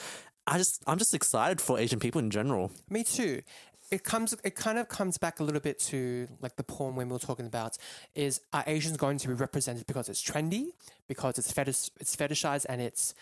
I 0.46 0.58
just 0.58 0.82
I'm 0.86 0.98
just 0.98 1.14
excited 1.14 1.60
for 1.60 1.78
Asian 1.78 1.98
people 1.98 2.20
in 2.20 2.30
general. 2.30 2.70
Me 2.88 3.04
too. 3.04 3.42
It 3.90 4.04
comes. 4.04 4.34
It 4.44 4.54
kind 4.54 4.78
of 4.78 4.88
comes 4.88 5.18
back 5.18 5.40
a 5.40 5.44
little 5.44 5.60
bit 5.60 5.78
to 5.80 6.28
like 6.40 6.56
the 6.56 6.62
porn 6.62 6.94
when 6.94 7.08
we 7.08 7.12
were 7.12 7.18
talking 7.18 7.46
about 7.46 7.76
is 8.14 8.40
are 8.52 8.64
Asians 8.66 8.96
going 8.96 9.18
to 9.18 9.28
be 9.28 9.34
represented 9.34 9.86
because 9.86 10.08
it's 10.08 10.22
trendy, 10.22 10.68
because 11.08 11.38
it's 11.38 11.50
fetish, 11.50 11.90
it's 11.98 12.14
fetishized, 12.14 12.66
and 12.68 12.80
it's 12.80 13.14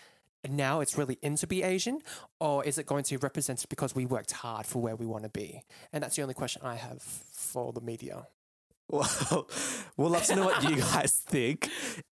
now 0.47 0.79
it's 0.81 0.97
really 0.97 1.17
in 1.21 1.35
to 1.37 1.47
be 1.47 1.63
Asian, 1.63 1.99
or 2.39 2.63
is 2.63 2.77
it 2.77 2.85
going 2.85 3.03
to 3.05 3.17
represent 3.17 3.65
because 3.69 3.93
we 3.95 4.05
worked 4.05 4.31
hard 4.31 4.65
for 4.65 4.81
where 4.81 4.95
we 4.95 5.05
want 5.05 5.23
to 5.23 5.29
be? 5.29 5.63
And 5.91 6.03
that's 6.03 6.15
the 6.15 6.21
only 6.21 6.33
question 6.33 6.61
I 6.63 6.75
have 6.75 7.01
for 7.01 7.73
the 7.73 7.81
media. 7.81 8.27
Well, 8.89 9.47
we'd 9.97 10.07
love 10.09 10.23
to 10.25 10.35
know 10.35 10.45
what 10.45 10.63
you 10.69 10.77
guys 10.93 11.11
think. 11.27 11.69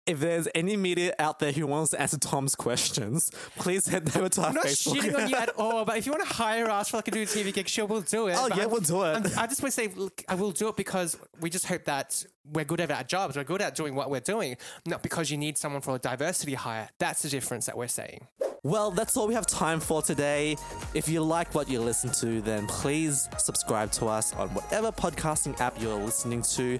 If 0.08 0.20
there's 0.20 0.48
any 0.56 0.78
media 0.78 1.14
out 1.20 1.38
there 1.40 1.52
who 1.52 1.68
wants 1.68 1.92
to 1.92 2.02
answer 2.02 2.18
Tom's 2.18 2.56
questions, 2.56 3.30
please 3.58 3.88
head 3.88 4.10
over 4.18 4.30
to 4.30 4.42
our 4.42 4.48
I'm 4.50 4.56
not 4.56 4.66
Facebook. 4.66 4.96
shitting 4.96 5.16
on 5.24 5.30
you 5.30 5.36
at 5.36 5.50
all, 5.58 5.86
but 5.86 5.98
if 5.98 6.06
you 6.06 6.12
want 6.12 6.28
to 6.28 6.34
hire 6.34 6.70
us 6.70 6.90
for 6.90 6.98
like 6.98 7.08
a 7.08 7.12
do 7.12 7.22
a 7.22 7.26
TV 7.26 7.54
gig, 7.54 7.68
sure, 7.68 7.86
we'll 7.86 8.02
do 8.02 8.28
it. 8.28 8.36
Oh, 8.38 8.48
But 8.50 8.58
yeah, 8.58 8.64
I'm- 8.64 8.72
we'll 8.72 8.82
do 8.82 9.04
it. 9.04 9.08
I'm- 9.14 9.26
I 9.38 9.46
just 9.48 9.62
want 9.62 9.72
to 9.76 9.82
say, 9.82 9.88
look, 9.90 10.24
I 10.28 10.36
will 10.36 10.52
do 10.52 10.70
it 10.70 10.76
because 10.76 11.18
we 11.40 11.50
just 11.52 11.66
hope 11.68 11.84
that 11.86 12.26
we're 12.46 12.66
good 12.66 12.82
at 12.82 12.92
our 12.92 13.04
jobs. 13.04 13.38
We're 13.38 13.44
good 13.44 13.62
at 13.62 13.76
doing 13.76 13.96
what 13.96 14.10
we're 14.10 14.20
doing, 14.20 14.58
not 14.86 15.04
because 15.04 15.30
you 15.32 15.38
need 15.38 15.58
someone 15.58 15.82
for 15.82 15.96
a 15.96 16.00
diversity 16.00 16.56
hire. 16.56 16.90
That's 17.00 17.22
the 17.22 17.30
difference 17.30 17.66
that 17.68 17.78
we're 17.78 17.88
saying. 17.88 18.28
Well, 18.64 18.92
that's 18.92 19.18
all 19.18 19.28
we 19.28 19.34
have 19.34 19.48
time 19.48 19.80
for 19.80 20.04
today. 20.04 20.56
If 20.94 21.10
you 21.10 21.24
like 21.24 21.56
what 21.56 21.68
you 21.68 21.80
listen 21.82 22.12
to, 22.20 22.42
then 22.42 22.68
please 22.68 23.28
subscribe 23.40 23.92
to 23.94 24.06
us 24.06 24.36
on 24.36 24.50
whatever 24.50 24.92
podcasting 24.92 25.60
app 25.60 25.82
you're 25.82 25.98
listening 25.98 26.44
to. 26.44 26.78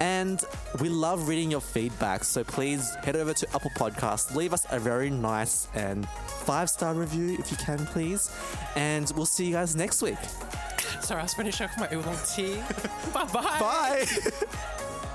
And 0.00 0.44
we 0.78 0.90
love 0.90 1.28
reading 1.28 1.50
your 1.50 1.62
feedback, 1.62 2.24
so 2.24 2.44
please 2.44 2.94
head 2.96 3.16
over 3.16 3.32
to 3.32 3.48
Apple 3.54 3.70
Podcasts, 3.70 4.34
leave 4.34 4.52
us 4.52 4.66
a 4.70 4.78
very 4.78 5.08
nice 5.08 5.68
and 5.74 6.06
five 6.44 6.68
star 6.68 6.92
review 6.92 7.36
if 7.38 7.50
you 7.50 7.56
can, 7.56 7.78
please. 7.86 8.30
And 8.76 9.10
we'll 9.16 9.24
see 9.24 9.46
you 9.46 9.52
guys 9.52 9.74
next 9.74 10.02
week. 10.02 10.18
Sorry, 11.00 11.20
I 11.20 11.22
was 11.22 11.32
finishing 11.32 11.66
off 11.66 11.78
my 11.78 11.88
oolong 11.94 12.18
tea. 12.34 12.56
Bye-bye. 13.14 13.58
Bye. 13.58 14.06